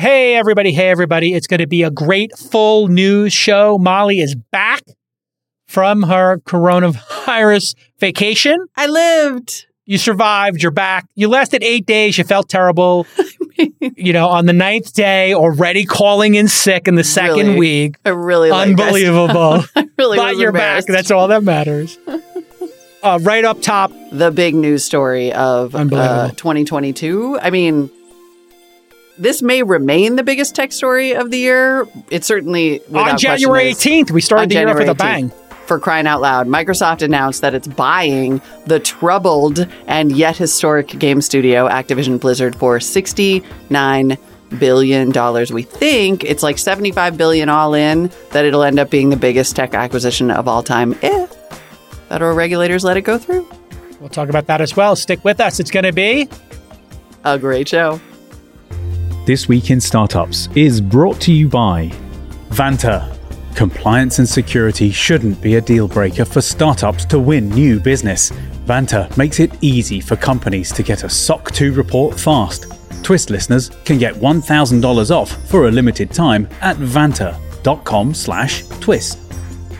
Hey, 0.00 0.34
everybody. 0.34 0.72
Hey, 0.72 0.88
everybody. 0.88 1.34
It's 1.34 1.46
going 1.46 1.60
to 1.60 1.66
be 1.66 1.82
a 1.82 1.90
great 1.90 2.32
full 2.38 2.88
news 2.88 3.34
show. 3.34 3.76
Molly 3.76 4.20
is 4.20 4.34
back 4.34 4.80
from 5.68 6.04
her 6.04 6.38
coronavirus 6.38 7.74
vacation. 7.98 8.64
I 8.78 8.86
lived. 8.86 9.66
You 9.84 9.98
survived. 9.98 10.62
You're 10.62 10.72
back. 10.72 11.06
You 11.16 11.28
lasted 11.28 11.62
eight 11.62 11.84
days. 11.84 12.16
You 12.16 12.24
felt 12.24 12.48
terrible. 12.48 13.06
you 13.78 14.14
know, 14.14 14.28
on 14.28 14.46
the 14.46 14.54
ninth 14.54 14.94
day, 14.94 15.34
already 15.34 15.84
calling 15.84 16.34
in 16.34 16.48
sick 16.48 16.88
in 16.88 16.94
the 16.94 17.04
second 17.04 17.48
Really? 17.48 17.58
week. 17.58 17.96
I 18.06 18.08
really 18.08 18.48
like. 18.48 18.70
Unbelievable. 18.70 19.64
I 19.76 19.86
really 19.98 20.16
but 20.16 20.38
you're 20.38 20.50
back. 20.50 20.86
That's 20.86 21.10
all 21.10 21.28
that 21.28 21.44
matters. 21.44 21.98
Uh, 23.02 23.18
right 23.22 23.46
up 23.46 23.62
top, 23.62 23.90
the 24.12 24.30
big 24.30 24.54
news 24.54 24.84
story 24.84 25.32
of 25.32 25.74
uh, 25.74 26.28
2022. 26.32 27.38
I 27.40 27.48
mean, 27.48 27.90
this 29.20 29.42
may 29.42 29.62
remain 29.62 30.16
the 30.16 30.22
biggest 30.22 30.54
tech 30.54 30.72
story 30.72 31.12
of 31.12 31.30
the 31.30 31.38
year. 31.38 31.86
It 32.10 32.24
certainly 32.24 32.80
on 32.94 33.18
January 33.18 33.72
18th, 33.72 34.10
we 34.10 34.20
started 34.20 34.50
the 34.50 34.54
year 34.54 34.74
with 34.74 34.88
a 34.88 34.94
bang. 34.94 35.30
For 35.66 35.78
crying 35.78 36.08
out 36.08 36.20
loud, 36.20 36.48
Microsoft 36.48 37.00
announced 37.00 37.42
that 37.42 37.54
it's 37.54 37.68
buying 37.68 38.42
the 38.66 38.80
troubled 38.80 39.68
and 39.86 40.10
yet 40.10 40.36
historic 40.36 40.88
game 40.98 41.20
studio 41.20 41.68
Activision 41.68 42.18
Blizzard 42.18 42.56
for 42.56 42.78
$69 42.78 44.18
billion. 44.58 45.12
We 45.52 45.62
think 45.62 46.24
it's 46.24 46.42
like 46.42 46.58
75 46.58 47.16
billion 47.16 47.48
all 47.48 47.74
in, 47.74 48.10
that 48.32 48.44
it'll 48.44 48.64
end 48.64 48.80
up 48.80 48.90
being 48.90 49.10
the 49.10 49.16
biggest 49.16 49.54
tech 49.54 49.74
acquisition 49.74 50.32
of 50.32 50.48
all 50.48 50.64
time 50.64 50.98
if 51.02 51.30
federal 52.08 52.34
regulators 52.34 52.82
let 52.82 52.96
it 52.96 53.02
go 53.02 53.16
through. 53.16 53.48
We'll 54.00 54.08
talk 54.08 54.28
about 54.28 54.46
that 54.46 54.60
as 54.60 54.74
well. 54.74 54.96
Stick 54.96 55.24
with 55.24 55.38
us. 55.38 55.60
It's 55.60 55.70
going 55.70 55.84
to 55.84 55.92
be 55.92 56.28
A 57.22 57.38
great 57.38 57.68
show. 57.68 58.00
This 59.26 59.48
Week 59.48 59.70
in 59.70 59.82
Startups 59.82 60.48
is 60.54 60.80
brought 60.80 61.20
to 61.20 61.32
you 61.32 61.46
by 61.46 61.88
Vanta. 62.48 63.14
Compliance 63.54 64.18
and 64.18 64.26
security 64.26 64.90
shouldn't 64.90 65.42
be 65.42 65.56
a 65.56 65.60
deal 65.60 65.86
breaker 65.86 66.24
for 66.24 66.40
startups 66.40 67.04
to 67.04 67.18
win 67.18 67.50
new 67.50 67.78
business. 67.80 68.30
Vanta 68.64 69.14
makes 69.18 69.38
it 69.38 69.52
easy 69.60 70.00
for 70.00 70.16
companies 70.16 70.72
to 70.72 70.82
get 70.82 71.04
a 71.04 71.08
SOC 71.10 71.52
2 71.52 71.74
report 71.74 72.18
fast. 72.18 72.72
Twist 73.02 73.28
listeners 73.28 73.68
can 73.84 73.98
get 73.98 74.14
$1,000 74.14 75.10
off 75.10 75.32
for 75.50 75.68
a 75.68 75.70
limited 75.70 76.10
time 76.10 76.48
at 76.62 76.76
vanta.com 76.76 78.14
slash 78.14 78.66
twist. 78.80 79.18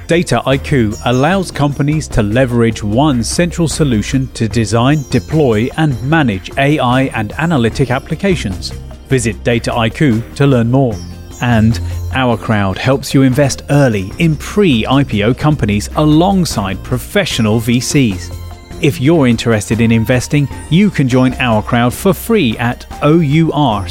Dataiku 0.07 1.01
allows 1.07 1.51
companies 1.51 2.09
to 2.09 2.23
leverage 2.23 2.83
one 2.83 3.25
central 3.25 3.69
solution 3.69 4.27
to 4.33 4.49
design, 4.49 4.99
deploy, 5.09 5.69
and 5.79 6.01
manage 6.03 6.51
AI 6.59 7.05
and 7.15 7.33
analytic 7.39 7.91
applications. 7.91 8.73
Visit 9.11 9.37
Dataiku 9.45 10.35
to 10.37 10.47
learn 10.47 10.71
more. 10.71 10.95
And 11.43 11.79
Our 12.13 12.39
Crowd 12.39 12.79
helps 12.79 13.13
you 13.13 13.23
invest 13.23 13.63
early 13.71 14.11
in 14.19 14.37
pre 14.37 14.85
IPO 14.85 15.37
companies 15.37 15.91
alongside 15.97 16.83
professional 16.83 17.61
VCs. 17.61 18.37
If 18.83 19.01
you're 19.01 19.27
interested 19.27 19.81
in 19.83 19.93
investing, 19.93 20.49
you 20.71 20.91
can 20.91 21.09
join 21.09 21.35
Our 21.35 21.63
Crowd 21.63 21.93
for 21.93 22.15
free 22.15 22.57
at 22.57 22.89
ourcrowd.com 23.03 23.91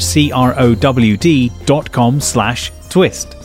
slash 2.20 2.72
twist. 2.88 3.36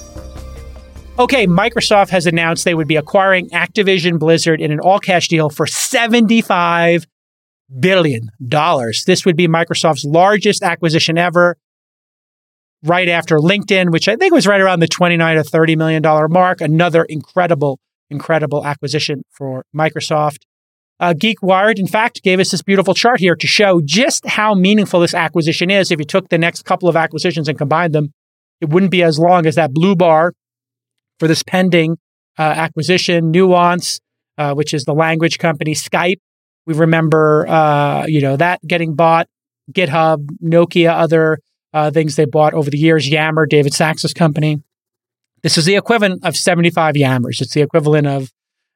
Okay, 1.18 1.48
Microsoft 1.48 2.10
has 2.10 2.26
announced 2.26 2.66
they 2.66 2.74
would 2.74 2.90
be 2.90 2.98
acquiring 2.98 3.50
Activision 3.52 4.20
Blizzard 4.20 4.60
in 4.60 4.72
an 4.72 4.80
all 4.82 5.00
cash 5.00 5.30
deal 5.30 5.50
for 5.50 5.66
$75 5.66 7.06
billion. 7.80 8.30
This 8.40 9.26
would 9.26 9.38
be 9.38 9.48
Microsoft's 9.48 10.04
largest 10.04 10.62
acquisition 10.62 11.18
ever, 11.18 11.58
right 12.86 13.10
after 13.10 13.38
LinkedIn, 13.38 13.92
which 13.92 14.08
I 14.08 14.16
think 14.16 14.34
was 14.34 14.48
right 14.48 14.62
around 14.62 14.80
the 14.80 14.88
29 14.88 15.36
to 15.36 15.44
$30 15.44 15.78
million 15.78 16.04
mark. 16.32 16.62
Another 16.62 17.04
incredible, 17.04 17.80
incredible 18.10 18.66
acquisition 18.66 19.24
for 19.32 19.66
Microsoft. 19.76 20.40
Uh, 21.00 21.14
in 21.22 21.88
fact, 21.88 22.24
gave 22.24 22.40
us 22.40 22.52
this 22.52 22.62
beautiful 22.62 22.94
chart 22.94 23.20
here 23.20 23.36
to 23.36 23.48
show 23.48 23.82
just 23.84 24.26
how 24.26 24.54
meaningful 24.54 25.02
this 25.02 25.14
acquisition 25.14 25.70
is. 25.70 25.92
If 25.92 26.00
you 26.00 26.06
took 26.06 26.30
the 26.30 26.38
next 26.38 26.64
couple 26.64 26.88
of 26.88 26.96
acquisitions 26.96 27.50
and 27.50 27.58
combined 27.58 27.94
them, 27.94 28.14
it 28.62 28.70
wouldn't 28.70 28.92
be 28.92 29.04
as 29.04 29.20
long 29.20 29.46
as 29.46 29.56
that 29.56 29.74
blue 29.74 29.96
bar 29.96 30.32
for 31.20 31.28
this 31.28 31.44
pending 31.44 31.98
uh, 32.40 32.44
acquisition. 32.44 33.32
Nuance, 33.32 34.00
uh, 34.38 34.54
which 34.54 34.74
is 34.74 34.86
the 34.86 34.94
language 34.94 35.38
company, 35.38 35.74
Skype. 35.74 36.20
We 36.66 36.74
remember, 36.74 37.46
uh, 37.48 38.06
you 38.08 38.22
know, 38.22 38.38
that 38.38 38.62
getting 38.66 38.96
bought. 38.96 39.28
GitHub, 39.74 40.28
Nokia, 40.44 40.92
other 40.92 41.40
uh, 41.76 41.92
things 41.92 42.16
they 42.16 42.26
bought 42.26 42.54
over 42.54 42.70
the 42.72 42.78
years. 42.78 43.08
Yammer, 43.08 43.46
David 43.46 43.74
Sacks's 43.74 44.14
company. 44.14 44.64
This 45.44 45.58
is 45.58 45.66
the 45.66 45.76
equivalent 45.76 46.26
of 46.26 46.38
75 46.38 46.96
Yammers. 46.96 47.42
It's 47.42 47.54
the 47.54 47.62
equivalent 47.62 48.08
of 48.08 48.32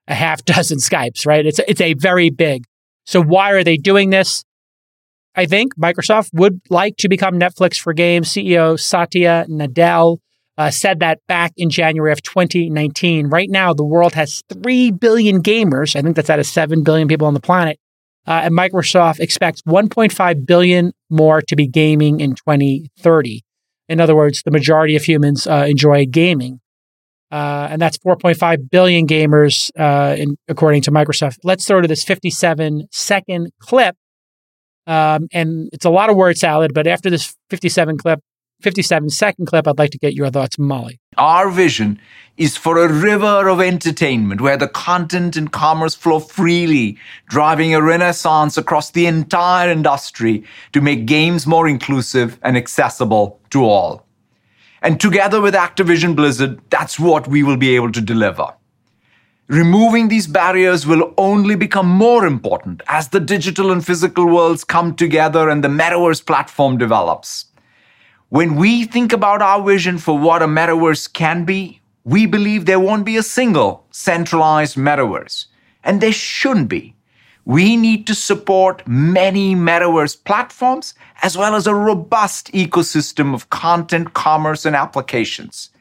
a 0.07 0.13
half 0.13 0.43
dozen 0.45 0.77
Skypes, 0.79 1.25
right? 1.25 1.45
It's 1.45 1.59
it's 1.67 1.81
a 1.81 1.93
very 1.93 2.29
big. 2.29 2.65
So 3.05 3.23
why 3.23 3.51
are 3.51 3.63
they 3.63 3.77
doing 3.77 4.09
this? 4.09 4.43
I 5.33 5.45
think 5.45 5.75
Microsoft 5.77 6.31
would 6.33 6.59
like 6.69 6.97
to 6.97 7.07
become 7.07 7.39
Netflix 7.39 7.79
for 7.79 7.93
games. 7.93 8.29
CEO 8.29 8.77
Satya 8.77 9.45
Nadella 9.49 10.17
uh, 10.57 10.69
said 10.69 10.99
that 10.99 11.19
back 11.27 11.53
in 11.55 11.69
January 11.69 12.11
of 12.11 12.21
2019. 12.21 13.27
Right 13.27 13.49
now, 13.49 13.73
the 13.73 13.85
world 13.85 14.13
has 14.13 14.43
3 14.51 14.91
billion 14.91 15.41
gamers. 15.41 15.95
I 15.95 16.01
think 16.01 16.17
that's 16.17 16.29
out 16.29 16.39
of 16.39 16.45
7 16.45 16.83
billion 16.83 17.07
people 17.07 17.27
on 17.27 17.33
the 17.33 17.39
planet. 17.39 17.79
Uh, 18.29 18.41
and 18.43 18.55
Microsoft 18.55 19.19
expects 19.19 19.63
1.5 19.63 20.45
billion 20.45 20.93
more 21.09 21.41
to 21.41 21.55
be 21.55 21.65
gaming 21.65 22.19
in 22.19 22.35
2030. 22.35 23.43
In 23.87 23.99
other 23.99 24.15
words, 24.15 24.43
the 24.43 24.51
majority 24.51 24.95
of 24.95 25.03
humans 25.03 25.47
uh, 25.47 25.65
enjoy 25.67 26.05
gaming. 26.05 26.61
Uh, 27.31 27.67
and 27.71 27.81
that's 27.81 27.97
4.5 27.97 28.69
billion 28.69 29.07
gamers, 29.07 29.71
uh, 29.79 30.15
in, 30.15 30.37
according 30.47 30.83
to 30.83 30.91
Microsoft. 30.91 31.37
Let's 31.43 31.65
throw 31.65 31.81
to 31.81 31.87
this 31.87 32.03
57 32.03 32.87
second 32.91 33.51
clip. 33.59 33.95
Um, 34.85 35.27
and 35.33 35.69
it's 35.73 35.85
a 35.85 35.89
lot 35.89 36.11
of 36.11 36.15
word 36.15 36.37
salad, 36.37 36.71
but 36.73 36.85
after 36.85 37.09
this 37.09 37.35
57 37.49 37.97
clip, 37.97 38.19
57 38.61 39.09
second 39.09 39.45
clip, 39.45 39.67
I'd 39.67 39.77
like 39.77 39.91
to 39.91 39.97
get 39.97 40.13
your 40.13 40.29
thoughts, 40.29 40.59
Molly. 40.59 40.99
Our 41.17 41.49
vision 41.49 41.99
is 42.37 42.57
for 42.57 42.77
a 42.77 42.91
river 42.91 43.47
of 43.47 43.61
entertainment 43.61 44.41
where 44.41 44.57
the 44.57 44.67
content 44.67 45.35
and 45.35 45.51
commerce 45.51 45.95
flow 45.95 46.19
freely, 46.19 46.97
driving 47.27 47.73
a 47.73 47.81
renaissance 47.81 48.57
across 48.57 48.91
the 48.91 49.05
entire 49.05 49.69
industry 49.69 50.43
to 50.73 50.81
make 50.81 51.05
games 51.05 51.47
more 51.47 51.67
inclusive 51.67 52.37
and 52.41 52.57
accessible 52.57 53.39
to 53.49 53.63
all. 53.63 54.05
And 54.81 54.99
together 54.99 55.41
with 55.41 55.53
Activision 55.53 56.15
Blizzard, 56.15 56.59
that's 56.69 56.99
what 56.99 57.27
we 57.27 57.43
will 57.43 57.57
be 57.57 57.75
able 57.75 57.91
to 57.91 58.01
deliver. 58.01 58.53
Removing 59.49 60.09
these 60.09 60.27
barriers 60.27 60.85
will 60.85 61.13
only 61.17 61.55
become 61.55 61.87
more 61.87 62.25
important 62.25 62.83
as 62.87 63.09
the 63.09 63.19
digital 63.19 63.71
and 63.71 63.83
physical 63.83 64.27
worlds 64.27 64.63
come 64.63 64.95
together 64.95 65.49
and 65.49 65.63
the 65.63 65.67
metaverse 65.67 66.23
platform 66.23 66.77
develops. 66.77 67.45
When 68.29 68.57
we 68.57 68.85
think 68.85 69.11
about 69.11 69.41
our 69.41 69.63
vision 69.63 69.97
for 69.97 70.15
what 70.15 70.43
a 70.43 70.47
metaverse 70.47 71.11
can 71.11 71.45
be, 71.45 71.81
we 72.03 72.27
believe 72.27 72.65
there 72.65 72.79
won't 72.79 73.05
be 73.05 73.17
a 73.17 73.23
single 73.23 73.87
centralized 73.89 74.77
metaverse. 74.77 75.47
And 75.83 75.99
there 75.99 76.11
shouldn't 76.11 76.69
be. 76.69 76.95
We 77.45 77.75
need 77.75 78.05
to 78.05 78.13
support 78.13 78.87
many 78.87 79.55
metaverse 79.55 80.23
platforms 80.23 80.93
as 81.23 81.35
well 81.35 81.55
as 81.55 81.65
a 81.65 81.73
robust 81.73 82.51
ecosystem 82.51 83.33
of 83.33 83.49
content, 83.49 84.13
commerce, 84.13 84.63
and 84.63 84.75
applications. 84.75 85.71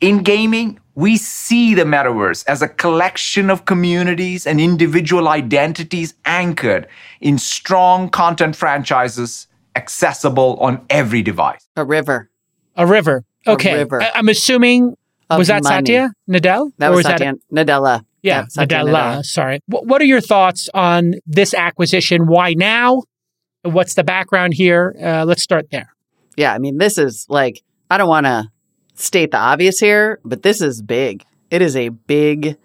In 0.00 0.24
gaming, 0.24 0.80
we 0.96 1.16
see 1.16 1.74
the 1.74 1.84
metaverse 1.84 2.44
as 2.48 2.60
a 2.60 2.68
collection 2.68 3.50
of 3.50 3.66
communities 3.66 4.48
and 4.48 4.60
individual 4.60 5.28
identities 5.28 6.14
anchored 6.24 6.88
in 7.20 7.38
strong 7.38 8.08
content 8.08 8.56
franchises 8.56 9.47
accessible 9.78 10.58
on 10.60 10.84
every 10.90 11.22
device. 11.22 11.66
A 11.76 11.84
river. 11.84 12.28
A 12.76 12.86
river. 12.86 13.24
A 13.46 13.52
Okay. 13.52 13.74
river 13.78 14.02
I- 14.02 14.10
I'm 14.16 14.28
assuming, 14.28 14.94
was 15.30 15.46
that 15.48 15.62
money. 15.62 15.76
Satya 15.86 16.12
Nadell? 16.28 16.72
That 16.78 16.90
Or 16.92 16.96
was 16.96 17.04
that- 17.06 17.18
Satya 17.18 17.34
Nadella. 17.52 18.04
Yeah, 18.22 18.46
Satya 18.48 18.78
Nadella. 18.78 19.24
Sorry. 19.24 19.60
What, 19.66 19.86
what 19.86 20.02
are 20.02 20.04
your 20.04 20.20
thoughts 20.20 20.68
on 20.74 21.14
this 21.26 21.54
acquisition? 21.54 22.26
Why 22.26 22.54
now? 22.54 23.02
What's 23.62 23.94
the 23.94 24.04
background 24.04 24.54
here? 24.54 24.94
Uh, 25.00 25.24
let's 25.24 25.42
start 25.42 25.70
there. 25.70 25.94
Yeah, 26.36 26.52
I 26.52 26.58
mean, 26.58 26.78
this 26.78 26.98
is 26.98 27.26
like, 27.28 27.62
I 27.90 27.96
don't 27.98 28.08
want 28.08 28.26
to 28.26 28.48
state 28.94 29.30
the 29.30 29.38
obvious 29.38 29.78
here, 29.78 30.18
but 30.24 30.42
this 30.42 30.60
is 30.60 30.82
big. 30.82 31.24
It 31.50 31.62
is 31.62 31.76
a 31.76 31.88
big 31.90 32.56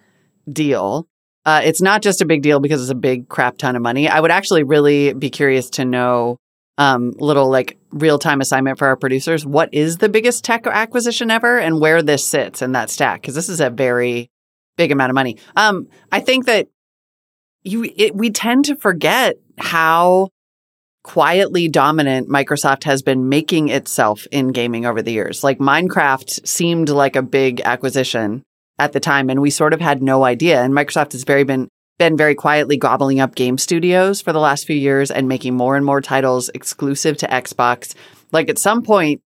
deal. 0.51 1.07
Uh, 1.45 1.62
it's 1.63 1.81
not 1.81 2.01
just 2.01 2.21
a 2.21 2.25
big 2.25 2.42
deal 2.42 2.59
because 2.59 2.81
it's 2.81 2.92
a 2.92 2.95
big 2.95 3.27
crap 3.30 3.57
ton 3.57 3.75
of 3.75 3.81
money. 3.81 4.07
I 4.09 4.19
would 4.19 4.31
actually 4.31 4.63
really 4.63 5.13
be 5.13 5.30
curious 5.30 5.69
to 5.71 5.86
know, 5.86 6.38
um, 6.78 7.14
little 7.18 7.50
like 7.50 7.78
real 7.92 8.18
time 8.18 8.42
assignment 8.42 8.78
for 8.78 8.88
our 8.88 8.96
producers. 8.96 9.46
What 9.46 9.74
is 9.74 9.98
the 9.98 10.10
biggest 10.10 10.44
tech 10.44 10.66
acquisition 10.66 11.30
ever 11.30 11.60
and 11.60 11.80
where 11.80 12.02
this 12.02 12.25
sits 12.25 12.62
in 12.62 12.72
that 12.72 12.90
stack? 12.90 13.22
Because 13.22 13.36
this 13.36 13.50
is 13.50 13.60
a 13.60 13.70
very 13.70 14.30
big 14.78 14.92
amount 14.92 15.12
of 15.12 15.16
money. 15.16 15.38
Um, 15.56 15.88
I 16.12 16.20
think 16.20 16.46
that 16.48 16.68
you, 17.64 17.90
it, 17.96 18.16
we 18.16 18.31
tend 18.31 18.66
to 18.66 18.75
forget 18.75 19.38
how 19.60 20.30
quietly 21.04 21.68
dominant 21.68 22.30
Microsoft 22.30 22.86
has 22.86 23.02
been 23.02 23.30
making 23.30 23.69
itself 23.69 24.26
in 24.31 24.50
gaming 24.50 24.86
over 24.86 25.02
the 25.02 25.12
years. 25.12 25.44
Like 25.44 25.60
Minecraft 25.60 26.48
seemed 26.48 26.90
like 26.90 27.16
a 27.16 27.22
big 27.22 27.62
acquisition 27.62 28.44
at 28.80 28.94
the 28.94 29.00
time, 29.00 29.30
and 29.30 29.42
we 29.42 29.50
sort 29.50 29.74
of 29.74 29.81
had 29.81 30.02
no 30.02 30.24
idea. 30.24 30.62
And 30.62 30.74
Microsoft 30.74 31.12
has 31.12 31.24
very 31.24 31.44
been 31.44 31.68
been 32.04 32.18
very 32.18 32.36
quietly 32.36 32.76
gobbling 32.76 33.22
up 33.22 33.34
game 33.34 33.58
studios 33.58 34.20
for 34.20 34.34
the 34.34 34.40
last 34.40 34.68
few 34.68 34.76
years 34.76 35.10
and 35.10 35.30
making 35.30 35.56
more 35.56 35.78
and 35.78 35.86
more 35.86 36.02
titles 36.02 36.50
exclusive 36.54 37.16
to 37.16 37.28
Xbox. 37.28 37.96
Like 38.34 38.50
at 38.50 38.58
some 38.58 38.82
point, 38.82 39.22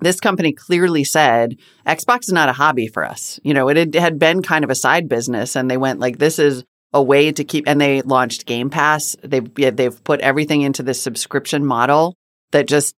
this 0.00 0.18
company 0.18 0.52
clearly 0.52 1.04
said 1.04 1.54
Xbox 1.86 2.22
is 2.22 2.32
not 2.32 2.48
a 2.48 2.54
hobby 2.54 2.88
for 2.88 3.04
us. 3.04 3.38
You 3.44 3.54
know, 3.54 3.68
it 3.68 3.94
had 3.94 4.18
been 4.18 4.42
kind 4.42 4.64
of 4.64 4.70
a 4.70 4.74
side 4.74 5.08
business, 5.08 5.54
and 5.54 5.70
they 5.70 5.76
went 5.76 6.00
like, 6.00 6.18
"This 6.18 6.40
is 6.40 6.64
a 6.92 7.00
way 7.00 7.30
to 7.30 7.44
keep." 7.44 7.68
And 7.68 7.80
they 7.80 8.02
launched 8.02 8.46
Game 8.46 8.68
Pass. 8.68 9.14
They've 9.22 9.54
they've 9.54 10.02
put 10.02 10.20
everything 10.22 10.62
into 10.62 10.82
this 10.82 11.00
subscription 11.00 11.64
model 11.64 12.16
that 12.50 12.66
just 12.66 12.96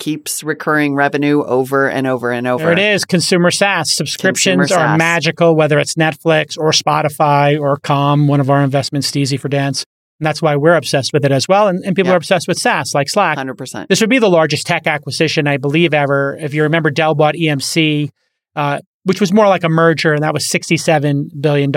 keeps 0.00 0.42
recurring 0.42 0.96
revenue 0.96 1.44
over 1.44 1.88
and 1.88 2.08
over 2.08 2.32
and 2.32 2.48
over. 2.48 2.64
There 2.64 2.72
it 2.72 2.78
is, 2.80 3.04
consumer 3.04 3.52
SaaS. 3.52 3.92
Subscriptions 3.94 4.56
Consumer 4.68 4.80
are 4.80 4.88
SaaS. 4.94 4.98
magical, 4.98 5.54
whether 5.54 5.78
it's 5.78 5.94
Netflix 5.94 6.58
or 6.58 6.72
Spotify 6.72 7.60
or 7.60 7.76
Calm, 7.76 8.26
one 8.26 8.40
of 8.40 8.50
our 8.50 8.62
investments, 8.64 9.08
Steezy 9.08 9.38
for 9.38 9.48
Dance. 9.48 9.84
And 10.18 10.26
that's 10.26 10.42
why 10.42 10.56
we're 10.56 10.74
obsessed 10.74 11.12
with 11.12 11.24
it 11.24 11.30
as 11.32 11.46
well. 11.46 11.68
And, 11.68 11.84
and 11.84 11.94
people 11.94 12.08
Yeah. 12.08 12.14
are 12.14 12.16
obsessed 12.18 12.48
with 12.48 12.58
SaaS 12.58 12.92
like 12.94 13.08
Slack. 13.08 13.38
Hundred 13.38 13.54
percent. 13.56 13.88
This 13.88 14.00
would 14.00 14.10
be 14.10 14.18
the 14.18 14.28
largest 14.28 14.66
tech 14.66 14.86
acquisition, 14.88 15.46
I 15.46 15.56
believe, 15.56 15.94
ever. 15.94 16.36
If 16.40 16.52
you 16.52 16.64
remember, 16.64 16.90
Dell 16.90 17.14
bought 17.14 17.36
EMC, 17.36 18.10
uh, 18.56 18.80
which 19.04 19.20
was 19.20 19.32
more 19.32 19.46
like 19.48 19.64
a 19.64 19.68
merger, 19.70 20.12
and 20.12 20.22
that 20.22 20.34
was 20.34 20.44
$67 20.44 21.40
billion. 21.40 21.72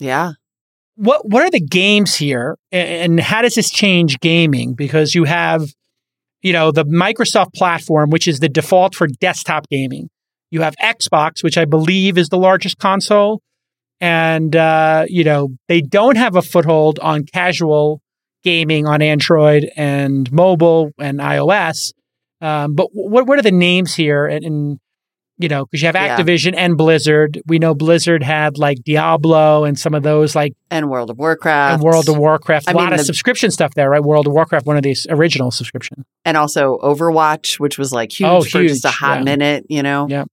Yeah. 0.00 0.32
What, 0.96 1.28
what 1.28 1.42
are 1.42 1.50
the 1.50 1.60
games 1.60 2.16
here, 2.16 2.56
and 2.72 3.20
how 3.20 3.42
does 3.42 3.54
this 3.54 3.70
change 3.70 4.18
gaming? 4.20 4.74
Because 4.74 5.14
you 5.14 5.24
have, 5.24 5.62
you 6.46 6.52
know, 6.52 6.70
the 6.70 6.84
Microsoft 6.84 7.54
platform, 7.54 8.08
which 8.10 8.28
is 8.28 8.38
the 8.38 8.48
default 8.48 8.94
for 8.94 9.08
desktop 9.08 9.68
gaming. 9.68 10.08
You 10.52 10.60
have 10.60 10.76
Xbox, 10.80 11.42
which 11.42 11.58
I 11.58 11.64
believe 11.64 12.16
is 12.16 12.28
the 12.28 12.38
largest 12.38 12.78
console. 12.78 13.42
And, 14.00 14.54
uh, 14.54 15.06
you 15.08 15.24
know, 15.24 15.48
they 15.66 15.80
don't 15.80 16.14
have 16.14 16.36
a 16.36 16.42
foothold 16.42 17.00
on 17.00 17.24
casual 17.24 18.00
gaming 18.44 18.86
on 18.86 19.02
Android 19.02 19.68
and 19.74 20.30
mobile 20.30 20.92
and 21.00 21.18
iOS. 21.18 21.92
Um, 22.40 22.76
but 22.76 22.90
what 22.92 23.26
what 23.26 23.40
are 23.40 23.42
the 23.42 23.50
names 23.50 23.96
here? 23.96 24.24
And, 24.24 24.44
and 24.44 24.78
you 25.38 25.48
know, 25.48 25.66
because 25.66 25.82
you 25.82 25.86
have 25.88 25.94
Yeah. 25.94 26.16
Activision 26.18 26.54
and 26.56 26.76
Blizzard. 26.76 27.40
We 27.46 27.58
know 27.58 27.74
Blizzard 27.74 28.22
had 28.22 28.56
like 28.58 28.78
Diablo 28.84 29.64
and 29.64 29.78
some 29.78 29.94
of 29.94 30.02
those 30.02 30.34
like 30.34 30.54
And 30.70 30.88
World 30.88 31.10
of 31.10 31.18
Warcraft. 31.18 31.74
and 31.74 31.82
World 31.82 32.08
of 32.08 32.16
Warcraft. 32.16 32.68
A 32.68 32.70
I 32.70 32.72
lot 32.72 32.84
mean, 32.84 32.92
of 32.94 32.98
the- 32.98 33.04
subscription 33.04 33.50
stuff 33.50 33.74
there, 33.74 33.90
right? 33.90 34.02
World 34.02 34.26
of 34.26 34.32
Warcraft, 34.32 34.66
one 34.66 34.76
of 34.76 34.82
these 34.82 35.06
original 35.10 35.50
subscription. 35.50 36.04
and 36.24 36.36
also 36.36 36.78
Overwatch, 36.82 37.60
which 37.60 37.78
was 37.78 37.92
like 37.92 38.10
oh, 38.22 38.42
huge 38.42 38.54
Oh, 38.54 38.58
for 38.58 38.62
just 38.66 38.84
a 38.84 38.90
hot 38.90 39.18
yeah. 39.18 39.24
minute, 39.24 39.66
you 39.68 39.82
know. 39.82 40.06
Yeah. 40.08 40.24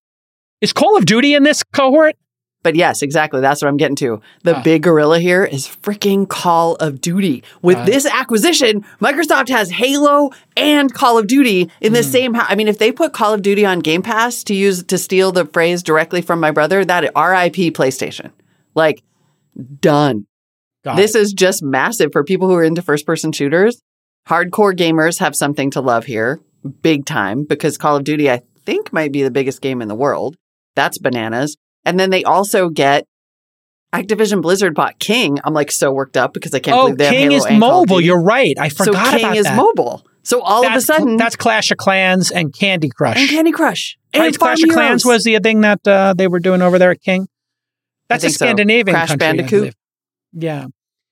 Is 0.61 0.71
Call 0.71 0.95
of 0.97 1.05
Duty 1.05 1.33
in 1.33 1.43
this 1.43 1.61
cohort? 1.63 2.15
But 2.63 2.75
yes, 2.75 3.01
exactly. 3.01 3.41
That's 3.41 3.61
what 3.61 3.67
I'm 3.67 3.75
getting 3.77 3.97
to. 3.97 4.21
The 4.43 4.55
Ah. 4.57 4.61
big 4.63 4.83
gorilla 4.83 5.19
here 5.19 5.43
is 5.43 5.67
freaking 5.67 6.27
Call 6.27 6.75
of 6.75 7.01
Duty. 7.01 7.43
With 7.61 7.77
Ah. 7.77 7.85
this 7.85 8.05
acquisition, 8.05 8.85
Microsoft 9.01 9.49
has 9.49 9.69
Halo 9.71 10.31
and 10.55 10.93
Call 10.93 11.17
of 11.17 11.27
Duty 11.27 11.69
in 11.81 11.91
Hmm. 11.91 11.95
the 11.95 12.03
same. 12.03 12.33
hou- 12.35 12.45
I 12.47 12.55
mean, 12.55 12.69
if 12.69 12.77
they 12.79 12.91
put 12.93 13.11
Call 13.13 13.33
of 13.33 13.41
Duty 13.41 13.65
on 13.65 13.79
Game 13.79 14.01
Pass 14.01 14.43
to 14.45 14.55
use 14.55 14.81
to 14.83 14.97
steal 14.97 15.31
the 15.33 15.45
phrase 15.45 15.83
directly 15.83 16.21
from 16.21 16.39
my 16.39 16.51
brother, 16.51 16.85
that 16.85 17.11
R.I.P. 17.15 17.71
PlayStation. 17.71 18.31
Like 18.75 19.03
done. 19.81 20.25
Got 20.85 20.95
This 20.97 21.15
it. 21.15 21.21
is 21.21 21.33
just 21.33 21.61
massive 21.63 22.11
for 22.11 22.23
people 22.23 22.47
who 22.47 22.55
are 22.55 22.63
into 22.63 22.81
first 22.81 23.05
person 23.05 23.31
shooters. 23.31 23.81
Hardcore 24.29 24.73
gamers 24.75 25.19
have 25.19 25.35
something 25.35 25.69
to 25.71 25.81
love 25.81 26.05
here, 26.05 26.39
big 26.81 27.05
time, 27.05 27.43
because 27.43 27.77
Call 27.77 27.97
of 27.97 28.03
Duty, 28.05 28.29
I 28.31 28.41
think, 28.65 28.93
might 28.93 29.11
be 29.11 29.21
the 29.23 29.31
biggest 29.31 29.61
game 29.61 29.81
in 29.81 29.89
the 29.89 29.95
world. 29.95 30.35
That's 30.75 30.97
bananas. 30.97 31.55
And 31.85 31.99
then 31.99 32.09
they 32.09 32.23
also 32.23 32.69
get 32.69 33.05
Activision 33.93 34.41
Blizzard 34.41 34.73
bought 34.73 34.99
King. 34.99 35.37
I'm 35.43 35.53
like 35.53 35.71
so 35.71 35.91
worked 35.91 36.17
up 36.17 36.33
because 36.33 36.53
I 36.53 36.59
can't 36.59 36.77
oh, 36.77 36.83
believe 36.83 36.97
they 36.97 37.05
have 37.05 37.13
King 37.13 37.31
Halo 37.31 37.45
is 37.45 37.59
mobile. 37.59 38.01
You're 38.01 38.21
right. 38.21 38.57
I 38.59 38.69
forgot 38.69 39.05
so 39.05 39.11
King 39.11 39.25
about 39.25 39.37
is 39.37 39.43
that. 39.45 39.55
mobile. 39.55 40.05
So 40.23 40.41
all 40.41 40.61
that's, 40.61 40.75
of 40.75 40.77
a 40.77 40.81
sudden, 40.81 41.17
that's 41.17 41.35
Clash 41.35 41.69
of 41.71 41.77
Clans 41.77 42.31
and 42.31 42.53
Candy 42.53 42.89
Crush. 42.89 43.17
and 43.17 43.29
Candy 43.29 43.51
Crush 43.51 43.97
right? 44.15 44.27
and 44.27 44.39
Clash 44.39 44.59
Farm 44.61 44.69
of 44.69 44.75
Clans 44.75 45.05
was 45.05 45.23
the 45.23 45.37
thing 45.39 45.61
that 45.61 45.85
uh, 45.87 46.13
they 46.17 46.27
were 46.27 46.39
doing 46.39 46.61
over 46.61 46.79
there 46.79 46.91
at 46.91 47.01
King. 47.01 47.27
That's 48.07 48.23
a 48.23 48.27
think 48.27 48.37
so. 48.37 48.45
Scandinavian 48.45 48.95
Crash 48.95 49.09
country. 49.09 49.17
Bandicoot? 49.17 49.75
Yeah. 50.33 50.67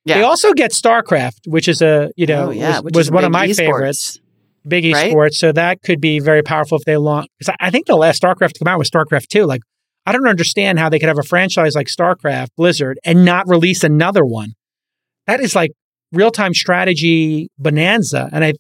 yeah. 0.06 0.18
They 0.18 0.24
also 0.24 0.54
get 0.54 0.72
StarCraft, 0.72 1.48
which 1.48 1.68
is 1.68 1.82
a 1.82 2.12
you 2.16 2.26
know 2.26 2.48
oh, 2.48 2.52
yeah, 2.52 2.80
was, 2.80 2.94
was 2.94 3.12
one 3.12 3.24
of 3.24 3.32
my 3.32 3.48
esports. 3.48 3.56
favorites. 3.58 4.20
Big 4.68 4.94
Right? 4.94 5.12
esports, 5.12 5.36
so 5.36 5.52
that 5.52 5.82
could 5.82 6.00
be 6.00 6.20
very 6.20 6.44
powerful 6.44 6.78
if 6.78 6.86
they 6.86 6.96
launch. 6.96 7.28
Because 7.40 7.56
I 7.60 7.68
I 7.68 7.70
think 7.72 7.88
the 7.88 7.96
last 7.96 8.22
StarCraft 8.22 8.54
to 8.54 8.60
come 8.60 8.68
out 8.68 8.78
was 8.78 8.90
StarCraft 8.90 9.28
two. 9.28 9.46
Like, 9.46 9.62
I 10.06 10.12
don't 10.12 10.27
understand 10.27 10.80
how 10.80 10.89
they 10.89 11.00
could 11.00 11.09
have 11.09 11.19
a 11.19 11.24
franchise 11.24 11.75
like 11.75 11.88
StarCraft, 11.88 12.50
Blizzard, 12.57 13.00
and 13.03 13.24
not 13.24 13.48
release 13.48 13.83
another 13.83 14.25
one. 14.25 14.53
That 15.27 15.39
is 15.39 15.56
like 15.56 15.71
real 16.12 16.31
time 16.31 16.53
strategy 16.53 17.50
bonanza. 17.57 18.30
And 18.31 18.44
I, 18.44 18.53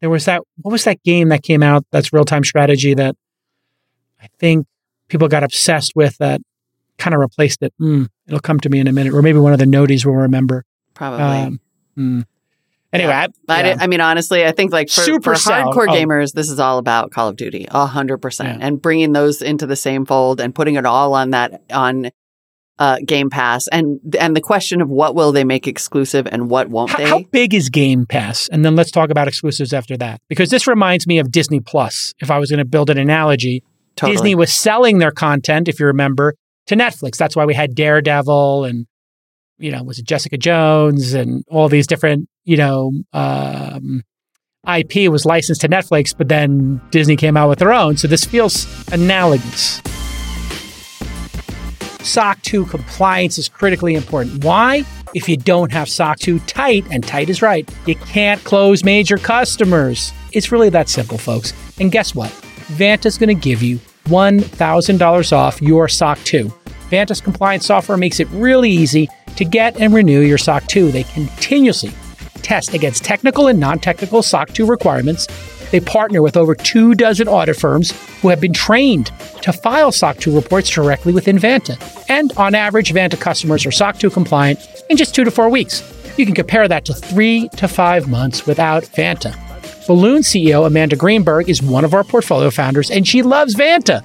there 0.00 0.10
was 0.10 0.26
that. 0.26 0.42
What 0.58 0.72
was 0.72 0.84
that 0.84 1.02
game 1.02 1.30
that 1.30 1.42
came 1.42 1.62
out? 1.62 1.84
That's 1.90 2.12
real 2.12 2.24
time 2.24 2.44
strategy 2.44 2.94
that 2.94 3.16
I 4.20 4.28
think 4.38 4.66
people 5.08 5.28
got 5.28 5.42
obsessed 5.42 5.92
with. 5.96 6.16
That 6.18 6.40
kind 6.98 7.14
of 7.14 7.20
replaced 7.20 7.62
it. 7.62 7.72
Mm, 7.80 8.08
it'll 8.26 8.40
come 8.40 8.60
to 8.60 8.68
me 8.68 8.78
in 8.78 8.86
a 8.86 8.92
minute, 8.92 9.14
or 9.14 9.22
maybe 9.22 9.38
one 9.38 9.52
of 9.52 9.58
the 9.58 9.64
noties 9.64 10.04
will 10.04 10.16
remember. 10.16 10.64
Probably. 10.94 11.24
Um, 11.24 11.60
mm. 11.96 12.24
Anyway, 12.92 13.10
Yeah. 13.10 13.26
I, 13.48 13.62
yeah. 13.68 13.76
I 13.80 13.86
mean, 13.86 14.00
honestly, 14.00 14.46
I 14.46 14.52
think 14.52 14.72
like 14.72 14.88
for, 14.88 15.02
for 15.20 15.34
hardcore 15.34 15.88
Oh. 15.88 15.92
gamers, 15.92 16.32
this 16.32 16.48
is 16.50 16.58
all 16.58 16.78
about 16.78 17.10
Call 17.10 17.28
of 17.28 17.36
Duty, 17.36 17.66
a 17.70 17.86
hundred 17.86 18.18
percent, 18.18 18.62
and 18.62 18.80
bringing 18.80 19.12
those 19.12 19.42
into 19.42 19.66
the 19.66 19.76
same 19.76 20.06
fold 20.06 20.40
and 20.40 20.54
putting 20.54 20.76
it 20.76 20.86
all 20.86 21.14
on 21.14 21.30
that 21.30 21.62
on 21.70 22.10
uh, 22.78 22.96
Game 23.04 23.28
Pass, 23.28 23.66
and 23.68 23.98
and 24.18 24.36
the 24.36 24.40
question 24.40 24.80
of 24.80 24.88
what 24.88 25.14
will 25.16 25.32
they 25.32 25.42
make 25.44 25.66
exclusive 25.66 26.28
and 26.30 26.48
what 26.48 26.68
won't 26.68 26.90
How, 26.90 26.96
they? 26.98 27.04
how 27.08 27.22
big 27.32 27.52
is 27.52 27.68
Game 27.70 28.06
Pass? 28.06 28.48
And 28.50 28.64
then 28.64 28.76
let's 28.76 28.90
talk 28.92 29.10
about 29.10 29.26
exclusives 29.28 29.72
after 29.72 29.96
that. 29.96 30.20
Because 30.28 30.48
this 30.50 30.66
reminds 30.68 31.06
me 31.06 31.18
of 31.18 31.32
Disney 31.32 31.58
Plus. 31.60 32.14
If 32.20 32.30
I 32.30 32.38
was 32.38 32.50
going 32.50 32.58
to 32.58 32.64
build 32.64 32.88
an 32.88 32.96
analogy, 32.96 33.64
Totally. 33.96 34.14
Disney 34.14 34.34
was 34.36 34.52
selling 34.52 34.98
their 34.98 35.10
content, 35.10 35.68
if 35.68 35.80
you 35.80 35.86
remember, 35.86 36.34
to 36.68 36.76
Netflix. 36.76 37.16
That's 37.16 37.34
why 37.34 37.44
we 37.46 37.54
had 37.54 37.74
Daredevil 37.74 38.64
and, 38.64 38.86
you 39.58 39.70
know, 39.70 39.82
was 39.82 39.98
it 39.98 40.06
Jessica 40.06 40.36
Jones 40.36 41.14
and 41.14 41.44
all 41.48 41.68
these 41.68 41.86
different, 41.86 42.28
you 42.44 42.56
know, 42.56 42.92
um, 43.12 44.02
IP 44.66 45.10
was 45.10 45.24
licensed 45.24 45.60
to 45.62 45.68
Netflix, 45.68 46.14
but 46.16 46.28
then 46.28 46.80
Disney 46.90 47.16
came 47.16 47.36
out 47.36 47.48
with 47.48 47.58
their 47.58 47.72
own. 47.72 47.96
So 47.96 48.08
this 48.08 48.24
feels 48.24 48.66
analogous. 48.92 49.80
SOC 52.00 52.40
2 52.42 52.66
compliance 52.66 53.38
is 53.38 53.48
critically 53.48 53.94
important. 53.94 54.44
Why? 54.44 54.84
If 55.14 55.28
you 55.28 55.36
don't 55.36 55.72
have 55.72 55.88
SOC 55.88 56.18
2 56.18 56.38
tight, 56.40 56.86
and 56.90 57.06
tight 57.06 57.28
is 57.28 57.42
right, 57.42 57.68
you 57.86 57.96
can't 57.96 58.42
close 58.44 58.84
major 58.84 59.18
customers. 59.18 60.12
It's 60.32 60.52
really 60.52 60.70
that 60.70 60.88
simple, 60.88 61.18
folks. 61.18 61.52
And 61.80 61.90
guess 61.90 62.14
what? 62.14 62.30
Vanta's 62.70 63.18
going 63.18 63.34
to 63.34 63.40
give 63.40 63.62
you 63.62 63.78
$1,000 64.06 65.32
off 65.32 65.62
your 65.62 65.88
SOC 65.88 66.18
2. 66.24 66.52
Vanta's 66.90 67.20
compliance 67.20 67.66
software 67.66 67.98
makes 67.98 68.20
it 68.20 68.28
really 68.30 68.70
easy 68.70 69.08
to 69.38 69.44
get 69.44 69.80
and 69.80 69.94
renew 69.94 70.20
your 70.20 70.36
SOC 70.36 70.66
2. 70.66 70.90
They 70.90 71.04
continuously 71.04 71.92
test 72.42 72.74
against 72.74 73.04
technical 73.04 73.46
and 73.46 73.60
non 73.60 73.78
technical 73.78 74.20
SOC 74.20 74.52
2 74.52 74.66
requirements. 74.66 75.28
They 75.70 75.78
partner 75.80 76.22
with 76.22 76.36
over 76.36 76.56
two 76.56 76.94
dozen 76.94 77.28
audit 77.28 77.56
firms 77.56 77.92
who 78.20 78.30
have 78.30 78.40
been 78.40 78.52
trained 78.52 79.12
to 79.42 79.52
file 79.52 79.92
SOC 79.92 80.18
2 80.18 80.34
reports 80.34 80.70
directly 80.70 81.12
within 81.12 81.36
Vanta. 81.38 81.78
And 82.08 82.32
on 82.36 82.56
average, 82.56 82.92
Vanta 82.92 83.20
customers 83.20 83.64
are 83.64 83.70
SOC 83.70 83.98
2 84.00 84.10
compliant 84.10 84.58
in 84.90 84.96
just 84.96 85.14
two 85.14 85.24
to 85.24 85.30
four 85.30 85.48
weeks. 85.48 85.84
You 86.18 86.26
can 86.26 86.34
compare 86.34 86.66
that 86.66 86.84
to 86.86 86.94
three 86.94 87.48
to 87.50 87.68
five 87.68 88.08
months 88.08 88.44
without 88.44 88.82
Vanta. 88.84 89.36
Balloon 89.86 90.22
CEO 90.22 90.66
Amanda 90.66 90.96
Greenberg 90.96 91.48
is 91.48 91.62
one 91.62 91.84
of 91.84 91.94
our 91.94 92.02
portfolio 92.02 92.50
founders, 92.50 92.90
and 92.90 93.06
she 93.06 93.22
loves 93.22 93.54
Vanta. 93.54 94.02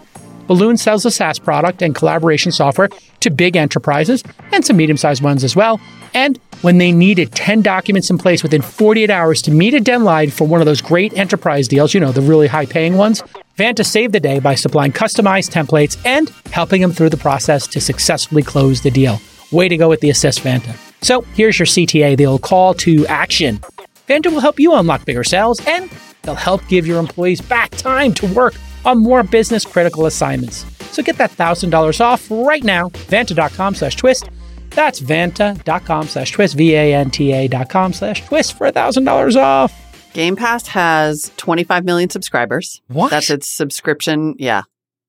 Balloon 0.48 0.78
sells 0.78 1.06
a 1.06 1.12
SaaS 1.12 1.40
product 1.40 1.82
and 1.82 1.96
collaboration 1.96 2.52
software 2.52 2.90
to 3.22 3.30
big 3.30 3.56
enterprises 3.56 4.24
and 4.52 4.66
some 4.66 4.78
medium 4.78 4.98
sized 4.98 5.24
ones 5.24 5.44
as 5.44 5.56
well. 5.56 5.80
And 6.14 6.40
when 6.62 6.78
they 6.78 6.92
needed 6.92 7.32
10 7.34 7.62
documents 7.62 8.10
in 8.10 8.18
place 8.18 8.44
within 8.44 8.62
48 8.62 9.10
hours 9.10 9.42
to 9.44 9.52
meet 9.52 9.74
a 9.74 9.80
deadline 9.80 10.30
for 10.30 10.48
one 10.48 10.62
of 10.62 10.66
those 10.66 10.82
great 10.82 11.18
enterprise 11.18 11.68
deals, 11.68 11.94
you 11.94 12.00
know, 12.00 12.12
the 12.12 12.22
really 12.22 12.48
high 12.48 12.66
paying 12.66 12.98
ones, 12.98 13.22
Vanta 13.58 13.86
saved 13.86 14.14
the 14.14 14.20
day 14.20 14.40
by 14.40 14.56
supplying 14.56 14.92
customized 14.92 15.52
templates 15.52 15.98
and 16.06 16.30
helping 16.52 16.82
them 16.82 16.92
through 16.92 17.10
the 17.10 17.18
process 17.18 17.68
to 17.68 17.82
successfully 17.82 18.44
close 18.44 18.82
the 18.82 18.92
deal. 18.92 19.20
Way 19.52 19.70
to 19.70 19.78
go 19.78 19.90
with 19.90 20.02
the 20.02 20.10
Assist 20.10 20.40
Vanta. 20.40 20.76
So 21.04 21.22
here's 21.36 21.60
your 21.60 21.66
CTA, 21.66 22.18
the 22.18 22.26
old 22.26 22.42
call 22.42 22.74
to 22.76 23.06
action. 23.08 23.60
Vanta 24.08 24.32
will 24.32 24.40
help 24.40 24.60
you 24.60 24.74
unlock 24.74 25.06
bigger 25.06 25.24
sales 25.24 25.62
and 25.68 25.90
they'll 26.24 26.36
help 26.36 26.68
give 26.68 26.88
your 26.88 27.00
employees 27.00 27.42
back 27.42 27.72
time 27.72 28.14
to 28.16 28.28
work 28.34 28.56
on 28.86 29.00
more 29.00 29.24
business 29.24 29.66
critical 29.66 30.06
assignments. 30.06 30.66
So 30.94 31.02
get 31.02 31.18
that 31.18 31.32
$1,000 31.32 32.02
off 32.02 32.28
right 32.30 32.64
now, 32.64 32.90
vanta.com 32.90 33.76
slash 33.76 33.96
twist. 33.96 34.30
That's 34.72 35.00
vanta.com 35.00 36.08
slash 36.08 36.32
twist, 36.32 36.56
V-A-N-T-A 36.56 37.48
dot 37.48 37.70
com 37.70 37.94
slash 37.94 38.26
twist 38.26 38.58
for 38.58 38.72
$1,000 38.72 39.36
off. 39.36 39.74
Game 40.14 40.36
Pass 40.36 40.68
has 40.68 41.32
25 41.38 41.86
million 41.86 42.10
subscribers. 42.10 42.82
What? 42.88 43.10
That's 43.10 43.30
its 43.30 43.50
subscription. 43.50 44.36
Yeah. 44.38 44.64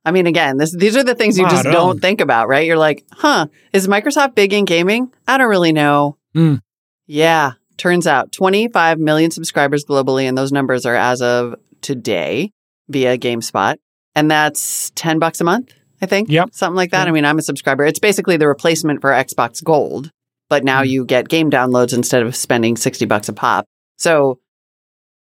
I 0.06 0.10
mean, 0.10 0.26
again, 0.26 0.58
this, 0.58 0.74
these 0.74 0.96
are 0.96 1.04
the 1.04 1.14
things 1.14 1.38
you 1.38 1.48
just 1.48 1.64
don't 1.64 2.00
think 2.00 2.20
about, 2.20 2.48
right? 2.48 2.66
You're 2.66 2.78
like, 2.78 3.04
huh, 3.10 3.46
is 3.72 3.88
Microsoft 3.88 4.34
big 4.34 4.52
in 4.52 4.66
gaming? 4.66 5.10
I 5.26 5.38
don't 5.38 5.48
really 5.48 5.72
know. 5.72 6.18
Mm. 6.34 6.60
Yeah. 7.06 7.52
Turns 7.76 8.06
out 8.06 8.32
25 8.32 8.98
million 8.98 9.30
subscribers 9.30 9.84
globally, 9.84 10.24
and 10.24 10.36
those 10.36 10.52
numbers 10.52 10.86
are 10.86 10.94
as 10.94 11.22
of 11.22 11.54
today 11.80 12.52
via 12.88 13.16
GameSpot. 13.18 13.76
And 14.14 14.30
that's 14.30 14.90
10 14.94 15.18
bucks 15.18 15.40
a 15.40 15.44
month, 15.44 15.72
I 16.00 16.06
think. 16.06 16.28
Yep. 16.28 16.50
Something 16.52 16.76
like 16.76 16.90
that. 16.92 17.04
Yeah. 17.04 17.10
I 17.10 17.12
mean, 17.12 17.24
I'm 17.24 17.38
a 17.38 17.42
subscriber. 17.42 17.84
It's 17.84 17.98
basically 17.98 18.36
the 18.36 18.46
replacement 18.48 19.00
for 19.00 19.10
Xbox 19.10 19.62
Gold, 19.62 20.10
but 20.48 20.62
now 20.64 20.82
Mm. 20.82 20.88
you 20.88 21.04
get 21.04 21.28
game 21.28 21.50
downloads 21.50 21.92
instead 21.94 22.22
of 22.22 22.36
spending 22.36 22.76
60 22.76 23.06
bucks 23.06 23.28
a 23.28 23.32
pop. 23.32 23.64
So 23.96 24.38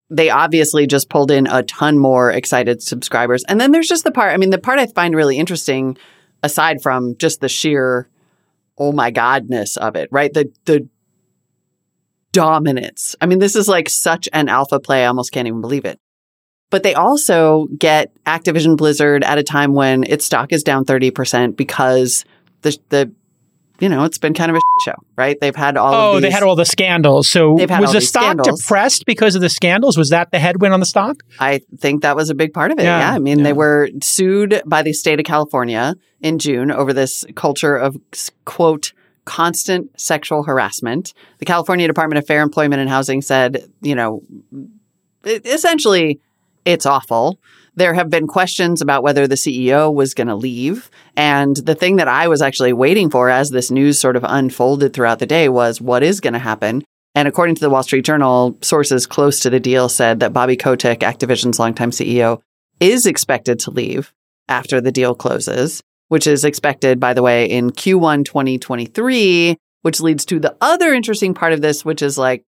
they 0.09 0.29
obviously 0.31 0.87
just 0.89 1.09
pulled 1.09 1.31
in 1.31 1.47
a 1.47 1.63
ton 1.63 1.99
more 1.99 2.33
excited 2.33 2.83
subscribers. 2.83 3.45
And 3.45 3.61
then 3.61 3.71
there's 3.71 3.87
just 3.89 4.03
the 4.03 4.11
part, 4.11 4.33
I 4.33 4.37
mean, 4.39 4.51
the 4.51 4.59
part 4.59 4.81
I 4.81 4.87
find 4.87 5.15
really 5.15 5.39
interesting, 5.39 5.97
aside 6.43 6.83
from 6.83 7.17
just 7.17 7.41
the 7.41 7.49
sheer, 7.49 8.09
oh 8.77 8.91
my 8.91 9.13
godness 9.13 9.77
of 9.77 9.95
it, 9.95 10.09
right? 10.11 10.33
The, 10.35 10.51
the 10.65 10.89
dominance. 12.33 13.15
I 13.21 13.27
mean, 13.27 13.39
this 13.39 13.55
is 13.57 13.69
like 13.69 13.89
such 13.89 14.29
an 14.33 14.49
alpha 14.49 14.81
play. 14.81 15.05
I 15.05 15.07
almost 15.07 15.33
can't 15.33 15.47
even 15.49 15.61
believe 15.61 15.85
it. 15.85 15.99
But 16.71 16.83
they 16.85 16.95
also 16.95 17.67
get 17.79 18.13
Activision 18.25 18.77
Blizzard 18.77 19.25
at 19.25 19.39
a 19.39 19.43
time 19.43 19.75
when 19.75 20.05
its 20.05 20.25
stock 20.25 20.53
is 20.53 20.63
down 20.63 20.85
30% 20.85 21.57
because 21.57 22.25
the, 22.63 22.79
the, 22.91 23.11
you 23.81 23.89
know, 23.89 24.05
it's 24.05 24.19
been 24.19 24.35
kind 24.35 24.51
of 24.51 24.57
a 24.57 24.61
show, 24.85 24.95
right? 25.17 25.37
They've 25.41 25.57
had 25.57 25.77
all 25.77 25.93
of 25.93 25.95
Oh, 25.95 26.13
these. 26.15 26.23
they 26.23 26.31
had 26.31 26.43
all 26.45 26.55
the 26.55 26.65
scandals. 26.65 27.29
So 27.29 27.57
They've 27.57 27.69
was 27.69 27.89
all 27.89 27.93
the 27.95 28.01
stock 28.01 28.23
scandals. 28.23 28.61
depressed 28.61 29.05
because 29.07 29.35
of 29.35 29.41
the 29.41 29.49
scandals? 29.49 29.97
Was 29.97 30.11
that 30.11 30.31
the 30.31 30.39
headwind 30.39 30.73
on 30.73 30.81
the 30.81 30.87
stock? 30.87 31.23
I 31.41 31.61
think 31.79 32.03
that 32.03 32.15
was 32.15 32.31
a 32.31 32.35
big 32.35 32.53
part 32.55 32.71
of 32.71 32.79
it. 32.79 32.83
Yeah, 32.85 32.99
Yeah. 33.01 33.15
I 33.15 33.19
mean, 33.19 33.39
yeah. 33.39 33.45
they 33.45 33.53
were 33.53 33.89
sued 34.03 34.63
by 34.65 34.83
the 34.83 34.93
state 34.93 35.19
of 35.19 35.25
California 35.25 35.95
in 36.21 36.39
June 36.39 36.71
over 36.71 36.93
this 36.93 37.25
culture 37.35 37.75
of, 37.75 37.97
quote, 38.45 38.93
constant 39.25 39.99
sexual 40.01 40.43
harassment. 40.45 41.15
The 41.39 41.47
California 41.47 41.87
Department 41.87 42.19
of 42.19 42.27
Fair 42.27 42.43
Employment 42.43 42.81
and 42.81 42.89
Housing 42.91 43.23
said, 43.23 43.65
you 43.81 43.95
know, 43.95 44.23
essentially, 45.25 46.21
it's 46.65 46.87
awful. 46.87 47.39
There 47.75 47.95
have 47.95 48.11
been 48.11 48.27
questions 48.27 48.83
about 48.83 49.03
whether 49.03 49.27
the 49.27 49.37
CEO 49.37 49.93
was 49.93 50.15
going 50.15 50.27
to 50.27 50.35
leave. 50.35 50.91
And 51.17 51.57
the 51.57 51.75
thing 51.75 51.97
that 51.97 52.09
I 52.09 52.29
was 52.29 52.43
actually 52.43 52.73
waiting 52.73 53.11
for 53.11 53.31
as 53.31 53.51
this 53.51 53.71
news 53.71 53.99
sort 53.99 54.17
of 54.17 54.25
unfolded 54.27 54.93
throughout 54.93 55.19
the 55.19 55.27
day 55.27 55.49
was 55.49 55.81
what 55.81 56.03
is 56.03 56.21
going 56.21 56.33
to 56.35 56.39
happen? 56.39 56.83
And 57.15 57.27
according 57.27 57.57
to 57.57 57.61
the 57.61 57.71
Wall 57.71 57.83
Street 57.83 58.05
Journal, 58.05 58.57
sources 58.61 59.07
close 59.07 59.41
to 59.41 59.51
the 59.51 59.61
deal 59.61 59.89
said 59.89 60.21
that 60.21 60.33
Bobby 60.33 60.57
Kotick, 60.57 61.01
Activision's 61.01 61.59
longtime 61.59 61.91
CEO, 61.91 62.41
is 62.79 63.07
expected 63.07 63.59
to 63.61 63.71
leave 63.71 64.13
after 64.49 64.81
the 64.81 64.93
deal 64.93 65.15
closes, 65.15 65.83
which 66.09 66.27
is 66.27 66.45
expected, 66.45 67.01
by 67.01 67.15
the 67.15 67.23
way, 67.23 67.47
in 67.47 67.71
Q1 67.71 68.25
2023, 68.25 69.57
which 69.83 70.01
leads 70.01 70.25
to 70.27 70.39
the 70.39 70.57
other 70.61 70.93
interesting 70.93 71.35
part 71.35 71.53
of 71.53 71.63
this, 71.63 71.85
which 71.85 72.03
is 72.03 72.19
like, 72.19 72.45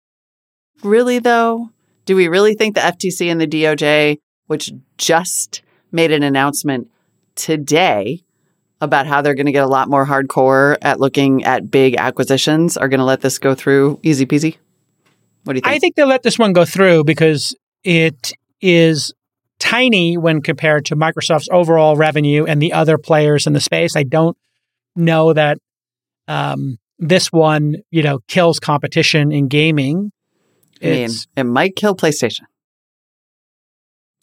really 0.83 1.19
though? 1.19 1.69
Do 2.07 2.15
we 2.15 2.29
really 2.29 2.55
think 2.55 2.75
the 2.75 2.81
FTC 2.81 3.29
and 3.29 3.39
the 3.39 3.45
DOJ, 3.45 4.17
which 4.47 4.71
just 4.97 5.61
made 5.91 6.11
an 6.11 6.23
announcement 6.23 6.89
today 7.35 8.23
about 8.79 9.07
how 9.07 9.21
they're 9.21 9.35
going 9.35 9.47
to 9.47 9.51
get 9.51 9.63
a 9.63 9.67
lot 9.67 9.89
more 9.89 10.05
hardcore 10.05 10.77
at 10.81 11.01
looking 11.01 11.43
at 11.43 11.69
big 11.69 11.97
acquisitions, 11.97 12.77
are 12.77 12.87
going 12.87 12.99
to 12.99 13.05
let 13.05 13.19
this 13.19 13.37
go 13.37 13.53
through 13.53 13.99
easy 14.03 14.25
peasy? 14.25 14.55
What 15.43 15.53
do 15.53 15.57
you 15.57 15.61
think? 15.61 15.67
I 15.75 15.79
think 15.79 15.95
they'll 15.95 16.07
let 16.07 16.23
this 16.23 16.39
one 16.39 16.53
go 16.53 16.63
through 16.63 17.03
because 17.03 17.53
it 17.83 18.31
is 18.61 19.13
tiny 19.59 20.17
when 20.17 20.41
compared 20.41 20.85
to 20.85 20.95
Microsoft's 20.95 21.49
overall 21.51 21.97
revenue 21.97 22.45
and 22.45 22.61
the 22.61 22.71
other 22.71 22.97
players 22.97 23.47
in 23.47 23.51
the 23.51 23.59
space. 23.59 23.97
I 23.97 24.03
don't 24.03 24.37
know 24.95 25.33
that 25.33 25.57
um, 26.29 26.77
this 26.99 27.33
one, 27.33 27.75
you 27.91 28.01
know, 28.01 28.19
kills 28.29 28.61
competition 28.61 29.33
in 29.33 29.49
gaming. 29.49 30.13
I 30.81 30.85
mean, 30.85 31.09
it 31.35 31.43
might 31.43 31.75
kill 31.75 31.95
PlayStation. 31.95 32.41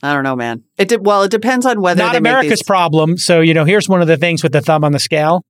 I 0.03 0.13
don't 0.13 0.25
know, 0.25 0.37
man. 0.37 0.65
It 0.77 0.89
did, 0.89 1.07
well, 1.07 1.23
it 1.23 1.31
depends 1.31 1.65
on 1.65 1.81
whether 1.81 2.03
not 2.03 2.17
America's 2.17 2.61
these- 2.61 2.63
problem. 2.63 3.17
So, 3.17 3.41
you 3.41 3.55
know, 3.55 3.65
here's 3.65 3.89
one 3.89 4.03
of 4.03 4.09
the 4.09 4.17
things 4.17 4.43
with 4.43 4.53
the 4.53 4.61
thumb 4.61 4.85
on 4.85 4.93
the 4.93 4.99
scale. 4.99 5.45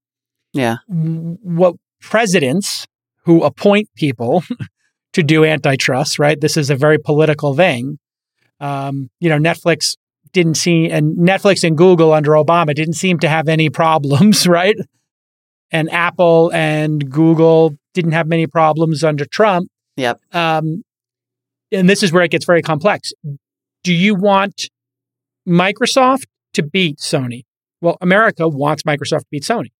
Yeah, 0.52 0.76
what 0.88 1.74
presidents 2.00 2.86
who 3.24 3.42
appoint 3.42 3.88
people 3.96 4.44
to 5.14 5.22
do 5.24 5.44
antitrust, 5.44 6.18
right? 6.20 6.40
This 6.40 6.56
is 6.56 6.70
a 6.70 6.76
very 6.76 6.98
political 6.98 7.54
thing. 7.54 7.98
Um, 8.60 9.10
you 9.18 9.28
know, 9.28 9.38
Netflix 9.38 9.96
didn't 10.32 10.54
see, 10.54 10.88
and 10.90 11.16
Netflix 11.16 11.64
and 11.66 11.76
Google 11.76 12.12
under 12.12 12.32
Obama 12.32 12.72
didn't 12.74 12.94
seem 12.94 13.18
to 13.20 13.28
have 13.28 13.48
any 13.48 13.68
problems, 13.68 14.46
right? 14.48 14.76
And 15.72 15.90
Apple 15.90 16.52
and 16.54 17.10
Google 17.10 17.76
didn't 17.94 18.12
have 18.12 18.28
many 18.28 18.46
problems 18.46 19.02
under 19.02 19.24
Trump. 19.24 19.68
Yep. 19.96 20.20
Um, 20.32 20.84
and 21.72 21.88
this 21.88 22.02
is 22.02 22.12
where 22.12 22.22
it 22.22 22.30
gets 22.30 22.44
very 22.44 22.62
complex. 22.62 23.12
Do 23.82 23.92
you 23.92 24.14
want 24.14 24.68
Microsoft 25.48 26.24
to 26.54 26.62
beat 26.62 26.98
Sony? 26.98 27.42
Well, 27.80 27.96
America 28.00 28.48
wants 28.48 28.82
Microsoft 28.84 29.20
to 29.20 29.26
beat 29.30 29.42
Sony. 29.42 29.70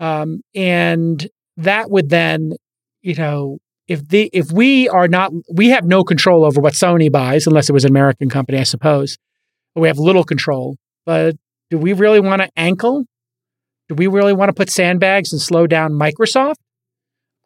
Um, 0.00 0.42
and 0.54 1.28
that 1.56 1.90
would 1.90 2.08
then, 2.08 2.52
you 3.02 3.14
know, 3.14 3.58
if 3.88 4.06
the 4.08 4.30
if 4.32 4.52
we 4.52 4.88
are 4.88 5.08
not, 5.08 5.32
we 5.52 5.70
have 5.70 5.84
no 5.84 6.04
control 6.04 6.44
over 6.44 6.60
what 6.60 6.74
Sony 6.74 7.10
buys, 7.10 7.46
unless 7.46 7.68
it 7.68 7.72
was 7.72 7.84
an 7.84 7.90
American 7.90 8.28
company, 8.28 8.58
I 8.58 8.64
suppose. 8.64 9.18
But 9.74 9.80
We 9.80 9.88
have 9.88 9.98
little 9.98 10.24
control. 10.24 10.76
But 11.06 11.36
do 11.70 11.78
we 11.78 11.94
really 11.94 12.20
want 12.20 12.42
to 12.42 12.50
ankle? 12.56 13.04
Do 13.88 13.94
we 13.94 14.06
really 14.06 14.34
want 14.34 14.50
to 14.50 14.52
put 14.52 14.70
sandbags 14.70 15.32
and 15.32 15.40
slow 15.40 15.66
down 15.66 15.92
Microsoft, 15.92 16.56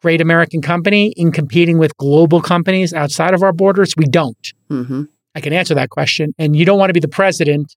great 0.03 0.21
American 0.21 0.61
company, 0.61 1.13
in 1.15 1.31
competing 1.31 1.79
with 1.79 1.95
global 1.97 2.41
companies 2.41 2.93
outside 2.93 3.33
of 3.33 3.41
our 3.41 3.53
borders? 3.53 3.95
We 3.97 4.05
don't. 4.05 4.53
hmm 4.69 5.03
I 5.35 5.41
can 5.41 5.51
answer 5.51 5.73
that 5.73 5.89
question. 5.89 6.35
And 6.37 6.55
you 6.55 6.63
don't 6.63 6.77
want 6.77 6.89
to 6.89 6.93
be 6.93 6.99
the 6.99 7.07
president 7.07 7.75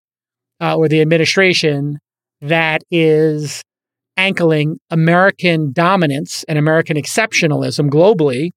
uh, 0.60 0.76
or 0.76 0.88
the 0.88 1.00
administration 1.00 1.98
that 2.42 2.82
is 2.90 3.62
ankling 4.18 4.78
American 4.90 5.72
dominance 5.72 6.44
and 6.48 6.58
American 6.58 6.98
exceptionalism 6.98 7.88
globally 7.88 8.50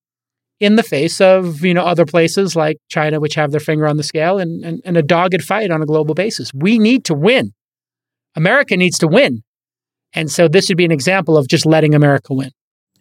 in 0.60 0.76
the 0.76 0.84
face 0.84 1.22
of 1.22 1.64
you 1.64 1.74
know 1.74 1.86
other 1.86 2.06
places 2.06 2.56
like 2.56 2.78
China, 2.90 3.22
which 3.22 3.36
have 3.36 3.52
their 3.52 3.62
finger 3.62 3.88
on 3.88 3.96
the 3.96 4.04
scale, 4.04 4.38
and, 4.38 4.66
and, 4.66 4.82
and 4.84 4.98
a 4.98 5.02
dogged 5.02 5.44
fight 5.44 5.72
on 5.72 5.82
a 5.82 5.86
global 5.86 6.14
basis. 6.14 6.52
We 6.54 6.78
need 6.78 7.06
to 7.06 7.14
win. 7.14 7.54
America 8.36 8.76
needs 8.76 8.98
to 9.00 9.08
win. 9.08 9.44
And 10.14 10.30
so 10.30 10.48
this 10.48 10.68
would 10.68 10.78
be 10.78 10.86
an 10.86 10.92
example 10.92 11.38
of 11.38 11.48
just 11.48 11.66
letting 11.66 11.96
America 11.96 12.34
win. 12.34 12.52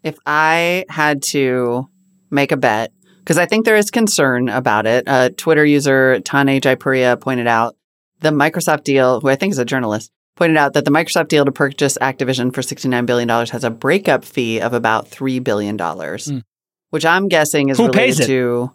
If 0.03 0.17
I 0.27 0.85
had 0.89 1.23
to 1.25 1.89
make 2.31 2.53
a 2.53 2.57
bet, 2.57 2.93
because 3.21 3.39
I 3.39 3.47
think 3.47 3.65
there 3.65 3.77
is 3.77 3.91
concern 3.91 4.49
about 4.49 4.87
it, 4.87 5.05
uh, 5.07 5.31
Twitter 5.37 5.65
user 5.65 6.19
Tanay 6.21 6.61
Jaipuria 6.61 7.21
pointed 7.21 7.47
out 7.47 7.77
the 8.21 8.31
Microsoft 8.31 8.85
deal, 8.85 9.21
who 9.21 9.29
I 9.29 9.37
think 9.37 9.53
is 9.53 9.59
a 9.59 9.65
journalist, 9.65 10.11
pointed 10.37 10.57
out 10.57 10.73
that 10.75 10.85
the 10.85 10.91
Microsoft 10.91 11.29
deal 11.29 11.45
to 11.45 11.53
purchase 11.53 11.99
Activision 11.99 12.55
for 12.55 12.61
$69 12.63 13.07
billion 13.07 13.29
has 13.29 13.65
a 13.65 13.71
breakup 13.71 14.25
fee 14.25 14.61
of 14.61 14.73
about 14.73 15.11
$3 15.11 15.43
billion, 15.43 15.77
Mm. 15.77 16.43
which 16.91 17.05
I'm 17.05 17.29
guessing 17.29 17.69
is 17.69 17.77
Who 17.77 17.85
related 17.87 17.99
pays 17.99 18.21
it? 18.21 18.27
to 18.29 18.73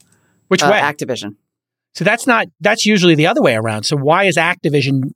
Which 0.49 0.61
uh, 0.63 0.69
way? 0.71 0.79
Activision. 0.79 1.35
So 1.95 2.03
that's 2.03 2.25
not 2.27 2.47
that's 2.59 2.85
usually 2.85 3.15
the 3.15 3.27
other 3.27 3.41
way 3.41 3.55
around. 3.55 3.83
So 3.83 3.95
why 3.95 4.23
is 4.25 4.35
Activision 4.37 5.11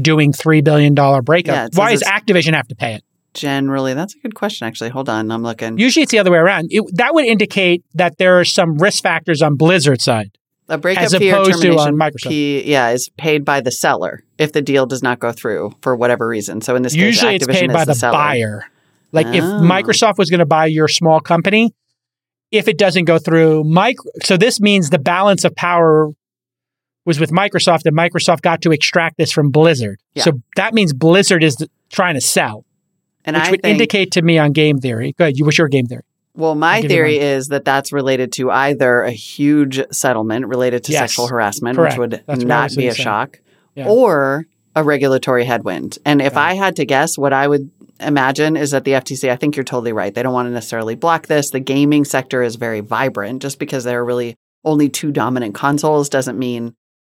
doing 0.00 0.32
three 0.32 0.60
billion 0.62 0.94
dollar 0.94 1.20
breakup? 1.22 1.54
Yeah, 1.54 1.68
why 1.78 1.92
does 1.92 2.02
Activision 2.02 2.54
have 2.54 2.66
to 2.68 2.74
pay 2.74 2.94
it? 2.94 3.04
Generally, 3.34 3.94
that's 3.94 4.14
a 4.14 4.18
good 4.18 4.34
question, 4.34 4.66
actually. 4.66 4.90
Hold 4.90 5.08
on. 5.08 5.30
I'm 5.30 5.42
looking. 5.42 5.78
Usually 5.78 6.02
it's 6.02 6.12
the 6.12 6.18
other 6.18 6.30
way 6.30 6.38
around. 6.38 6.68
It, 6.70 6.84
that 6.94 7.14
would 7.14 7.24
indicate 7.24 7.82
that 7.94 8.18
there 8.18 8.38
are 8.38 8.44
some 8.44 8.76
risk 8.78 9.02
factors 9.02 9.40
on 9.40 9.56
Blizzard's 9.56 10.04
side. 10.04 10.36
A 10.68 10.78
breakup 10.78 11.04
as 11.04 11.14
fee 11.14 11.32
or 11.32 11.36
opposed 11.42 11.62
to 11.62 11.68
on 11.70 11.76
termination 11.76 11.98
Microsoft. 11.98 12.28
fee, 12.28 12.62
yeah, 12.70 12.90
is 12.90 13.10
paid 13.16 13.44
by 13.44 13.60
the 13.60 13.70
seller 13.70 14.22
if 14.38 14.52
the 14.52 14.62
deal 14.62 14.86
does 14.86 15.02
not 15.02 15.18
go 15.18 15.32
through 15.32 15.72
for 15.82 15.96
whatever 15.96 16.26
reason. 16.26 16.60
So 16.60 16.76
in 16.76 16.82
this 16.82 16.94
Usually 16.94 17.32
case, 17.32 17.42
it's 17.42 17.50
Activision 17.50 17.60
paid 17.60 17.70
is 17.70 17.74
by 17.74 17.84
the, 17.84 17.94
the, 17.94 18.10
buyer. 18.12 18.64
Like 19.10 19.26
if 19.28 19.42
Oh. 19.42 19.60
Microsoft 19.60 20.18
was 20.18 20.30
going 20.30 20.38
to 20.40 20.46
buy 20.46 20.66
your 20.66 20.88
small 20.88 21.20
company, 21.20 21.74
if 22.50 22.68
it 22.68 22.78
doesn't 22.78 23.04
go 23.04 23.18
through 23.18 23.64
Mike, 23.64 23.96
so 24.22 24.36
this 24.36 24.60
means 24.60 24.90
the 24.90 24.98
balance 24.98 25.44
of 25.44 25.54
power 25.56 26.10
was 27.04 27.18
with 27.18 27.30
Microsoft, 27.30 27.80
and 27.84 27.96
Microsoft 27.96 28.42
got 28.42 28.62
to 28.62 28.70
extract 28.70 29.16
this 29.18 29.32
from 29.32 29.50
Blizzard. 29.50 29.98
Yeah. 30.14 30.24
So 30.24 30.32
that 30.56 30.72
means 30.72 30.92
Blizzard 30.92 31.42
is 31.42 31.56
trying 31.90 32.14
to 32.14 32.20
sell, 32.20 32.64
And 33.24 33.36
which 33.36 33.44
I 33.46 33.50
would 33.52 33.62
think, 33.62 33.72
indicate 33.72 34.10
to 34.12 34.22
me 34.22 34.38
on 34.38 34.52
game 34.52 34.78
theory. 34.78 35.14
Go 35.18 35.24
ahead. 35.24 35.38
You, 35.38 35.44
what's 35.44 35.58
your 35.58 35.68
game 35.68 35.86
theory? 35.86 36.02
well, 36.34 36.54
my 36.54 36.76
I'll 36.76 36.82
give 36.82 36.90
you 36.90 36.96
theory 36.96 37.18
is 37.18 37.48
that 37.48 37.64
that's 37.64 37.92
related 37.92 38.32
to 38.32 38.50
either 38.50 39.02
a 39.02 39.10
huge 39.10 39.80
settlement 39.92 40.46
related 40.46 40.82
to 40.84 40.92
Yes. 40.92 41.00
sexual 41.00 41.26
harassment, 41.28 41.76
Correct. 41.76 41.98
which 41.98 42.10
would 42.10 42.22
That's 42.26 42.42
not 42.44 42.70
be 42.74 42.86
a 42.88 42.94
say. 42.94 43.02
shock, 43.02 43.40
Yeah. 43.74 43.86
or 43.88 44.46
a 44.74 44.82
regulatory 44.82 45.44
headwind. 45.44 45.98
And 46.06 46.22
if 46.22 46.32
Yeah. 46.32 46.40
I 46.40 46.54
had 46.54 46.76
to 46.76 46.86
guess, 46.86 47.18
what 47.18 47.34
I 47.34 47.46
would 47.48 47.70
imagine 48.00 48.56
is 48.56 48.70
that 48.70 48.84
the 48.84 48.94
FTC, 48.94 49.30
I 49.30 49.36
think 49.36 49.56
you're 49.56 49.64
totally 49.64 49.92
right. 49.92 50.14
They 50.14 50.22
don't 50.22 50.32
want 50.32 50.46
to 50.48 50.52
necessarily 50.52 50.94
block 50.94 51.26
this. 51.26 51.50
The 51.50 51.60
gaming 51.60 52.04
sector 52.06 52.42
is 52.42 52.56
very 52.56 52.80
vibrant 52.80 53.42
just 53.42 53.58
because 53.58 53.84
there 53.84 54.00
are 54.00 54.04
really 54.04 54.34
only 54.64 54.88
two 54.88 55.12
dominant 55.12 55.54
consoles 55.54 56.08
doesn't 56.08 56.38
mean 56.38 56.74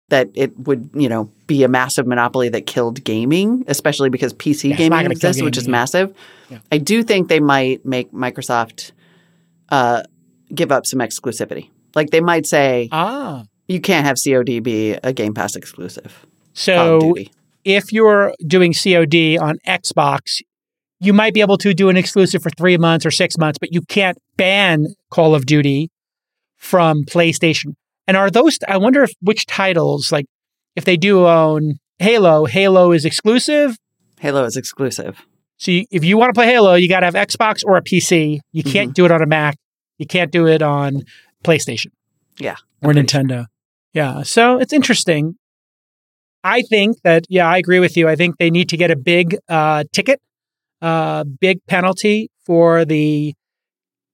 that 0.10 0.30
it 0.36 0.58
would, 0.60 0.90
you 0.94 1.10
know, 1.10 1.30
be 1.48 1.64
a 1.64 1.68
massive 1.68 2.08
monopoly 2.08 2.50
that 2.50 2.66
killed 2.66 3.04
gaming, 3.04 3.64
especially 3.68 4.10
because 4.10 4.34
PC 4.34 4.70
Yeah, 4.70 4.76
gaming 4.78 5.12
exists, 5.12 5.42
which 5.42 5.58
is 5.58 5.66
yeah. 5.66 5.72
massive. 5.72 6.16
Yeah. 6.50 6.60
I 6.72 6.78
do 6.78 7.04
think 7.04 7.28
they 7.28 7.40
might 7.42 7.86
make 7.86 8.12
Microsoft 8.14 8.92
uh, 9.70 10.04
give 10.54 10.72
up 10.72 10.86
some 10.86 11.00
exclusivity. 11.00 11.70
Like 11.96 12.12
they 12.12 12.22
might 12.22 12.46
say 12.46 12.88
Ah. 12.92 13.44
you 13.68 13.82
can't 13.82 14.06
have 14.06 14.18
COD 14.24 14.62
be 14.64 14.92
a 15.04 15.12
Game 15.12 15.34
Pass 15.34 15.56
exclusive. 15.56 16.26
So 16.54 17.16
if 17.66 17.92
you're 17.92 18.34
doing 18.46 18.74
COD 18.74 19.38
on 19.38 19.58
Xbox, 19.68 20.42
you 21.00 21.12
might 21.12 21.34
be 21.34 21.42
able 21.42 21.58
to 21.58 21.74
do 21.74 21.90
an 21.90 21.98
exclusive 21.98 22.42
for 22.42 22.50
three 22.58 22.78
months 22.78 23.06
or 23.06 23.12
six 23.12 23.38
months, 23.38 23.60
but 23.60 23.74
you 23.74 23.82
can't 23.82 24.18
ban 24.38 24.86
Call 25.12 25.36
of 25.36 25.46
Duty 25.46 25.90
from 26.56 27.04
PlayStation. 27.04 27.76
And 28.08 28.16
are 28.18 28.30
those, 28.30 28.58
I 28.68 28.78
wonder 28.78 29.04
if 29.04 29.12
which 29.22 29.46
titles, 29.46 30.12
like 30.12 30.26
if 30.76 30.86
they 30.86 30.98
do 30.98 31.26
own 31.28 31.76
Halo, 32.00 32.46
Halo 32.46 32.92
is 32.92 33.06
exclusive. 33.06 33.78
Halo 34.20 34.44
is 34.46 34.56
exclusive. 34.56 35.20
So 35.58 35.72
you, 35.72 35.86
if 35.92 36.04
you 36.06 36.18
want 36.18 36.30
to 36.30 36.38
play 36.38 36.46
Halo, 36.48 36.76
you 36.76 36.88
got 36.88 37.00
to 37.02 37.08
have 37.08 37.16
Xbox 37.16 37.64
or 37.66 37.76
a 37.78 37.82
PC. 37.84 38.40
You 38.52 38.64
Mm-hmm. 38.64 38.72
can't 38.72 38.94
do 38.96 39.06
it 39.06 39.12
on 39.12 39.22
a 39.22 39.26
Mac. 39.26 39.58
You 39.98 40.06
can't 40.06 40.32
do 40.32 40.48
it 40.48 40.62
on 40.62 41.04
PlayStation. 41.44 41.88
Yeah, 42.40 42.56
Or 42.84 42.92
I'm 42.92 42.98
Nintendo. 42.98 43.48
Yeah. 43.94 44.22
So 44.24 44.60
it's 44.60 44.72
interesting. 44.72 45.36
I 46.44 46.62
think 46.62 47.02
that, 47.04 47.26
yeah, 47.30 47.48
I 47.50 47.58
agree 47.58 47.80
with 47.80 47.98
you. 47.98 48.08
I 48.08 48.16
think 48.16 48.38
they 48.38 48.52
need 48.52 48.70
to 48.70 48.78
get 48.78 48.92
a 48.92 48.96
big 48.96 49.36
uh, 49.50 49.84
ticket, 49.92 50.22
uh, 50.82 51.24
big 51.24 51.66
penalty 51.66 52.30
for 52.46 52.86
the 52.86 53.34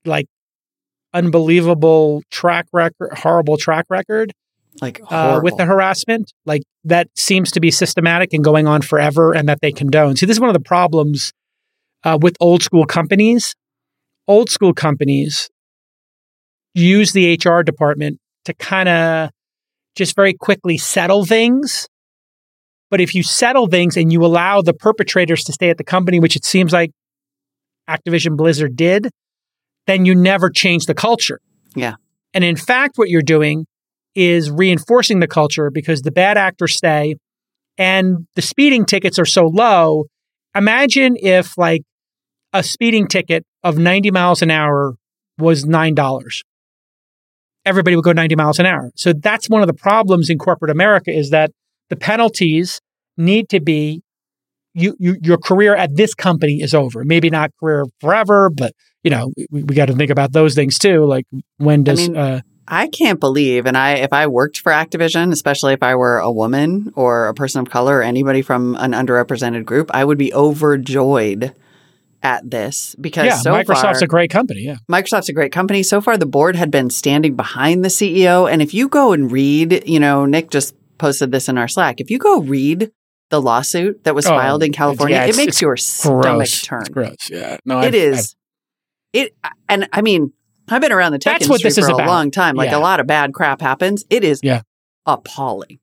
like 0.05 0.25
unbelievable 1.13 2.23
track 2.31 2.65
record, 2.73 3.11
horrible 3.17 3.57
track 3.57 3.85
record 3.89 4.33
Like 4.81 5.01
uh, 5.09 5.39
with 5.43 5.57
the 5.57 5.65
harassment. 5.65 6.33
Like 6.45 6.63
that 6.85 7.07
seems 7.15 7.51
to 7.51 7.59
be 7.59 7.71
systematic 7.71 8.33
and 8.33 8.43
going 8.43 8.67
on 8.67 8.81
forever 8.81 9.33
and 9.33 9.47
that 9.49 9.59
they 9.61 9.71
condone. 9.71 10.15
See, 10.15 10.25
this 10.25 10.37
is 10.37 10.41
one 10.41 10.49
of 10.49 10.53
the 10.53 10.59
problems 10.59 11.31
uh, 12.03 12.17
with 12.19 12.35
old 12.39 12.63
school 12.63 12.85
companies. 12.85 13.55
Old 14.27 14.49
school 14.49 14.73
companies 14.73 15.49
use 16.73 17.11
the 17.11 17.37
HR 17.43 17.61
department 17.61 18.19
to 18.45 18.53
kind 18.53 18.89
of 18.89 19.29
just 19.95 20.15
very 20.15 20.33
quickly 20.33 20.77
settle 20.77 21.25
things. 21.25 21.87
But 22.89 23.01
if 23.01 23.15
you 23.15 23.23
settle 23.23 23.67
things 23.67 23.97
and 23.97 24.11
you 24.11 24.23
allow 24.25 24.61
the 24.61 24.73
perpetrators 24.73 25.43
to 25.45 25.53
stay 25.53 25.69
at 25.69 25.77
the 25.77 25.83
company, 25.83 26.19
which 26.19 26.35
it 26.35 26.45
seems 26.45 26.71
like 26.71 26.91
Activision 27.89 28.37
Blizzard 28.37 28.75
did, 28.75 29.09
then 29.87 30.05
you 30.05 30.15
never 30.15 30.49
change 30.49 30.85
the 30.85 30.93
culture. 30.93 31.39
Yeah. 31.75 31.95
And 32.33 32.43
in 32.43 32.55
fact, 32.55 32.97
what 32.97 33.09
you're 33.09 33.21
doing 33.21 33.65
is 34.15 34.51
reinforcing 34.51 35.19
the 35.19 35.27
culture 35.27 35.69
because 35.71 36.01
the 36.01 36.11
bad 36.11 36.37
actors 36.37 36.75
stay 36.75 37.15
and 37.77 38.27
the 38.35 38.41
speeding 38.41 38.85
tickets 38.85 39.17
are 39.17 39.25
so 39.25 39.45
low. 39.45 40.05
Imagine 40.55 41.15
if 41.17 41.57
like 41.57 41.81
a 42.53 42.63
speeding 42.63 43.07
ticket 43.07 43.43
of 43.63 43.77
90 43.77 44.11
miles 44.11 44.41
an 44.41 44.51
hour 44.51 44.93
was 45.37 45.65
$9. 45.65 46.41
Everybody 47.65 47.95
would 47.95 48.05
go 48.05 48.11
90 48.11 48.35
miles 48.35 48.59
an 48.59 48.65
hour. 48.65 48.91
So 48.95 49.13
that's 49.13 49.49
one 49.49 49.61
of 49.61 49.67
the 49.67 49.73
problems 49.73 50.29
in 50.29 50.37
corporate 50.37 50.69
America 50.69 51.11
is 51.11 51.29
that 51.31 51.51
the 51.89 51.95
penalties 51.95 52.79
need 53.17 53.49
to 53.49 53.59
be 53.59 54.01
you, 54.75 54.95
you 54.99 55.17
your 55.21 55.37
career 55.37 55.75
at 55.75 55.95
this 55.95 56.15
company 56.15 56.61
is 56.61 56.73
over. 56.73 57.03
Maybe 57.03 57.29
not 57.29 57.51
career 57.59 57.85
forever, 57.99 58.49
but 58.49 58.73
you 59.03 59.11
know, 59.11 59.31
we, 59.51 59.63
we 59.63 59.75
got 59.75 59.87
to 59.87 59.93
think 59.95 60.09
about 60.11 60.31
those 60.31 60.55
things 60.55 60.77
too. 60.79 61.05
Like 61.05 61.25
when 61.57 61.83
does 61.83 61.99
mean, 62.07 62.17
uh, 62.17 62.41
I 62.67 62.87
can't 62.87 63.19
believe, 63.19 63.65
and 63.65 63.77
I 63.77 63.95
if 63.95 64.13
I 64.13 64.27
worked 64.27 64.59
for 64.59 64.71
Activision, 64.71 65.31
especially 65.33 65.73
if 65.73 65.83
I 65.83 65.95
were 65.95 66.17
a 66.19 66.31
woman 66.31 66.93
or 66.95 67.27
a 67.27 67.33
person 67.33 67.61
of 67.61 67.69
color 67.69 67.97
or 67.97 68.01
anybody 68.01 68.41
from 68.41 68.75
an 68.77 68.91
underrepresented 68.93 69.65
group, 69.65 69.91
I 69.93 70.05
would 70.05 70.17
be 70.17 70.33
overjoyed 70.33 71.53
at 72.21 72.49
this 72.49 72.95
because 73.01 73.25
yeah, 73.25 73.35
so 73.35 73.51
Microsoft's 73.51 73.81
far 73.99 74.03
a 74.03 74.07
great 74.07 74.31
company. 74.31 74.61
Yeah. 74.61 74.77
Microsoft's 74.89 75.27
a 75.27 75.33
great 75.33 75.51
company. 75.51 75.83
So 75.83 75.99
far, 75.99 76.17
the 76.17 76.25
board 76.25 76.55
had 76.55 76.71
been 76.71 76.89
standing 76.89 77.35
behind 77.35 77.83
the 77.83 77.89
CEO, 77.89 78.49
and 78.49 78.61
if 78.61 78.73
you 78.73 78.87
go 78.87 79.11
and 79.11 79.29
read, 79.29 79.83
you 79.85 79.99
know, 79.99 80.25
Nick 80.25 80.49
just 80.49 80.73
posted 80.97 81.31
this 81.33 81.49
in 81.49 81.57
our 81.57 81.67
Slack. 81.67 81.99
If 81.99 82.09
you 82.09 82.17
go 82.17 82.39
read 82.41 82.91
the 83.29 83.41
lawsuit 83.41 84.05
that 84.05 84.15
was 84.15 84.25
Oh, 84.25 84.29
filed 84.29 84.63
in 84.63 84.71
California, 84.71 85.17
yeah, 85.17 85.25
it 85.25 85.35
makes 85.35 85.61
your 85.61 85.75
stomach 85.75 86.47
turn. 86.63 86.81
It's 86.81 86.89
gross. 86.89 87.29
Yeah. 87.29 87.57
No, 87.65 87.79
It 87.79 87.87
I've- 87.87 87.97
is. 87.97 88.35
It 89.13 89.35
and 89.69 89.87
I 89.93 90.01
mean, 90.01 90.33
I've 90.67 90.81
been 90.81 90.91
around 90.91 91.11
the 91.13 91.19
tech 91.19 91.39
That's 91.39 91.45
industry 91.49 91.83
for 91.83 91.91
a 91.91 91.93
about. 91.95 92.07
long 92.07 92.31
time. 92.31 92.55
Like 92.55 92.71
Yeah. 92.71 92.77
a 92.77 92.79
lot 92.79 92.99
of 92.99 93.07
bad 93.07 93.33
crap 93.33 93.61
happens. 93.61 94.03
It 94.09 94.23
is 94.23 94.39
Yeah. 94.43 94.61
appalling. 95.05 95.79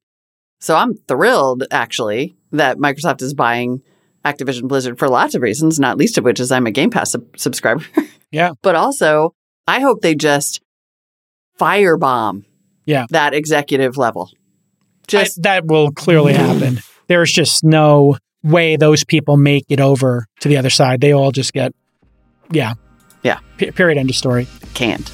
So 0.61 0.77
I'm 0.77 0.95
thrilled 1.09 1.65
actually 1.71 2.37
that 2.53 2.77
Microsoft 2.79 3.23
is 3.23 3.33
buying 3.35 3.83
Activision 4.25 4.69
Blizzard 4.69 4.99
for 4.99 5.09
lots 5.09 5.35
of 5.35 5.41
reasons, 5.43 5.79
not 5.81 5.97
least 5.97 6.19
of 6.19 6.25
which 6.25 6.41
is 6.41 6.53
I'm 6.53 6.67
a 6.67 6.71
Game 6.71 6.91
Pass 6.91 7.13
sub- 7.13 7.37
subscriber. 7.39 7.85
Yeah. 8.33 8.53
But 8.63 8.77
also, 8.77 9.35
I 9.67 9.81
hope 9.81 10.03
they 10.03 10.15
just 10.15 10.61
firebomb 11.59 12.45
Yeah. 12.87 13.07
that 13.11 13.35
executive 13.35 13.97
level. 13.97 14.31
I- 14.33 14.37
Just 15.09 15.43
that 15.43 15.67
will 15.67 15.91
clearly 15.91 16.33
happen. 16.35 16.79
There's 17.09 17.33
just 17.33 17.65
no 17.65 18.17
way 18.45 18.77
those 18.77 19.05
people 19.05 19.37
make 19.37 19.65
it 19.69 19.81
over 19.81 20.27
to 20.41 20.49
the 20.49 20.57
other 20.57 20.71
side. 20.71 21.01
They 21.01 21.13
all 21.13 21.33
just 21.33 21.53
get, 21.53 21.73
yeah. 22.53 22.75
Yeah. 23.23 23.39
P- 23.59 23.71
period. 23.71 23.99
End 23.99 24.11
of 24.11 24.17
story. 24.17 24.47
can't. 24.75 25.11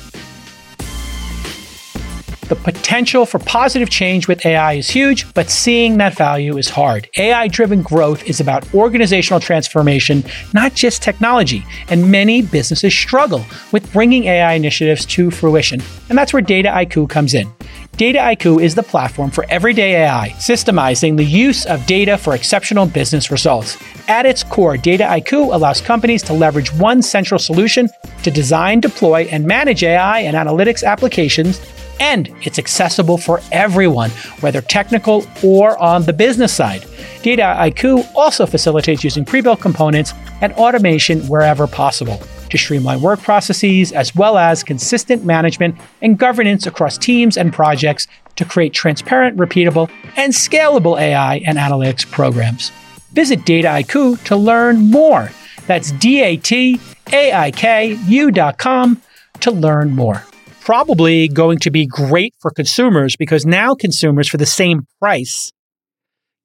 The 2.49 2.55
potential 2.55 3.27
for 3.27 3.41
positive 3.41 3.91
change 3.91 4.29
with 4.29 4.47
AI 4.47 4.75
is 4.75 4.89
huge, 4.89 5.33
but 5.35 5.51
seeing 5.51 5.97
that 5.99 6.15
value 6.15 6.57
is 6.59 6.69
hard. 6.69 7.09
AI 7.17 7.49
driven 7.49 7.83
growth 7.83 8.23
is 8.23 8.39
about 8.39 8.73
organizational 8.73 9.41
transformation, 9.41 10.23
not 10.55 10.73
just 10.73 11.03
technology, 11.03 11.67
and 11.89 12.09
many 12.09 12.43
businesses 12.43 12.95
struggle 12.95 13.45
with 13.73 13.93
bringing 13.93 14.25
AI 14.27 14.53
initiatives 14.53 15.05
to 15.07 15.33
fruition. 15.33 15.83
And 16.09 16.17
that's 16.17 16.33
where 16.33 16.43
Dataiku 16.43 17.11
comes 17.11 17.35
in. 17.35 17.53
Dataiku 17.97 18.63
is 18.63 18.77
the 18.77 18.83
platform 18.85 19.31
for 19.33 19.45
everyday 19.49 20.05
AI, 20.05 20.29
systemizing 20.37 21.17
the 21.17 21.25
use 21.25 21.67
of 21.67 21.85
data 21.87 22.17
for 22.17 22.37
exceptional 22.37 22.87
business 22.87 23.33
results. 23.33 23.77
At 24.07 24.25
its 24.25 24.45
core, 24.45 24.77
Dataiku 24.77 25.53
allows 25.53 25.81
companies 25.81 26.23
to 26.25 26.33
leverage 26.33 26.73
one 26.75 27.03
central 27.03 27.41
solution 27.41 27.89
to 28.23 28.31
design, 28.31 28.79
deploy, 28.79 29.23
and 29.33 29.47
manage 29.47 29.83
AI 29.83 30.21
and 30.21 30.37
analytics 30.37 30.85
applications 30.85 31.61
and 32.01 32.33
it's 32.43 32.59
accessible 32.59 33.19
for 33.19 33.41
everyone, 33.53 34.11
whether 34.41 34.61
technical 34.61 35.27
or 35.43 35.77
on 35.79 36.03
the 36.05 36.13
business 36.13 36.53
side. 36.53 36.85
Data 37.23 37.43
IQ 37.59 38.07
also 38.15 38.47
facilitates 38.47 39.03
using 39.03 39.25
pre 39.25 39.41
built 39.41 39.61
components 39.61 40.13
and 40.41 40.53
automation 40.55 41.21
wherever 41.29 41.67
possible 41.67 42.21
to 42.51 42.59
streamline 42.59 43.01
work 43.01 43.21
processes 43.21 43.93
as 43.93 44.15
well 44.15 44.39
as 44.39 44.63
consistent 44.63 45.25
management 45.25 45.77
and 46.03 46.19
governance 46.19 46.67
across 46.67 46.97
teams 46.97 47.37
and 47.37 47.53
projects 47.53 48.07
to 48.37 48.45
create 48.45 48.73
transparent, 48.73 49.37
repeatable, 49.37 49.91
and 50.17 50.33
scalable 50.33 51.01
AI 51.01 51.39
and 51.39 51.59
analytics 51.59 52.09
programs. 52.09 52.71
Visit 53.13 53.41
Dataiku 53.41 54.23
to 54.25 54.37
learn 54.37 54.91
more. 54.91 55.31
That's 55.67 55.91
D 55.93 56.23
A 56.23 56.37
T 56.37 56.81
A 57.13 57.33
I 57.33 57.51
K 57.51 57.99
U.com 58.07 59.03
to 59.41 59.51
learn 59.51 59.91
more 59.91 60.25
probably 60.67 61.29
going 61.29 61.61
to 61.61 61.71
be 61.71 61.87
great 61.87 62.35
for 62.41 62.51
consumers 62.51 63.15
because 63.15 63.47
now 63.47 63.73
consumers 63.73 64.29
for 64.29 64.37
the 64.37 64.45
same 64.45 64.85
price 64.99 65.53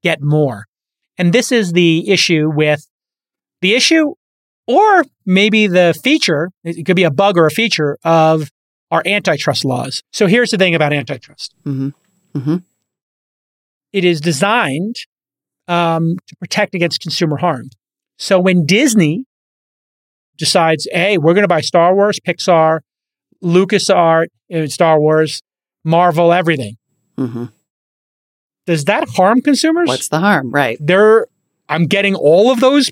get 0.03 0.21
more. 0.21 0.67
And 1.17 1.33
this 1.33 1.51
is 1.51 1.73
the 1.73 2.07
issue 2.07 2.47
with 2.53 2.87
the 3.61 3.73
issue 3.73 4.13
or 4.67 5.05
maybe 5.25 5.65
the 5.65 5.99
feature, 6.03 6.51
it 6.63 6.85
could 6.85 6.95
be 6.95 7.03
a 7.03 7.09
bug 7.09 7.35
or 7.35 7.47
a 7.47 7.51
feature 7.51 7.97
of 8.03 8.51
our 8.91 9.01
antitrust 9.07 9.65
laws. 9.65 10.03
So 10.13 10.27
here's 10.27 10.51
the 10.51 10.57
thing 10.59 10.75
about 10.75 10.93
antitrust. 10.93 11.55
Mm-hmm. 11.65 12.57
It 13.91 14.05
is 14.05 14.21
designed 14.21 14.97
um, 15.67 16.17
to 16.27 16.35
protect 16.35 16.75
against 16.75 17.01
consumer 17.01 17.37
harm. 17.37 17.71
So 18.19 18.39
when 18.39 18.67
Disney 18.67 19.25
decides, 20.37 20.87
hey, 20.91 21.17
we're 21.17 21.33
going 21.33 21.43
to 21.43 21.47
buy 21.47 21.61
Star 21.61 21.95
Wars, 21.95 22.19
Pixar, 22.19 22.81
LucasArt, 23.43 24.27
uh, 24.53 24.67
Star 24.67 24.99
Wars, 24.99 25.41
Marvel, 25.83 26.31
everything. 26.33 26.75
Mm-hmm. 27.17 27.45
Does 28.65 28.85
that 28.85 29.09
harm 29.09 29.41
consumers? 29.41 29.87
What's 29.87 30.09
the 30.09 30.19
harm? 30.19 30.51
Right. 30.51 30.77
They're 30.79 31.27
I'm 31.69 31.85
getting 31.85 32.15
all 32.15 32.51
of 32.51 32.59
those 32.59 32.91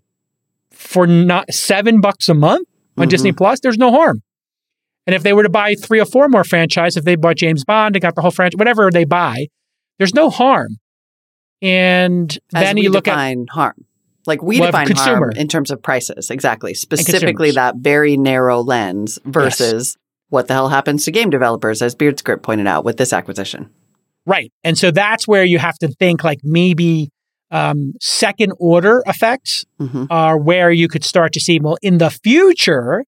for 0.71 1.05
not 1.05 1.53
seven 1.53 1.99
bucks 2.01 2.29
a 2.29 2.33
month 2.33 2.67
on 2.97 3.07
Mhm. 3.07 3.09
Disney 3.09 3.31
Plus. 3.33 3.59
There's 3.59 3.77
no 3.77 3.91
harm. 3.91 4.21
And 5.05 5.15
if 5.15 5.23
they 5.23 5.33
were 5.33 5.43
to 5.43 5.49
buy 5.49 5.75
three 5.75 5.99
or 5.99 6.05
four 6.05 6.27
more 6.29 6.43
franchise, 6.43 6.95
if 6.95 7.03
they 7.03 7.15
bought 7.15 7.35
James 7.37 7.65
Bond 7.65 7.95
and 7.95 8.01
got 8.01 8.15
the 8.15 8.21
whole 8.21 8.31
franchise, 8.31 8.57
whatever 8.57 8.89
they 8.91 9.03
buy, 9.05 9.47
there's 9.97 10.13
no 10.13 10.29
harm. 10.29 10.77
And 11.61 12.31
As 12.53 12.63
then 12.63 12.77
you 12.77 12.89
look 12.89 13.07
at 13.07 13.35
harm. 13.49 13.85
Like 14.25 14.41
we 14.41 14.59
Well, 14.59 14.67
define 14.69 14.87
consumer. 14.87 15.15
harm 15.17 15.31
in 15.35 15.47
terms 15.47 15.71
of 15.71 15.81
prices, 15.81 16.29
exactly. 16.29 16.73
Specifically, 16.73 17.51
that 17.51 17.77
very 17.77 18.15
narrow 18.17 18.61
lens 18.61 19.19
versus 19.25 19.97
what 20.29 20.47
the 20.47 20.53
hell 20.53 20.69
happens 20.69 21.05
to 21.05 21.11
game 21.11 21.29
developers, 21.29 21.81
as 21.81 21.95
Beardscript 21.95 22.43
pointed 22.43 22.67
out 22.67 22.85
with 22.85 22.97
this 22.97 23.13
acquisition. 23.13 23.69
Right. 24.25 24.51
And 24.63 24.77
so 24.77 24.91
that's 24.91 25.27
where 25.27 25.43
you 25.43 25.59
have 25.59 25.77
to 25.79 25.87
think 25.87 26.23
like 26.23 26.39
maybe 26.43 27.09
um, 27.51 27.93
second 27.99 28.53
order 28.59 29.01
effects 29.07 29.65
hmm 29.79 30.05
are 30.09 30.37
where 30.37 30.71
you 30.71 30.87
could 30.87 31.03
start 31.03 31.33
to 31.33 31.39
see, 31.39 31.59
well, 31.59 31.77
in 31.81 31.97
the 31.97 32.11
future, 32.11 33.03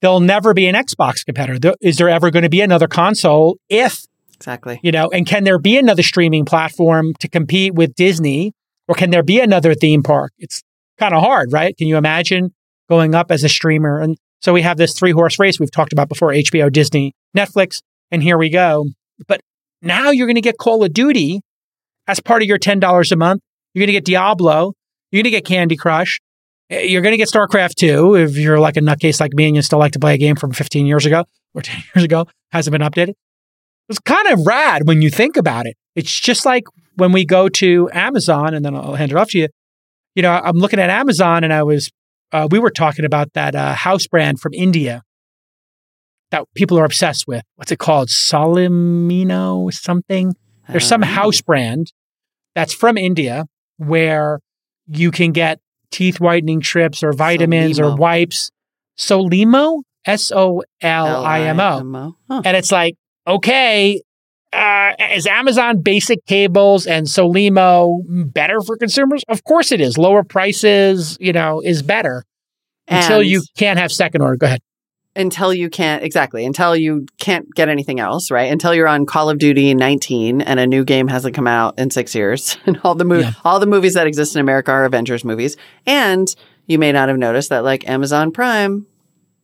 there'll 0.00 0.20
never 0.20 0.54
be 0.54 0.66
an 0.68 0.76
Xbox 0.76 1.24
competitor. 1.24 1.74
Is 1.80 1.96
there 1.96 2.08
ever 2.08 2.30
going 2.30 2.44
to 2.44 2.48
be 2.48 2.60
another 2.60 2.86
console 2.86 3.58
if, 3.68 4.04
Exactly. 4.36 4.78
you 4.84 4.92
know, 4.92 5.08
and 5.12 5.26
can 5.26 5.42
there 5.42 5.58
be 5.58 5.76
another 5.76 6.04
streaming 6.04 6.44
platform 6.44 7.14
to 7.18 7.28
compete 7.28 7.74
with 7.74 7.94
Disney 7.96 8.52
or 8.86 8.94
can 8.94 9.10
there 9.10 9.24
be 9.24 9.40
another 9.40 9.74
theme 9.74 10.04
park? 10.04 10.32
It's 10.38 10.62
kind 10.98 11.14
of 11.14 11.22
hard, 11.22 11.52
right? 11.52 11.76
Can 11.76 11.88
you 11.88 11.96
imagine 11.96 12.54
going 12.88 13.14
up 13.16 13.32
as 13.32 13.42
a 13.42 13.48
streamer? 13.48 14.00
And 14.00 14.16
so 14.40 14.52
we 14.52 14.62
have 14.62 14.76
this 14.76 14.92
three 14.94 15.12
horse 15.12 15.38
race 15.38 15.58
we've 15.58 15.70
talked 15.70 15.92
about 15.92 16.08
before 16.08 16.30
HBO, 16.32 16.72
Disney, 16.72 17.14
Netflix, 17.36 17.80
and 18.10 18.22
here 18.22 18.38
we 18.38 18.50
go. 18.50 18.86
But 19.26 19.40
now 19.82 20.10
you're 20.10 20.26
going 20.26 20.36
to 20.36 20.40
get 20.40 20.58
Call 20.58 20.84
of 20.84 20.92
Duty 20.92 21.40
as 22.06 22.20
part 22.20 22.42
of 22.42 22.48
your 22.48 22.58
$10 22.58 23.12
a 23.12 23.16
month. 23.16 23.42
You're 23.74 23.80
going 23.82 23.88
to 23.88 23.92
get 23.92 24.04
Diablo. 24.04 24.72
You're 25.10 25.22
going 25.22 25.30
to 25.32 25.36
get 25.36 25.44
Candy 25.44 25.76
Crush. 25.76 26.20
Eh, 26.70 26.82
You're 26.82 27.02
going 27.02 27.12
to 27.12 27.16
get 27.16 27.28
StarCraft 27.28 27.74
2 27.76 28.14
if 28.16 28.36
you're 28.36 28.58
like 28.60 28.76
a 28.76 28.80
nutcase 28.80 29.20
like 29.20 29.32
me 29.34 29.46
and 29.46 29.56
you 29.56 29.62
still 29.62 29.78
like 29.78 29.92
to 29.92 29.98
play 29.98 30.14
a 30.14 30.18
game 30.18 30.36
from 30.36 30.52
15 30.52 30.86
years 30.86 31.04
ago 31.06 31.24
or 31.54 31.62
10 31.62 31.82
years 31.94 32.04
ago, 32.04 32.26
hasn't 32.52 32.72
been 32.72 32.82
updated. 32.82 33.14
It's 33.88 33.98
kind 34.00 34.28
of 34.28 34.46
rad 34.46 34.86
when 34.86 35.00
you 35.02 35.10
think 35.10 35.36
about 35.36 35.66
it. 35.66 35.76
It's 35.96 36.12
just 36.20 36.44
like 36.44 36.64
when 36.96 37.12
we 37.12 37.24
go 37.24 37.48
to 37.48 37.88
Amazon, 37.92 38.54
and 38.54 38.64
then 38.64 38.74
I'll 38.74 38.94
hand 38.94 39.12
it 39.12 39.16
off 39.16 39.30
to 39.30 39.38
you. 39.38 39.48
You 40.14 40.22
know, 40.22 40.32
I'm 40.32 40.58
looking 40.58 40.78
at 40.80 40.90
Amazon 40.90 41.44
and 41.44 41.52
I 41.52 41.62
was, 41.62 41.90
uh, 42.32 42.48
we 42.50 42.58
were 42.58 42.70
talking 42.70 43.04
about 43.04 43.32
that 43.34 43.54
uh, 43.54 43.74
house 43.74 44.06
brand 44.06 44.40
from 44.40 44.52
India 44.54 45.02
that 46.30 46.44
people 46.54 46.78
are 46.78 46.84
obsessed 46.84 47.26
with. 47.26 47.42
What's 47.56 47.72
it 47.72 47.78
called? 47.78 48.08
Salimino 48.08 49.72
something? 49.72 50.34
There's 50.68 50.86
some 50.86 51.00
know. 51.00 51.06
house 51.06 51.40
brand 51.40 51.92
that's 52.54 52.74
from 52.74 52.98
India 52.98 53.46
where 53.78 54.40
you 54.86 55.10
can 55.10 55.32
get 55.32 55.60
teeth 55.90 56.20
whitening 56.20 56.62
strips 56.62 57.02
or 57.02 57.12
vitamins 57.12 57.80
or 57.80 57.96
wipes. 57.96 58.50
Solimo, 58.98 59.82
S 60.04 60.32
O 60.32 60.62
L 60.82 61.24
I 61.24 61.40
M 61.42 61.60
O. 61.60 62.14
And 62.28 62.56
it's 62.56 62.72
like, 62.72 62.96
okay, 63.26 64.02
uh, 64.52 64.92
is 65.12 65.26
Amazon 65.26 65.82
basic 65.82 66.24
cables 66.26 66.86
and 66.86 67.06
Solimo 67.06 68.02
better 68.32 68.60
for 68.60 68.76
consumers? 68.76 69.22
Of 69.28 69.44
course 69.44 69.72
it 69.72 69.80
is. 69.80 69.98
Lower 69.98 70.22
prices, 70.24 71.16
you 71.20 71.32
know, 71.32 71.60
is 71.60 71.82
better 71.82 72.24
until 72.86 73.22
you 73.22 73.42
can't 73.56 73.78
have 73.78 73.92
second 73.92 74.22
order. 74.22 74.36
Go 74.36 74.46
ahead. 74.46 74.60
until 75.16 75.52
you 75.52 75.68
can't 75.68 76.02
exactly 76.04 76.44
until 76.46 76.76
you 76.76 77.04
can't 77.18 77.46
get 77.54 77.68
anything 77.68 77.98
else 77.98 78.30
right 78.30 78.52
until 78.52 78.72
you're 78.74 78.86
on 78.86 79.04
call 79.04 79.28
of 79.30 79.38
duty 79.38 79.74
19 79.74 80.40
and 80.42 80.60
a 80.60 80.66
new 80.66 80.84
game 80.84 81.08
hasn't 81.08 81.34
come 81.34 81.46
out 81.46 81.76
in 81.78 81.90
six 81.90 82.14
years 82.14 82.56
and 82.66 82.78
all 82.84 82.94
the 82.94 83.04
mo- 83.04 83.18
Yeah. 83.18 83.32
all 83.44 83.58
the 83.58 83.66
movies 83.66 83.94
that 83.94 84.06
exist 84.06 84.36
in 84.36 84.40
america 84.40 84.70
are 84.70 84.84
avengers 84.84 85.24
movies 85.24 85.56
and 85.86 86.32
you 86.66 86.78
may 86.78 86.92
not 86.92 87.08
have 87.08 87.18
noticed 87.18 87.48
that 87.50 87.64
like 87.64 87.88
amazon 87.88 88.30
prime 88.32 88.86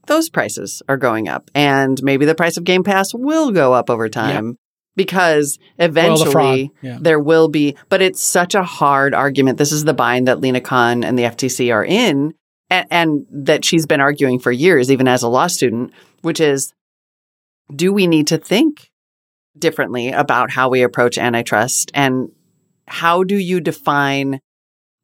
those 0.06 0.28
prices 0.28 0.80
are 0.88 0.98
going 0.98 1.28
up 1.28 1.50
and 1.54 1.98
maybe 2.02 2.24
the 2.24 2.34
price 2.36 2.56
of 2.56 2.64
game 2.64 2.84
pass 2.84 3.12
will 3.14 3.50
go 3.50 3.72
up 3.72 3.90
over 3.90 4.08
time 4.08 4.56
because 4.96 5.58
Well, 5.78 5.88
the 5.88 5.90
eventually 5.90 6.72
Yeah. 6.82 6.98
there 7.00 7.20
will 7.20 7.48
be, 7.48 7.76
but 7.88 8.00
it's 8.02 8.22
such 8.22 8.54
a 8.54 8.62
hard 8.62 9.14
argument. 9.14 9.58
This 9.58 9.72
is 9.72 9.84
the 9.84 9.94
bind 9.94 10.28
that 10.28 10.40
Lina 10.40 10.60
Khan 10.60 11.02
and 11.04 11.18
the 11.18 11.24
FTC 11.24 11.72
are 11.72 11.84
in, 11.84 12.34
and, 12.70 12.86
and 12.90 13.26
that 13.30 13.64
she's 13.64 13.86
been 13.86 14.00
arguing 14.00 14.38
for 14.38 14.52
years, 14.52 14.90
even 14.90 15.08
as 15.08 15.22
a 15.22 15.28
law 15.28 15.46
student, 15.46 15.92
which 16.22 16.40
is 16.40 16.72
do 17.74 17.92
we 17.92 18.06
need 18.06 18.26
to 18.28 18.38
think 18.38 18.90
differently 19.58 20.10
about 20.10 20.50
how 20.50 20.68
we 20.68 20.82
approach 20.82 21.16
antitrust? 21.18 21.90
And 21.94 22.30
how 22.86 23.24
do 23.24 23.36
you 23.36 23.60
define, 23.60 24.40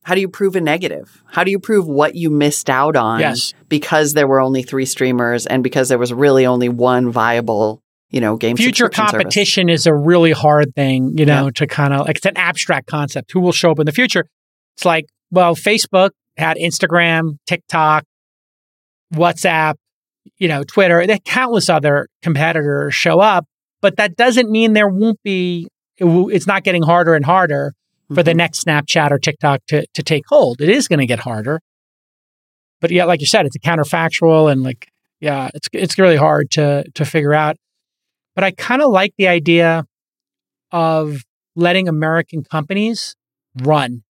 how 0.04 0.14
do 0.14 0.20
you 0.20 0.28
prove 0.28 0.56
a 0.56 0.60
negative? 0.60 1.22
How 1.26 1.44
do 1.44 1.50
you 1.50 1.58
prove 1.58 1.86
what 1.86 2.14
you 2.14 2.28
missed 2.30 2.68
out 2.68 2.96
on 2.96 3.20
Yes. 3.20 3.54
because 3.68 4.12
there 4.12 4.26
were 4.26 4.40
only 4.40 4.62
three 4.62 4.84
streamers 4.84 5.46
and 5.46 5.62
because 5.62 5.88
there 5.88 5.98
was 5.98 6.12
really 6.12 6.44
only 6.46 6.68
one 6.68 7.10
viable, 7.10 7.80
you 8.10 8.20
know, 8.20 8.36
game 8.36 8.56
Future 8.56 8.86
subscription 8.86 9.08
service? 9.08 9.10
competition 9.22 9.68
is 9.68 9.86
a 9.86 9.94
really 9.94 10.32
hard 10.32 10.74
thing, 10.74 11.16
you 11.16 11.24
know, 11.26 11.50
to 11.50 11.66
kind 11.66 11.94
of 11.94 12.06
like 12.06 12.16
it's 12.16 12.26
an 12.26 12.36
abstract 12.36 12.86
concept. 12.88 13.32
Who 13.32 13.40
will 13.40 13.52
show 13.52 13.70
up 13.70 13.78
in 13.78 13.86
the 13.86 13.92
future? 13.92 14.26
It's 14.76 14.84
like, 14.84 15.06
well, 15.30 15.54
Facebook 15.54 16.10
had 16.36 16.56
Instagram, 16.56 17.38
TikTok, 17.46 18.04
WhatsApp, 19.14 19.74
you 20.38 20.48
know, 20.48 20.62
Twitter, 20.64 21.00
and 21.00 21.24
countless 21.24 21.68
other 21.68 22.08
competitors 22.22 22.94
show 22.94 23.20
up, 23.20 23.46
but 23.80 23.96
that 23.96 24.16
doesn't 24.16 24.50
mean 24.50 24.72
there 24.72 24.88
won't 24.88 25.22
be. 25.22 25.68
It 25.98 26.04
will, 26.04 26.28
it's 26.30 26.46
not 26.46 26.64
getting 26.64 26.82
harder 26.82 27.14
and 27.14 27.24
harder 27.24 27.74
for 28.14 28.22
the 28.22 28.32
Mhm. 28.32 28.36
next 28.36 28.64
Snapchat 28.64 29.10
or 29.10 29.18
TikTok 29.18 29.60
to 29.68 29.86
to 29.94 30.02
take 30.02 30.24
hold. 30.28 30.60
It 30.60 30.68
is 30.70 30.88
going 30.88 30.98
to 31.00 31.06
get 31.06 31.20
harder, 31.20 31.60
but 32.80 32.90
yeah, 32.90 33.04
like 33.04 33.20
you 33.20 33.26
said, 33.26 33.46
it's 33.46 33.56
a 33.56 33.60
counterfactual 33.60 34.50
and 34.50 34.62
like 34.62 34.88
yeah, 35.20 35.50
it's 35.54 35.68
it's 35.72 35.98
really 35.98 36.16
hard 36.16 36.50
to 36.52 36.84
to 36.94 37.04
figure 37.04 37.34
out. 37.34 37.56
But 38.34 38.44
I 38.44 38.52
kind 38.52 38.82
of 38.82 38.90
like 38.90 39.12
the 39.18 39.28
idea 39.28 39.84
of 40.72 41.22
letting 41.56 41.88
American 41.88 42.44
companies 42.44 43.16
run 43.62 44.02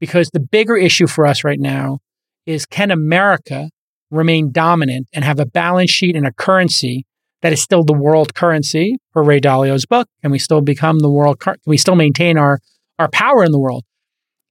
because 0.00 0.30
the 0.32 0.40
bigger 0.40 0.76
issue 0.76 1.06
for 1.06 1.26
us 1.26 1.44
right 1.44 1.60
now 1.60 1.98
is 2.46 2.66
can 2.66 2.90
America 2.90 3.70
remain 4.10 4.52
dominant 4.52 5.08
and 5.12 5.24
have 5.24 5.40
a 5.40 5.46
balance 5.46 5.90
sheet 5.90 6.16
and 6.16 6.26
a 6.26 6.32
currency 6.32 7.06
that 7.40 7.52
is 7.52 7.60
still 7.60 7.84
the 7.84 7.92
world 7.92 8.34
currency 8.34 8.98
per 9.12 9.22
Ray 9.22 9.40
Dalio's 9.40 9.86
book? 9.86 10.08
Can 10.22 10.30
we 10.30 10.38
still 10.38 10.60
become 10.60 11.00
the 11.00 11.10
world? 11.10 11.40
Can 11.40 11.56
we 11.66 11.76
still 11.76 11.96
maintain 11.96 12.38
our 12.38 12.60
our 12.98 13.08
power 13.08 13.44
in 13.44 13.52
the 13.52 13.58
world? 13.58 13.84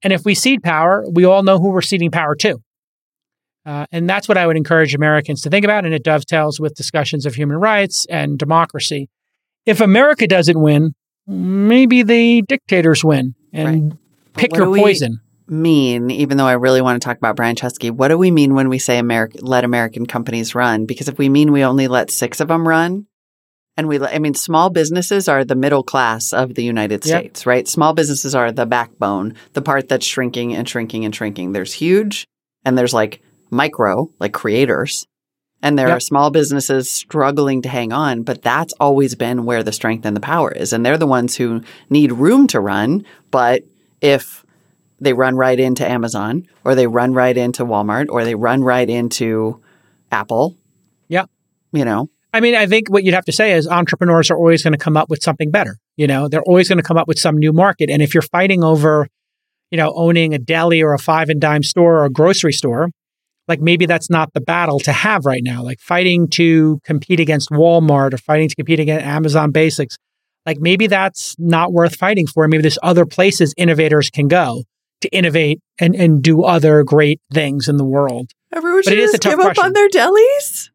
And 0.04 0.12
if 0.12 0.26
we 0.26 0.36
cede 0.36 0.64
power, 0.64 1.06
we 1.10 1.26
all 1.26 1.44
know 1.44 1.60
who 1.60 1.70
we're 1.70 1.82
ceding 1.82 2.12
power 2.12 2.36
to. 2.38 2.60
Uh, 3.66 3.86
and 3.92 4.10
that's 4.10 4.28
what 4.28 4.38
I 4.38 4.48
would 4.48 4.58
encourage 4.58 4.96
Americans 4.96 5.42
to 5.42 5.50
think 5.50 5.64
about. 5.64 5.86
And 5.86 5.94
it 5.94 6.04
dovetails 6.04 6.60
with 6.60 6.74
discussions 6.74 7.26
of 7.26 7.36
human 7.36 7.58
rights 7.58 8.08
and 8.10 8.38
democracy. 8.40 9.10
If 9.66 9.82
America 9.82 10.28
doesn't 10.28 10.60
win, 10.60 10.94
maybe 11.28 12.04
the 12.04 12.42
dictators 12.42 13.04
win 13.04 13.36
and 13.54 13.92
But 14.34 14.42
pick 14.42 14.52
what 14.52 14.58
your 14.58 14.76
poison. 14.76 15.20
mean, 15.48 16.10
even 16.10 16.38
though 16.38 16.48
I 16.48 16.54
really 16.54 16.82
want 16.82 17.00
to 17.00 17.06
talk 17.06 17.18
about 17.18 17.36
Brian 17.36 17.56
Chesky, 17.56 17.92
what 17.92 18.08
do 18.08 18.18
we 18.18 18.32
mean 18.32 18.56
when 18.56 18.70
we 18.70 18.80
say 18.80 18.98
America, 18.98 19.38
let 19.42 19.64
American 19.64 20.06
companies 20.08 20.56
run? 20.56 20.86
Because 20.86 21.08
if 21.08 21.18
we 21.20 21.30
mean 21.30 21.52
we 21.52 21.64
only 21.64 21.88
let 21.88 22.10
six 22.10 22.40
of 22.40 22.48
them 22.48 22.68
run, 22.68 23.06
and 23.78 23.88
we, 23.88 24.00
I 24.00 24.20
mean, 24.20 24.34
small 24.34 24.70
businesses 24.70 25.30
are 25.30 25.46
the 25.46 25.56
middle 25.56 25.84
class 25.84 26.34
of 26.34 26.56
the 26.56 26.64
United 26.64 27.06
Yep. 27.06 27.20
States, 27.20 27.46
right? 27.46 27.68
Small 27.68 27.94
businesses 27.94 28.36
are 28.36 28.52
the 28.52 28.66
backbone, 28.66 29.36
the 29.54 29.62
part 29.62 29.88
that's 29.88 30.06
shrinking 30.06 30.54
and 30.54 30.68
shrinking 30.68 31.06
and 31.06 31.16
shrinking. 31.16 31.52
There's 31.54 31.74
huge, 31.74 32.28
and 32.66 32.78
there's 32.78 32.94
like 32.94 33.22
micro, 33.52 34.10
like 34.20 34.34
creators. 34.34 35.06
And 35.64 35.78
there 35.78 35.90
Yep. 35.90 35.98
are 35.98 36.00
small 36.00 36.32
businesses 36.32 36.90
struggling 36.90 37.62
to 37.62 37.70
hang 37.70 37.94
on, 37.94 38.24
but 38.24 38.42
that's 38.42 38.74
always 38.80 39.14
been 39.14 39.46
where 39.46 39.62
the 39.62 39.72
strength 39.72 40.06
and 40.06 40.16
the 40.16 40.22
power 40.22 40.52
is. 40.52 40.74
And 40.74 40.84
they're 40.84 40.98
the 40.98 41.06
ones 41.06 41.36
who 41.36 41.62
need 41.90 42.14
room 42.14 42.48
to 42.48 42.60
run. 42.60 43.06
But 43.30 43.64
if 44.02 44.44
they 45.00 45.14
run 45.14 45.36
right 45.36 45.60
into 45.60 45.88
Amazon 45.88 46.48
or 46.64 46.76
they 46.76 46.88
run 46.88 47.14
right 47.14 47.36
into 47.36 47.66
Walmart 47.66 48.06
or 48.10 48.24
they 48.24 48.36
run 48.36 48.64
right 48.64 48.90
into 48.90 49.60
Apple. 50.12 50.58
Yeah. 51.10 51.26
You 51.74 51.86
know, 51.86 52.10
I 52.34 52.40
mean, 52.40 52.56
I 52.56 52.68
think 52.68 52.90
what 52.90 53.04
you'd 53.04 53.16
have 53.16 53.26
to 53.26 53.32
say 53.32 53.52
is 53.54 53.68
entrepreneurs 53.68 54.30
are 54.32 54.38
always 54.38 54.64
going 54.64 54.74
to 54.74 54.78
come 54.78 54.96
up 54.96 55.10
with 55.10 55.22
something 55.22 55.52
better. 55.52 55.78
You 55.98 56.08
know, 56.08 56.28
they're 56.28 56.44
always 56.44 56.70
going 56.70 56.78
to 56.78 56.84
come 56.84 56.98
up 56.98 57.08
with 57.08 57.20
some 57.20 57.38
new 57.38 57.52
market. 57.52 57.90
And 57.90 58.02
if 58.02 58.14
you're 58.14 58.22
fighting 58.22 58.64
over, 58.64 59.08
you 59.72 59.78
know, 59.78 59.92
owning 59.96 60.34
a 60.34 60.40
deli 60.40 60.82
or 60.82 60.94
a 60.94 61.00
five 61.00 61.30
and 61.30 61.42
dime 61.42 61.64
store 61.64 62.00
or 62.00 62.06
a 62.06 62.10
grocery 62.10 62.54
store, 62.54 62.90
like 63.48 63.60
maybe 63.60 63.86
that's 63.86 64.10
not 64.10 64.34
the 64.34 64.42
battle 64.42 64.80
to 64.80 64.92
have 64.92 65.26
right 65.26 65.42
now. 65.44 65.64
Like 65.64 65.80
fighting 65.80 66.28
to 66.30 66.80
compete 66.84 67.20
against 67.20 67.50
Walmart 67.50 68.14
or 68.14 68.18
fighting 68.18 68.50
to 68.50 68.56
compete 68.56 68.80
against 68.80 69.06
Amazon 69.06 69.52
Basics, 69.52 69.98
like 70.46 70.60
maybe 70.60 70.88
that's 70.88 71.36
not 71.38 71.74
worth 71.74 71.96
fighting 71.96 72.28
for. 72.28 72.48
Maybe 72.48 72.62
there's 72.62 72.80
other 72.82 73.06
places 73.06 73.54
innovators 73.58 74.10
can 74.10 74.28
go 74.28 74.64
to 75.02 75.10
innovate 75.10 75.60
and, 75.80 75.96
and 75.96 76.22
do 76.22 76.44
other 76.44 76.84
great 76.84 77.20
things 77.34 77.68
in 77.68 77.78
the 77.78 77.86
world. 77.86 78.32
everyone 78.54 78.82
But 78.86 78.94
it 78.94 79.00
is 79.00 79.14
a 79.14 79.18
tough 79.18 79.32
give 79.32 79.40
up 79.40 79.58
on 79.58 79.74
their 79.74 79.90
delis. 79.90 80.70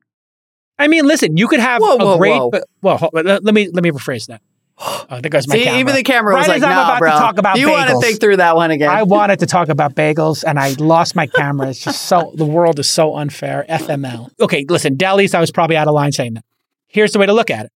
I 0.79 0.89
mean, 0.89 1.07
listen, 1.07 1.37
you 1.37 1.49
could 1.49 1.61
have 1.61 1.81
Whoa, 1.81 1.97
a 1.97 2.05
whoa, 2.05 2.19
great, 2.19 2.39
whoa. 2.39 2.51
but, 2.51 2.65
well, 2.83 3.11
let 3.13 3.43
me 3.43 3.71
let 3.73 3.83
me 3.83 3.91
rephrase 3.91 4.27
that. 4.27 4.43
Oh, 5.09 5.21
there 5.21 5.31
goes 5.31 5.47
my 5.47 5.55
See, 5.55 5.65
camera. 5.65 5.81
even 5.81 5.95
the 5.95 6.03
camera 6.03 6.35
was 6.35 6.49
like, 6.49 6.57
as 6.59 6.63
I'm 6.65 6.71
"Nah, 6.71 6.85
about 6.85 6.99
bro, 6.99 7.13
to 7.13 7.17
talk 7.19 7.39
about 7.39 7.59
you 7.59 7.71
want 7.71 7.91
to 7.91 8.01
think 8.01 8.21
through 8.21 8.39
that 8.39 8.57
one 8.57 8.71
again." 8.73 8.89
I 8.91 9.05
wanted 9.05 9.39
to 9.39 9.47
talk 9.47 9.69
about 9.69 9.95
bagels, 9.95 10.43
and 10.45 10.59
I 10.59 10.71
lost 10.81 11.15
my 11.15 11.27
camera. 11.29 11.69
It's 11.69 11.83
just 11.83 12.03
so 12.03 12.33
the 12.35 12.45
world 12.45 12.79
is 12.81 12.89
so 12.91 13.15
unfair. 13.17 13.65
FML. 13.69 14.31
Okay, 14.41 14.65
listen, 14.69 14.97
delis. 14.97 15.35
I 15.35 15.41
was 15.41 15.53
probably 15.53 15.77
out 15.77 15.87
of 15.87 15.95
line 15.95 16.11
saying 16.13 16.35
that. 16.35 16.45
Here's 16.89 17.13
the 17.13 17.19
way 17.21 17.27
to 17.27 17.33
look 17.33 17.51
at 17.51 17.67
it. 17.67 17.73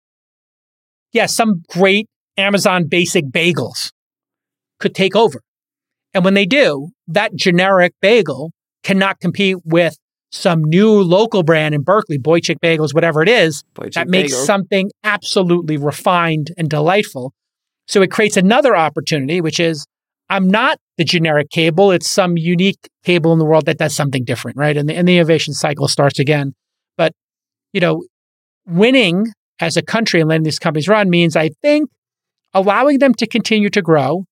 Yeah, 1.14 1.28
some 1.28 1.62
great 1.70 2.08
Amazon 2.36 2.88
basic 2.88 3.26
bagels 3.26 3.92
could 4.80 4.96
take 4.96 5.16
over, 5.16 5.42
and 6.14 6.26
when 6.26 6.34
they 6.34 6.46
do, 6.48 6.90
that 7.08 7.36
generic 7.36 7.94
bagel 8.02 8.52
cannot 8.84 9.20
compete 9.20 9.58
with 9.64 9.98
some 10.32 10.64
new 10.64 11.02
local 11.02 11.44
brand 11.44 11.74
in 11.74 11.82
Berkeley, 11.82 12.20
Boichik 12.20 12.60
Bagels, 12.60 12.94
whatever 12.94 13.22
it 13.22 13.30
is, 13.30 13.64
that 13.94 14.08
makes 14.08 14.34
bagels. 14.34 14.46
something 14.46 14.92
absolutely 15.04 15.78
refined 15.78 16.52
and 16.58 16.70
delightful. 16.70 17.34
So 17.88 18.02
it 18.02 18.12
creates 18.12 18.38
another 18.38 18.76
opportunity, 18.76 19.42
which 19.42 19.60
is 19.60 19.86
I'm 20.30 20.48
not 20.48 20.78
the 20.98 21.04
generic 21.04 21.50
cable. 21.50 21.92
It's 21.92 22.08
some 22.08 22.38
unique 22.38 22.88
cable 23.04 23.34
in 23.34 23.40
the 23.40 23.46
world 23.46 23.66
that 23.66 23.80
does 23.80 23.96
something 23.96 24.24
different, 24.24 24.58
right? 24.58 24.78
And 24.78 24.88
the, 24.88 24.96
and 24.96 25.08
the 25.08 25.16
innovation 25.16 25.54
cycle 25.54 25.88
starts 25.88 26.20
again. 26.20 26.54
But, 26.98 27.14
you 27.74 27.82
know, 27.82 28.04
winning 28.68 29.28
as 29.60 29.76
a 29.76 29.82
country 29.82 30.20
and 30.20 30.30
letting 30.30 30.44
these 30.44 30.60
companies 30.60 30.88
run 30.88 31.10
means 31.10 31.36
I 31.36 31.50
think 31.62 31.90
allowing 32.54 33.00
them 33.00 33.16
to 33.16 33.26
continue 33.26 33.70
to 33.72 33.82
grow, 33.82 34.26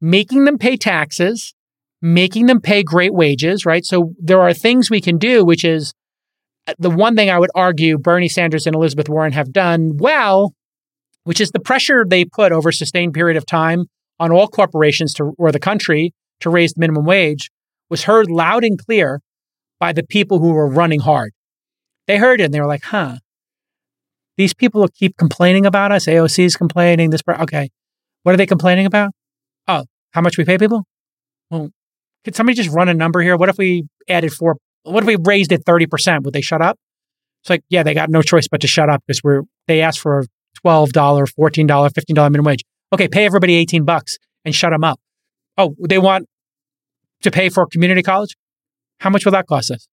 making 0.00 0.46
them 0.46 0.56
pay 0.56 0.78
taxes, 0.78 1.54
making 2.02 2.46
them 2.46 2.60
pay 2.60 2.82
great 2.82 3.14
wages, 3.14 3.64
right? 3.64 3.84
So 3.86 4.12
there 4.18 4.40
are 4.40 4.52
things 4.52 4.90
we 4.90 5.00
can 5.00 5.18
do, 5.18 5.44
which 5.44 5.64
is 5.64 5.94
uh, 6.66 6.74
the 6.78 6.90
one 6.90 7.14
thing 7.14 7.30
I 7.30 7.38
would 7.38 7.50
argue 7.54 7.96
Bernie 7.96 8.28
Sanders 8.28 8.66
and 8.66 8.74
Elizabeth 8.74 9.08
Warren 9.08 9.32
have 9.32 9.52
done 9.52 9.96
well, 9.96 10.52
which 11.24 11.40
is 11.40 11.52
the 11.52 11.60
pressure 11.60 12.04
they 12.06 12.24
put 12.24 12.50
over 12.50 12.70
a 12.70 12.72
sustained 12.72 13.14
period 13.14 13.36
of 13.36 13.46
time 13.46 13.86
on 14.18 14.32
all 14.32 14.48
corporations 14.48 15.14
to, 15.14 15.32
or 15.38 15.52
the 15.52 15.60
country 15.60 16.12
to 16.40 16.50
raise 16.50 16.72
the 16.74 16.80
minimum 16.80 17.04
wage 17.04 17.50
was 17.88 18.04
heard 18.04 18.30
loud 18.30 18.64
and 18.64 18.78
clear 18.78 19.20
by 19.78 19.92
the 19.92 20.02
people 20.02 20.40
who 20.40 20.52
were 20.52 20.68
running 20.68 21.00
hard. 21.00 21.32
They 22.08 22.18
heard 22.18 22.40
it 22.40 22.44
and 22.44 22.54
they 22.54 22.60
were 22.60 22.66
like, 22.66 22.84
huh, 22.84 23.18
these 24.36 24.54
people 24.54 24.80
will 24.80 24.88
keep 24.88 25.16
complaining 25.16 25.66
about 25.66 25.92
us. 25.92 26.06
AOC 26.06 26.44
is 26.44 26.56
complaining. 26.56 27.10
This, 27.10 27.20
okay. 27.28 27.70
What 28.22 28.32
are 28.32 28.36
they 28.36 28.46
complaining 28.46 28.86
about? 28.86 29.12
Oh, 29.68 29.84
how 30.12 30.20
much 30.20 30.36
we 30.36 30.44
pay 30.44 30.58
people? 30.58 30.84
Well, 31.50 31.70
could 32.24 32.36
somebody 32.36 32.56
just 32.56 32.70
run 32.70 32.88
a 32.88 32.94
number 32.94 33.20
here? 33.20 33.36
What 33.36 33.48
if 33.48 33.58
we 33.58 33.84
added 34.08 34.32
four? 34.32 34.56
What 34.84 35.02
if 35.02 35.06
we 35.06 35.16
raised 35.22 35.52
it 35.52 35.64
30%? 35.64 36.22
Would 36.22 36.34
they 36.34 36.40
shut 36.40 36.62
up? 36.62 36.78
It's 37.42 37.50
like, 37.50 37.62
yeah, 37.68 37.82
they 37.82 37.94
got 37.94 38.10
no 38.10 38.22
choice 38.22 38.46
but 38.48 38.60
to 38.60 38.66
shut 38.66 38.88
up 38.88 39.02
because 39.06 39.22
we're, 39.22 39.42
they 39.66 39.80
asked 39.80 40.00
for 40.00 40.20
a 40.20 40.24
$12, 40.64 40.92
$14, 40.92 41.66
$15 41.66 42.14
minimum 42.14 42.44
wage. 42.44 42.62
Okay, 42.92 43.08
pay 43.08 43.24
everybody 43.24 43.54
18 43.54 43.84
bucks 43.84 44.18
and 44.44 44.54
shut 44.54 44.70
them 44.70 44.84
up. 44.84 45.00
Oh, 45.58 45.74
they 45.88 45.98
want 45.98 46.28
to 47.22 47.30
pay 47.30 47.48
for 47.48 47.66
community 47.66 48.02
college? 48.02 48.36
How 49.00 49.10
much 49.10 49.24
will 49.24 49.32
that 49.32 49.46
cost 49.46 49.70
us? 49.70 49.88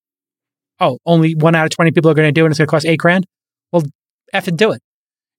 Oh, 0.79 0.99
only 1.05 1.33
one 1.33 1.55
out 1.55 1.65
of 1.65 1.71
20 1.71 1.91
people 1.91 2.11
are 2.11 2.13
going 2.13 2.27
to 2.27 2.31
do 2.31 2.43
it 2.43 2.45
and 2.45 2.51
it's 2.51 2.59
going 2.59 2.67
to 2.67 2.71
cost 2.71 2.85
eight 2.85 2.99
grand? 2.99 3.25
Well, 3.71 3.83
F 4.33 4.47
and 4.47 4.57
do 4.57 4.71
it. 4.71 4.81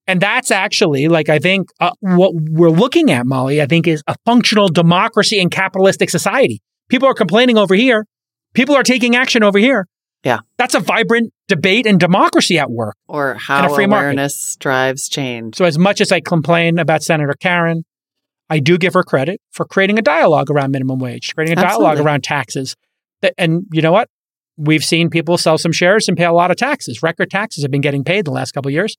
And 0.07 0.19
that's 0.19 0.51
actually, 0.51 1.07
like, 1.07 1.29
I 1.29 1.39
think 1.39 1.69
uh, 1.79 1.91
what 1.99 2.33
we're 2.33 2.69
looking 2.69 3.11
at, 3.11 3.25
Molly, 3.25 3.61
I 3.61 3.65
think 3.65 3.87
is 3.87 4.03
a 4.07 4.15
functional 4.25 4.67
democracy 4.67 5.39
and 5.39 5.51
capitalistic 5.51 6.09
society. 6.09 6.61
People 6.91 7.07
are 7.07 7.13
complaining 7.13 7.57
over 7.57 7.73
here. 7.73 8.05
People 8.53 8.75
are 8.75 8.83
taking 8.83 9.15
action 9.15 9.43
over 9.43 9.57
here. 9.57 9.87
Yeah. 10.25 10.39
That's 10.57 10.75
a 10.75 10.81
vibrant 10.81 11.33
debate 11.47 11.87
and 11.87 11.97
democracy 11.97 12.59
at 12.59 12.69
work. 12.69 12.97
or 13.07 13.35
how 13.35 13.65
a 13.65 13.73
free 13.73 13.87
market. 13.87 14.07
awareness 14.07 14.57
drives 14.57 15.07
change. 15.07 15.55
So, 15.55 15.63
as 15.63 15.79
much 15.79 16.01
as 16.01 16.11
I 16.11 16.19
complain 16.19 16.79
about 16.79 17.01
Senator 17.01 17.33
Karen, 17.39 17.85
I 18.49 18.59
do 18.59 18.77
give 18.77 18.93
her 18.93 19.03
credit 19.03 19.39
for 19.51 19.65
creating 19.65 19.97
a 19.99 20.01
dialogue 20.01 20.51
around 20.51 20.71
minimum 20.71 20.99
wage, 20.99 21.33
creating 21.33 21.57
a 21.57 21.61
dialogue 21.61 21.97
around 21.97 22.25
taxes. 22.25 22.75
And 23.37 23.63
you 23.71 23.81
know 23.81 23.93
what? 23.93 24.09
We've 24.57 24.83
seen 24.83 25.09
people 25.09 25.37
sell 25.37 25.57
some 25.57 25.71
shares 25.71 26.09
and 26.09 26.17
pay 26.17 26.25
a 26.25 26.33
lot 26.33 26.51
of 26.51 26.57
taxes. 26.57 27.01
Record 27.01 27.31
taxes 27.31 27.63
have 27.63 27.71
been 27.71 27.81
getting 27.81 28.03
paid 28.03 28.25
the 28.25 28.31
last 28.31 28.51
couple 28.51 28.67
of 28.67 28.73
years. 28.73 28.97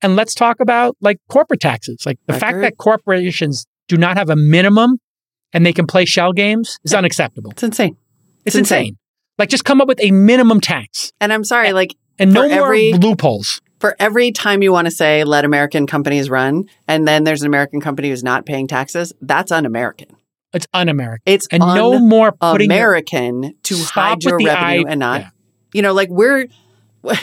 And 0.00 0.16
let's 0.16 0.34
talk 0.34 0.60
about 0.60 0.96
like 1.02 1.18
corporate 1.28 1.60
taxes. 1.60 2.04
Like 2.06 2.18
the 2.26 2.32
fact 2.32 2.62
that 2.62 2.78
corporations 2.78 3.66
do 3.86 3.98
not 3.98 4.16
have 4.16 4.30
a 4.30 4.36
minimum 4.36 4.98
and 5.54 5.64
they 5.64 5.72
can 5.72 5.86
play 5.86 6.04
shell 6.04 6.32
games 6.34 6.78
is 6.84 6.92
unacceptable. 6.92 7.52
It's 7.52 7.62
insane. 7.62 7.96
It's, 8.44 8.54
It's 8.54 8.56
insane. 8.56 8.78
insane. 8.80 8.96
Like 9.38 9.48
just 9.48 9.64
come 9.64 9.80
up 9.80 9.88
with 9.88 10.00
a 10.02 10.10
minimum 10.10 10.60
tax 10.60 11.12
And 11.20 11.32
I'm 11.32 11.44
sorry, 11.44 11.72
like 11.72 11.96
and 12.18 12.32
no 12.34 12.48
For 12.48 12.54
more 12.54 12.76
loopholes. 12.98 13.62
for 13.80 13.96
every 13.98 14.30
time 14.30 14.62
you 14.62 14.70
want 14.72 14.84
to 14.86 14.90
say 14.90 15.24
let 15.24 15.44
American 15.44 15.86
companies 15.86 16.28
run, 16.30 16.64
and 16.86 17.08
then 17.08 17.24
there's 17.24 17.40
an 17.42 17.46
American 17.46 17.80
company 17.80 18.10
who's 18.10 18.22
not 18.22 18.44
paying 18.46 18.66
taxes, 18.68 19.12
that's 19.22 19.50
un-American. 19.50 20.08
It's 20.52 20.66
un-American. 20.72 21.22
It's 21.26 21.48
And 21.50 21.58
no 21.60 21.98
more 21.98 22.30
putting 22.32 22.70
American 22.70 23.54
to 23.64 23.76
hide 23.76 24.22
your 24.22 24.36
with 24.36 24.44
the 24.46 24.52
revenue 24.52 24.84
I- 24.86 24.90
and 24.90 25.00
not, 25.00 25.20
yeah. 25.22 25.30
you 25.72 25.82
know, 25.82 25.92
like 25.94 26.10
we're. 26.10 26.46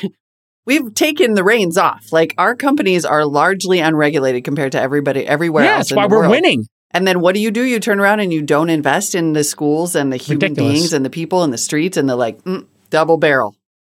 We've 0.65 0.93
taken 0.93 1.33
the 1.33 1.43
reins 1.43 1.75
off. 1.77 2.11
Like 2.11 2.35
our 2.37 2.55
companies 2.55 3.03
are 3.03 3.25
largely 3.25 3.79
unregulated 3.79 4.43
compared 4.43 4.73
to 4.73 4.79
everybody 4.81 5.25
everywhere 5.25 5.63
Yeah, 5.63 5.77
else. 5.77 5.89
that's 5.89 5.95
why 5.97 6.05
we're 6.05 6.19
world. 6.19 6.31
winning. 6.31 6.67
And 6.93 7.07
then 7.07 7.21
what 7.21 7.35
do 7.35 7.41
you 7.41 7.51
do? 7.51 7.63
You 7.63 7.79
turn 7.79 7.99
around 7.99 8.19
and 8.19 8.33
you 8.33 8.41
don't 8.41 8.69
invest 8.69 9.15
in 9.15 9.33
the 9.33 9.43
schools 9.43 9.95
and 9.95 10.11
the 10.11 10.17
human 10.17 10.41
Ridiculous. 10.49 10.73
beings 10.73 10.93
and 10.93 11.05
the 11.05 11.09
people 11.09 11.43
and 11.43 11.53
the 11.53 11.57
streets 11.57 11.97
and 11.97 12.09
the 12.09 12.15
like 12.15 12.41
mm, 12.43 12.65
double 12.89 13.17
barrel. 13.17 13.55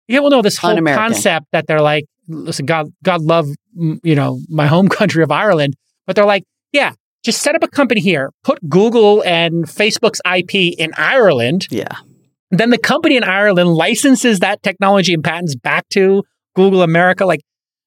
Yeah, 0.09 0.21
well, 0.21 0.31
no, 0.31 0.43
this 0.43 0.59
whole 0.59 0.77
concept 0.83 1.47
that 1.53 1.67
they're 1.67 1.81
like, 1.81 2.05
listen, 2.29 2.67
God, 2.67 2.89
God 3.03 3.23
love, 3.23 3.47
you 3.75 4.15
know, 4.15 4.41
my 4.49 4.67
home 4.67 4.89
country 5.01 5.23
of 5.23 5.31
Ireland, 5.31 5.75
but 6.07 6.17
they're 6.17 6.27
like, 6.27 6.45
yeah, 6.73 6.93
just 7.25 7.41
set 7.43 7.55
up 7.55 7.63
a 7.63 7.69
company 7.69 8.01
here, 8.01 8.31
put 8.45 8.59
Google 8.69 9.23
and 9.25 9.65
Facebook's 9.65 10.21
IP 10.31 10.77
in 10.79 10.93
Ireland, 10.97 11.69
Yeah. 11.71 11.87
then 12.51 12.71
the 12.71 12.79
company 12.79 13.17
in 13.17 13.25
Ireland 13.25 13.71
licenses 13.71 14.41
that 14.41 14.63
technology 14.63 15.15
and 15.15 15.23
patents 15.25 15.55
back 15.55 15.89
to 15.91 16.25
Google 16.57 16.83
America. 16.83 17.25
Like, 17.25 17.41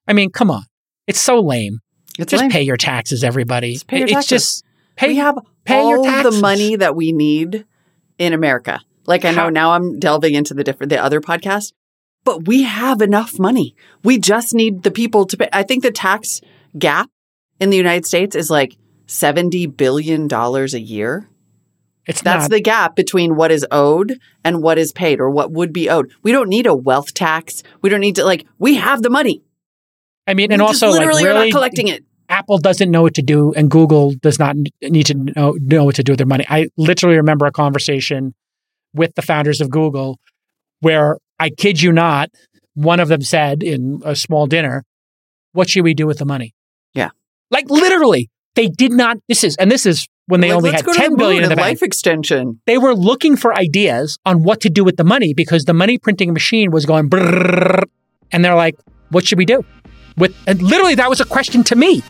I 0.07 0.13
mean, 0.13 0.31
come 0.31 0.49
on, 0.49 0.63
it's 1.05 1.19
so 1.21 1.39
lame. 1.41 1.79
It's 2.17 2.31
Just 2.31 2.41
lame. 2.41 2.49
pay 2.51 2.63
your 2.63 2.77
taxes, 2.77 3.23
everybody. 3.23 3.73
Just 3.73 3.87
pay 3.87 3.97
your 3.97 4.05
it's 4.05 4.13
taxes. 4.13 4.29
just 4.29 4.63
pay. 4.95 5.07
we 5.09 5.15
have 5.17 5.37
pay 5.65 5.79
all 5.79 6.03
your 6.05 6.23
the 6.23 6.39
money 6.39 6.75
that 6.75 6.95
we 6.95 7.11
need 7.11 7.65
in 8.17 8.33
America. 8.33 8.79
Like 9.05 9.25
I 9.25 9.31
know 9.31 9.43
How- 9.43 9.49
now 9.49 9.71
I'm 9.71 9.99
delving 9.99 10.33
into 10.35 10.53
the 10.53 10.63
different 10.63 10.89
the 10.89 11.03
other 11.03 11.21
podcast, 11.21 11.73
but 12.23 12.47
we 12.47 12.63
have 12.63 13.01
enough 13.01 13.37
money. 13.39 13.75
We 14.03 14.17
just 14.17 14.53
need 14.53 14.83
the 14.83 14.91
people 14.91 15.25
to 15.25 15.37
pay. 15.37 15.49
I 15.53 15.63
think 15.63 15.83
the 15.83 15.91
tax 15.91 16.41
gap 16.77 17.09
in 17.59 17.69
the 17.69 17.77
United 17.77 18.05
States 18.05 18.35
is 18.35 18.49
like 18.49 18.77
seventy 19.07 19.67
billion 19.67 20.27
dollars 20.27 20.73
a 20.73 20.81
year. 20.81 21.29
it's 22.07 22.21
That's 22.21 22.45
not. 22.45 22.51
the 22.51 22.61
gap 22.61 22.95
between 22.95 23.35
what 23.35 23.51
is 23.51 23.65
owed 23.71 24.19
and 24.43 24.61
what 24.63 24.77
is 24.77 24.91
paid 24.91 25.19
or 25.19 25.29
what 25.29 25.51
would 25.51 25.71
be 25.73 25.89
owed. 25.89 26.11
We 26.23 26.31
don't 26.31 26.49
need 26.49 26.65
a 26.67 26.75
wealth 26.75 27.13
tax. 27.13 27.61
We 27.81 27.89
don't 27.89 27.99
need 28.01 28.15
to 28.15 28.23
like 28.25 28.45
we 28.57 28.75
have 28.75 29.01
the 29.03 29.09
money. 29.09 29.43
I 30.27 30.33
mean, 30.33 30.51
and 30.51 30.61
we 30.61 30.65
also 30.65 30.87
just 30.87 30.97
like 30.97 31.05
literally 31.07 31.29
are 31.29 31.45
not 31.45 31.51
collecting 31.51 31.87
it. 31.89 32.03
Apple 32.29 32.57
doesn't 32.57 32.89
know 32.91 33.01
what 33.03 33.13
to 33.15 33.21
do, 33.21 33.53
and 33.53 33.69
Google 33.69 34.13
does 34.15 34.39
not 34.39 34.55
need 34.81 35.05
to 35.07 35.13
know, 35.13 35.55
know 35.59 35.85
what 35.85 35.95
to 35.95 36.03
do 36.03 36.13
with 36.13 36.17
their 36.19 36.27
money. 36.27 36.45
I 36.49 36.67
literally 36.77 37.17
remember 37.17 37.45
a 37.45 37.51
conversation 37.51 38.33
with 38.93 39.15
the 39.15 39.21
founders 39.21 39.61
of 39.61 39.69
Google 39.69 40.19
where 40.79 41.17
I 41.39 41.49
kid 41.49 41.81
you 41.81 41.91
not, 41.91 42.29
one 42.73 42.99
of 42.99 43.07
them 43.07 43.21
said 43.21 43.63
in 43.63 44.01
a 44.05 44.15
small 44.15 44.47
dinner, 44.47 44.83
What 45.53 45.69
should 45.69 45.83
we 45.83 45.93
do 45.93 46.05
with 46.07 46.17
the 46.17 46.25
money? 46.25 46.53
Yeah. 46.93 47.09
Like 47.51 47.69
literally, 47.69 48.29
they 48.55 48.67
did 48.67 48.91
not. 48.91 49.17
This 49.27 49.43
is, 49.43 49.55
and 49.57 49.69
this 49.71 49.85
is 49.85 50.07
when 50.27 50.41
they 50.41 50.49
Like, 50.49 50.57
only 50.57 50.71
had 50.71 50.85
go 50.85 50.93
to 50.93 50.99
10 50.99 51.11
the 51.11 51.17
billion 51.17 51.43
in 51.43 51.49
the 51.49 51.55
bank. 51.55 51.67
life 51.67 51.83
extension. 51.83 52.59
They 52.65 52.77
were 52.77 52.93
looking 52.95 53.35
for 53.37 53.55
ideas 53.55 54.17
on 54.25 54.43
what 54.43 54.61
to 54.61 54.69
do 54.69 54.83
with 54.83 54.97
the 54.97 55.03
money 55.03 55.33
because 55.33 55.65
the 55.65 55.73
money 55.73 55.97
printing 55.97 56.33
machine 56.33 56.71
was 56.71 56.85
going 56.85 57.09
brrrr, 57.09 57.83
and 58.31 58.43
they're 58.43 58.55
like, 58.55 58.75
what 59.09 59.25
should 59.25 59.37
we 59.37 59.45
do? 59.45 59.63
With 60.17 60.35
and 60.47 60.61
literally 60.61 60.95
that 60.95 61.09
was 61.09 61.21
a 61.21 61.25
question 61.25 61.63
to 61.65 61.75
me. 61.75 62.03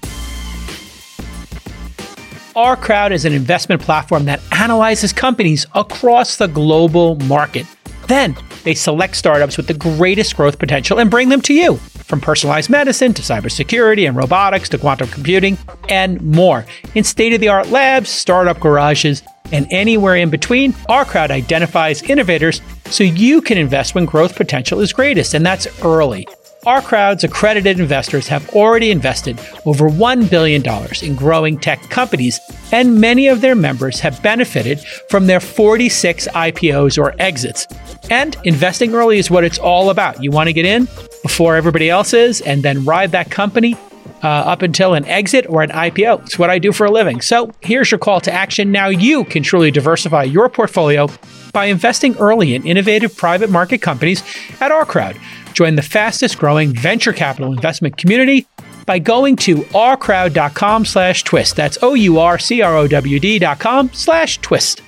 Our 2.56 2.78
Crowd 2.78 3.12
is 3.12 3.26
an 3.26 3.34
investment 3.34 3.82
platform 3.82 4.26
that 4.26 4.40
analyzes 4.52 5.12
companies 5.12 5.66
across 5.76 6.38
the 6.38 6.48
global 6.48 7.16
market. 7.26 7.66
Then 8.08 8.38
they 8.64 8.74
select 8.74 9.18
startups 9.18 9.58
with 9.58 9.68
the 9.68 9.74
greatest 9.74 10.38
growth 10.38 10.58
potential 10.58 11.00
and 11.00 11.12
bring 11.12 11.30
them 11.30 11.42
to 11.42 11.54
you. 11.54 11.76
From 11.76 12.22
personalized 12.22 12.70
medicine 12.70 13.14
to 13.16 13.22
cybersecurity 13.22 14.08
and 14.08 14.16
robotics 14.16 14.70
to 14.70 14.78
quantum 14.78 15.10
computing 15.10 15.58
and 15.90 16.22
more. 16.22 16.66
In 16.94 17.04
state 17.04 17.34
of 17.34 17.42
the 17.42 17.50
art 17.50 17.70
labs, 17.70 18.10
startup 18.10 18.60
garages, 18.60 19.22
and 19.52 19.68
anywhere 19.72 20.16
in 20.16 20.30
between, 20.30 20.74
our 20.88 21.04
crowd 21.04 21.32
identifies 21.32 22.04
innovators 22.04 22.62
so 22.86 23.04
you 23.04 23.42
can 23.42 23.58
invest 23.58 23.96
when 23.96 24.06
growth 24.06 24.36
potential 24.36 24.80
is 24.80 24.94
greatest, 24.94 25.34
and 25.34 25.46
that's 25.46 25.68
early. 25.84 26.28
Our 26.66 26.82
crowd's 26.82 27.24
accredited 27.24 27.80
investors 27.80 28.28
have 28.28 28.50
already 28.56 28.90
invested 28.90 29.40
over 29.66 29.88
$1 29.88 30.30
billion 30.32 30.64
in 31.04 31.16
growing 31.16 31.60
tech 31.60 31.80
companies, 31.92 32.40
and 32.72 33.00
many 33.00 33.28
of 33.28 33.42
their 33.42 33.54
members 33.54 34.00
have 34.00 34.22
benefited 34.24 34.80
from 35.10 35.28
their 35.28 35.40
46 35.40 36.28
IPOs 36.28 36.98
or 36.98 37.14
exits. 37.20 37.68
And 38.10 38.36
investing 38.46 38.96
early 38.96 39.20
is 39.20 39.30
what 39.30 39.44
it's 39.44 39.60
all 39.60 39.92
about. 39.92 40.24
You 40.24 40.32
want 40.32 40.48
to 40.48 40.54
get 40.54 40.66
in 40.66 40.86
before 41.22 41.56
everybody 41.56 41.88
else 41.88 42.14
is, 42.14 42.42
and 42.42 42.64
then 42.64 42.84
ride 42.84 43.12
that 43.12 43.30
company 43.30 43.78
uh, 44.24 44.28
up 44.28 44.64
until 44.64 44.96
an 44.96 45.06
exit 45.06 45.46
or 45.48 45.62
an 45.62 45.70
IPO. 45.70 46.24
It's 46.24 46.40
what 46.40 46.50
I 46.50 46.58
do 46.58 46.72
for 46.72 46.86
a 46.86 46.92
living. 46.92 47.22
So 47.22 47.52
here's 47.62 47.92
your 47.92 48.00
call 48.00 48.22
to 48.22 48.32
action. 48.32 48.72
Now 48.72 48.88
you 48.88 49.24
can 49.26 49.44
truly 49.44 49.70
diversify 49.70 50.24
your 50.24 50.50
portfolio 50.50 51.10
by 51.54 51.66
investing 51.66 52.18
early 52.18 52.56
in 52.56 52.66
innovative 52.66 53.16
private 53.16 53.52
market 53.52 53.84
companies 53.84 54.24
at 54.60 54.72
our 54.72 54.84
crowd. 54.84 55.16
Join 55.56 55.76
the 55.76 55.82
fastest 55.82 56.38
growing 56.38 56.74
venture 56.74 57.14
capital 57.14 57.52
investment 57.54 57.98
community 57.98 58.46
by 58.86 59.00
going 59.00 59.38
to 59.38 59.56
ourcrowd.com 59.74 60.86
slash 60.86 61.24
twist. 61.24 61.56
That's 61.56 61.78
O-U-R-C-R-O-W-D 61.82 63.40
dot 63.40 63.60
com 63.60 63.92
slash 63.94 64.38
twist. 64.40 64.82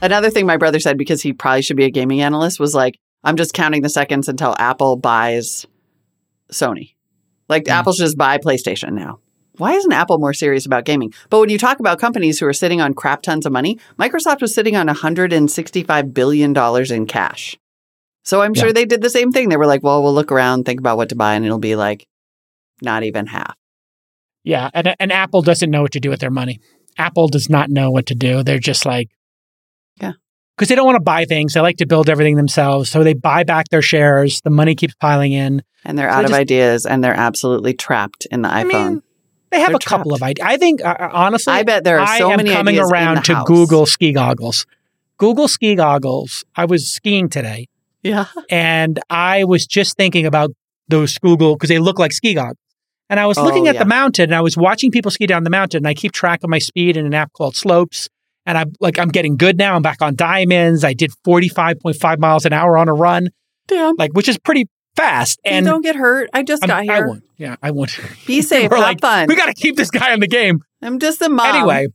Another 0.00 0.30
thing 0.30 0.46
my 0.46 0.56
brother 0.56 0.80
said 0.80 0.96
because 0.96 1.22
he 1.22 1.32
probably 1.32 1.62
should 1.62 1.76
be 1.76 1.84
a 1.84 1.90
gaming 1.90 2.20
analyst 2.22 2.58
was 2.58 2.74
like, 2.74 2.98
I'm 3.22 3.36
just 3.36 3.52
counting 3.52 3.82
the 3.82 3.88
seconds 3.90 4.28
until 4.28 4.54
Apple 4.58 4.96
buys 4.96 5.66
Sony. 6.50 6.94
Like 7.48 7.64
Mm. 7.64 7.72
Apple 7.72 7.92
should 7.92 8.04
just 8.04 8.16
buy 8.18 8.38
PlayStation 8.38 8.92
now. 8.92 9.20
Why 9.58 9.72
isn't 9.74 9.92
Apple 9.92 10.18
more 10.18 10.32
serious 10.32 10.64
about 10.66 10.84
gaming? 10.84 11.12
But 11.30 11.40
when 11.40 11.48
you 11.50 11.58
talk 11.58 11.80
about 11.80 11.98
companies 11.98 12.38
who 12.38 12.46
are 12.46 12.52
sitting 12.52 12.80
on 12.80 12.94
crap 12.94 13.22
tons 13.22 13.44
of 13.44 13.52
money, 13.52 13.78
Microsoft 13.98 14.40
was 14.40 14.54
sitting 14.54 14.74
on 14.76 14.86
165 14.86 16.14
billion 16.14 16.52
dollars 16.52 16.90
in 16.90 17.06
cash. 17.06 17.58
So 18.24 18.42
I'm 18.42 18.52
Yeah. 18.54 18.62
sure 18.62 18.72
they 18.72 18.84
did 18.84 19.00
the 19.02 19.10
same 19.10 19.32
thing. 19.32 19.48
They 19.48 19.56
were 19.56 19.66
like, 19.66 19.82
"Well, 19.82 20.02
we'll 20.02 20.14
look 20.14 20.30
around, 20.32 20.64
think 20.64 20.80
about 20.80 20.96
what 20.96 21.08
to 21.10 21.16
buy, 21.16 21.34
and 21.34 21.44
it'll 21.44 21.58
be 21.58 21.76
like 21.76 22.06
not 22.82 23.02
even 23.02 23.26
half." 23.26 23.54
Yeah, 24.44 24.70
and 24.74 24.94
and 25.00 25.12
Apple 25.12 25.42
doesn't 25.42 25.70
know 25.70 25.82
what 25.82 25.92
to 25.92 26.00
do 26.00 26.10
with 26.10 26.20
their 26.20 26.30
money. 26.30 26.60
Apple 26.96 27.28
does 27.28 27.48
not 27.48 27.70
know 27.70 27.90
what 27.90 28.06
to 28.06 28.14
do. 28.14 28.42
They're 28.42 28.58
just 28.58 28.84
like, 28.84 29.08
Yeah. 30.00 30.12
because 30.56 30.68
they 30.68 30.74
don't 30.74 30.86
want 30.86 30.96
to 30.96 31.02
buy 31.02 31.24
things. 31.24 31.54
They 31.54 31.60
like 31.60 31.76
to 31.76 31.86
build 31.86 32.08
everything 32.10 32.36
themselves, 32.36 32.90
so 32.90 33.04
they 33.04 33.14
buy 33.14 33.44
back 33.44 33.68
their 33.70 33.82
shares. 33.82 34.40
The 34.42 34.50
money 34.50 34.74
keeps 34.74 34.94
piling 34.94 35.32
in. 35.32 35.62
And 35.84 35.96
they're 35.96 36.10
So 36.10 36.16
out 36.16 36.24
of 36.24 36.30
just- 36.30 36.40
ideas, 36.40 36.86
and 36.86 37.02
they're 37.04 37.14
absolutely 37.14 37.72
trapped 37.72 38.26
in 38.32 38.42
the 38.42 38.48
iPhone. 38.48 38.74
I 38.74 38.88
mean, 38.88 39.02
they 39.50 39.60
have 39.60 39.68
They're 39.68 39.76
a 39.76 39.78
couple 39.78 40.12
of 40.12 40.22
ideas. 40.22 40.46
I 40.46 40.56
think 40.56 40.84
uh, 40.84 40.96
uh, 40.98 41.10
honestly, 41.12 41.52
I 41.52 41.62
bet 41.62 41.84
there 41.84 41.98
are 42.00 42.06
I 42.06 42.18
so 42.18 42.30
am 42.32 42.38
many 42.38 42.50
coming 42.50 42.74
ideas 42.74 42.88
in 42.88 42.92
around 42.94 43.24
to 43.26 43.34
house. 43.36 43.46
Google 43.46 43.86
ski 43.86 44.12
goggles. 44.12 44.66
Google 45.18 45.46
ski 45.48 45.74
goggles. 45.76 46.44
I 46.56 46.64
was 46.64 46.90
skiing 46.90 47.28
today, 47.28 47.66
yeah, 48.02 48.26
and 48.50 48.98
I 49.10 49.44
was 49.44 49.66
just 49.66 49.96
thinking 49.96 50.26
about 50.26 50.50
those 50.88 51.16
Google 51.18 51.54
because 51.56 51.68
they 51.68 51.78
look 51.78 51.98
like 51.98 52.12
ski 52.12 52.34
goggles. 52.34 52.56
And 53.10 53.18
I 53.18 53.26
was 53.26 53.38
Oh, 53.38 53.44
looking 53.44 53.68
at 53.68 53.74
yeah. 53.74 53.82
the 53.84 53.88
mountain, 53.88 54.24
and 54.24 54.34
I 54.34 54.40
was 54.42 54.56
watching 54.56 54.90
people 54.90 55.10
ski 55.10 55.26
down 55.26 55.42
the 55.44 55.50
mountain. 55.50 55.78
And 55.78 55.88
I 55.88 55.94
keep 55.94 56.12
track 56.12 56.40
of 56.44 56.50
my 56.50 56.58
speed 56.58 56.96
in 56.96 57.06
an 57.06 57.14
app 57.14 57.32
called 57.32 57.56
Slopes. 57.56 58.08
And 58.44 58.56
I'm 58.58 58.72
like, 58.80 58.98
I'm 58.98 59.08
getting 59.08 59.36
good 59.36 59.56
now. 59.58 59.76
I'm 59.76 59.82
back 59.82 60.02
on 60.02 60.14
diamonds. 60.14 60.84
I 60.84 60.92
did 60.94 61.10
45.5 61.26 62.18
miles 62.18 62.44
an 62.44 62.52
hour 62.52 62.76
on 62.76 62.88
a 62.88 62.94
run, 62.94 63.28
damn. 63.66 63.94
like 63.96 64.12
which 64.12 64.28
is 64.28 64.38
pretty 64.38 64.66
fast. 64.96 65.38
And 65.44 65.56
And 65.56 65.66
don't 65.66 65.82
get 65.82 65.96
hurt. 65.96 66.28
I 66.32 66.42
just 66.42 66.62
I'm- 66.62 66.86
got 66.86 66.94
I 66.94 67.00
won't. 67.06 67.24
Yeah, 67.38 67.56
I 67.62 67.70
won't. 67.70 67.98
Be 68.26 68.42
safe. 68.42 68.70
We're 68.70 68.76
have 68.78 68.84
like, 68.86 69.00
fun. 69.00 69.26
we 69.28 69.36
got 69.36 69.46
to 69.46 69.54
keep 69.54 69.76
this 69.76 69.90
guy 69.90 70.12
in 70.12 70.20
the 70.20 70.26
game. 70.28 70.60
I'm 70.82 70.98
just 70.98 71.22
a 71.22 71.28
mom. 71.28 71.54
Anyway, 71.56 71.88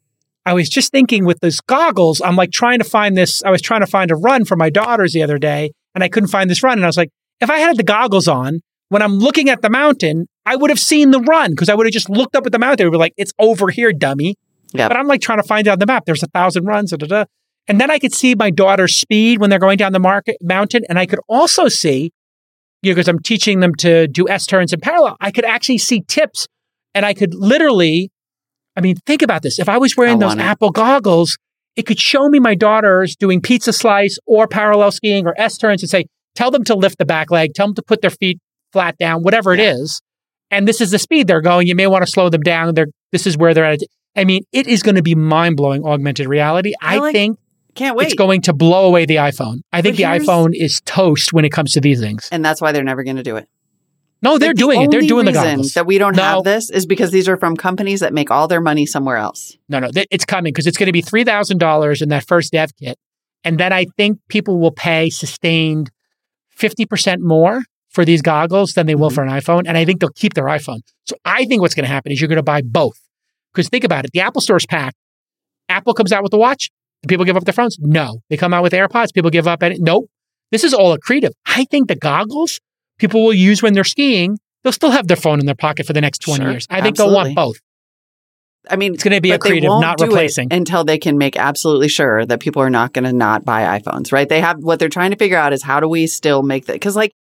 I 0.45 0.53
was 0.53 0.67
just 0.69 0.91
thinking 0.91 1.25
with 1.25 1.39
those 1.41 1.59
goggles, 1.61 2.21
I'm 2.21 2.35
like 2.35 2.51
trying 2.51 2.79
to 2.79 2.85
find 2.85 3.15
this. 3.17 3.43
I 3.43 3.51
was 3.51 3.61
trying 3.61 3.81
to 3.81 3.87
find 3.87 4.09
a 4.11 4.15
run 4.15 4.45
for 4.45 4.55
my 4.55 4.69
daughters 4.69 5.13
the 5.13 5.21
other 5.23 5.37
day, 5.37 5.71
and 5.95 6.03
I 6.03 6.09
couldn't 6.09 6.29
find 6.29 6.49
this 6.49 6.63
run. 6.63 6.77
And 6.77 6.83
I 6.83 6.87
was 6.87 6.97
like, 6.97 7.09
if 7.39 7.49
I 7.49 7.57
had 7.57 7.77
the 7.77 7.83
goggles 7.83 8.27
on, 8.27 8.61
when 8.89 9.01
I'm 9.01 9.17
looking 9.17 9.49
at 9.49 9.61
the 9.61 9.69
mountain, 9.69 10.27
I 10.45 10.55
would 10.55 10.69
have 10.69 10.79
seen 10.79 11.11
the 11.11 11.19
run 11.19 11.51
because 11.51 11.69
I 11.69 11.75
would 11.75 11.85
have 11.85 11.93
just 11.93 12.09
looked 12.09 12.35
up 12.35 12.45
at 12.45 12.51
the 12.51 12.59
mountain. 12.59 12.85
and 12.85 12.91
be 12.91 12.97
like, 12.97 13.13
it's 13.17 13.33
over 13.39 13.69
here, 13.69 13.91
dummy. 13.91 14.35
Yep. 14.73 14.89
But 14.89 14.97
I'm 14.97 15.07
like 15.07 15.21
trying 15.21 15.39
to 15.39 15.47
find 15.47 15.67
it 15.67 15.69
on 15.69 15.79
the 15.79 15.85
map. 15.85 16.05
There's 16.05 16.23
a 16.23 16.27
thousand 16.27 16.65
runs, 16.65 16.91
da, 16.91 16.97
da, 16.97 17.05
da. 17.05 17.25
and 17.67 17.79
then 17.79 17.91
I 17.91 17.99
could 17.99 18.13
see 18.13 18.35
my 18.35 18.49
daughter's 18.49 18.95
speed 18.95 19.39
when 19.39 19.49
they're 19.49 19.59
going 19.59 19.77
down 19.77 19.93
the 19.93 19.99
market 19.99 20.37
mountain, 20.41 20.83
and 20.89 20.97
I 20.97 21.05
could 21.05 21.19
also 21.27 21.67
see, 21.67 22.11
you 22.81 22.91
know, 22.91 22.95
because 22.95 23.07
I'm 23.07 23.19
teaching 23.19 23.59
them 23.59 23.75
to 23.75 24.07
do 24.07 24.27
S 24.27 24.45
turns 24.45 24.73
in 24.73 24.79
parallel. 24.79 25.15
I 25.21 25.31
could 25.31 25.45
actually 25.45 25.77
see 25.77 26.01
tips, 26.07 26.47
and 26.95 27.05
I 27.05 27.13
could 27.13 27.33
literally 27.35 28.11
I 28.75 28.81
mean, 28.81 28.95
think 29.05 29.21
about 29.21 29.41
this. 29.41 29.59
If 29.59 29.69
I 29.69 29.77
was 29.77 29.95
wearing 29.95 30.21
I 30.23 30.27
those. 30.27 30.37
Apple 30.37 30.71
goggles, 30.71 31.37
it 31.75 31.83
could 31.83 31.99
show 31.99 32.29
me 32.29 32.39
my 32.39 32.55
daughters 32.55 33.15
doing 33.15 33.41
pizza 33.41 33.73
slice 33.73 34.17
or 34.25 34.47
parallel 34.47 34.91
skiing 34.91 35.25
or 35.25 35.33
S 35.37 35.57
turns 35.57 35.81
and 35.83 35.89
say, 35.89 36.05
tell 36.35 36.51
them 36.51 36.63
to 36.65 36.75
lift 36.75 36.97
the 36.97 37.05
back 37.05 37.31
leg, 37.31 37.53
tell 37.53 37.67
them 37.67 37.75
to 37.75 37.83
put 37.83 38.01
their 38.01 38.09
feet 38.11 38.39
flat 38.71 38.97
down, 38.97 39.21
whatever 39.23 39.53
it 39.53 39.59
is. 39.59 40.01
And 40.51 40.67
this 40.67 40.81
is 40.81 40.91
the 40.91 40.99
speed 40.99 41.27
they're 41.27 41.41
going. 41.41 41.67
You 41.67 41.75
may 41.75 41.87
want 41.87 42.03
to 42.05 42.11
slow 42.11 42.29
them 42.29 42.41
down. 42.41 42.75
They're, 42.75 42.87
this 43.11 43.25
is 43.25 43.37
where 43.37 43.53
they're 43.53 43.65
at. 43.65 43.79
I 44.15 44.23
mean, 44.23 44.43
it 44.51 44.67
is 44.67 44.83
going 44.83 44.95
to 44.95 45.01
be 45.01 45.15
mind 45.15 45.57
blowing 45.57 45.83
augmented 45.83 46.27
reality. 46.27 46.73
I, 46.81 46.95
I 46.95 46.99
like- 46.99 47.13
think 47.13 47.39
Can't 47.73 47.95
wait. 47.97 48.05
it's 48.05 48.13
going 48.15 48.41
to 48.43 48.53
blow 48.53 48.85
away 48.85 49.05
the 49.05 49.15
iPhone. 49.15 49.61
I 49.71 49.81
think 49.81 49.97
the 49.97 50.03
iPhone 50.03 50.51
is 50.53 50.79
toast 50.85 51.33
when 51.33 51.43
it 51.45 51.49
comes 51.51 51.71
to 51.71 51.81
these 51.81 51.99
things. 51.99 52.29
and 52.31 52.45
that's 52.45 52.61
why 52.61 52.71
they're 52.71 52.83
never 52.83 53.03
going 53.03 53.15
to 53.17 53.23
do 53.23 53.35
it. 53.37 53.47
No, 54.23 54.37
they're 54.37 54.49
Like, 54.49 54.55
doing 54.57 54.81
it. 54.83 54.91
They're 54.91 55.01
doing 55.01 55.25
the 55.25 55.31
reason 55.33 55.45
goggles. 55.49 55.73
That 55.73 55.85
we 55.85 55.97
don't 55.97 56.15
No. 56.15 56.23
have 56.23 56.43
this 56.45 56.69
is 56.69 56.85
because 56.85 57.11
these 57.11 57.27
are 57.27 57.35
from 57.37 57.55
companies 57.57 57.99
that 57.99 58.13
make 58.13 58.31
all 58.31 58.47
their 58.47 58.61
money 58.61 58.85
somewhere 58.85 59.17
else. 59.17 59.57
No, 59.69 59.79
no, 59.79 59.89
th- 59.91 60.07
it's 60.11 60.25
coming 60.25 60.53
because 60.53 60.65
it's 60.65 60.77
going 60.77 60.87
to 60.87 60.93
be 60.93 61.01
three 61.01 61.23
thousand 61.23 61.57
dollars 61.57 62.01
in 62.01 62.09
that 62.09 62.25
first 62.25 62.51
dev 62.53 62.71
kit, 62.77 62.97
and 63.43 63.59
then 63.59 63.73
I 63.73 63.85
think 63.97 64.19
people 64.29 64.59
will 64.59 64.71
pay 64.71 65.09
sustained 65.09 65.91
fifty 66.49 66.85
percent 66.85 67.21
more 67.21 67.63
for 67.89 68.05
these 68.05 68.21
goggles 68.21 68.73
than 68.73 68.87
they 68.87 68.95
will 68.95 69.09
Mhm. 69.11 69.15
for 69.15 69.23
an 69.23 69.29
iPhone, 69.29 69.63
and 69.67 69.77
I 69.77 69.85
think 69.85 69.99
they'll 69.99 70.09
keep 70.15 70.33
their 70.33 70.45
iPhone. 70.45 70.79
So 71.05 71.15
I 71.25 71.45
think 71.45 71.61
what's 71.61 71.75
going 71.75 71.85
to 71.85 71.91
happen 71.93 72.11
is 72.11 72.19
you're 72.21 72.27
going 72.29 72.37
to 72.37 72.43
buy 72.43 72.61
both 72.63 72.97
because 73.53 73.69
think 73.69 73.83
about 73.83 74.05
it: 74.05 74.11
the 74.13 74.21
Apple 74.21 74.41
Store's 74.41 74.65
packed. 74.65 74.95
Apple 75.69 75.93
comes 75.93 76.11
out 76.11 76.23
with 76.23 76.31
the 76.31 76.37
watch, 76.37 76.69
do 77.01 77.07
people 77.07 77.25
give 77.25 77.35
up 77.37 77.43
their 77.45 77.53
phones? 77.53 77.77
No, 77.79 78.19
they 78.29 78.37
come 78.37 78.53
out 78.53 78.63
with 78.63 78.73
AirPods, 78.73 79.13
people 79.13 79.29
give 79.31 79.47
up. 79.47 79.61
Any- 79.63 79.77
nope, 79.79 80.05
this 80.51 80.63
is 80.63 80.73
all 80.73 80.95
accretive. 80.97 81.31
I 81.45 81.65
think 81.65 81.87
the 81.87 81.95
goggles 81.95 82.59
people 83.03 83.21
will 83.25 83.33
use 83.33 83.61
when 83.61 83.73
they're 83.73 83.83
skiing. 83.83 84.39
They'll 84.63 84.71
still 84.71 84.91
have 84.91 85.09
their 85.09 85.17
phone 85.17 85.41
in 85.41 85.45
their 85.45 85.55
pocket 85.55 85.85
for 85.85 85.91
the 85.91 85.99
next 85.99 86.19
twenty 86.19 86.43
Sure, 86.43 86.51
years. 86.51 86.67
I 86.69 86.79
think 86.79 86.95
they'll 86.95 87.13
want 87.13 87.35
both. 87.35 87.59
I 88.69 88.77
mean, 88.77 88.93
It's 88.93 89.03
going 89.03 89.13
to 89.13 89.19
be 89.19 89.31
accretive, 89.31 89.67
won't 89.67 89.81
not 89.81 89.99
replacing. 89.99 90.47
until 90.53 90.85
they 90.85 90.97
can 90.97 91.17
make 91.17 91.35
absolutely 91.35 91.89
sure 91.89 92.25
that 92.25 92.39
people 92.39 92.61
are 92.61 92.69
not 92.69 92.93
going 92.93 93.03
to 93.03 93.11
not 93.11 93.43
buy 93.43 93.77
iPhones, 93.77 94.13
right? 94.13 94.29
They 94.29 94.39
have 94.39 94.63
what 94.63 94.79
they're 94.79 94.87
trying 94.87 95.11
to 95.11 95.17
figure 95.17 95.35
out 95.37 95.51
is 95.51 95.61
how 95.63 95.81
do 95.81 95.89
we 95.89 96.07
still 96.07 96.43
make 96.43 96.67
that? 96.67 96.73
Because, 96.73 96.95
like, 96.95 97.11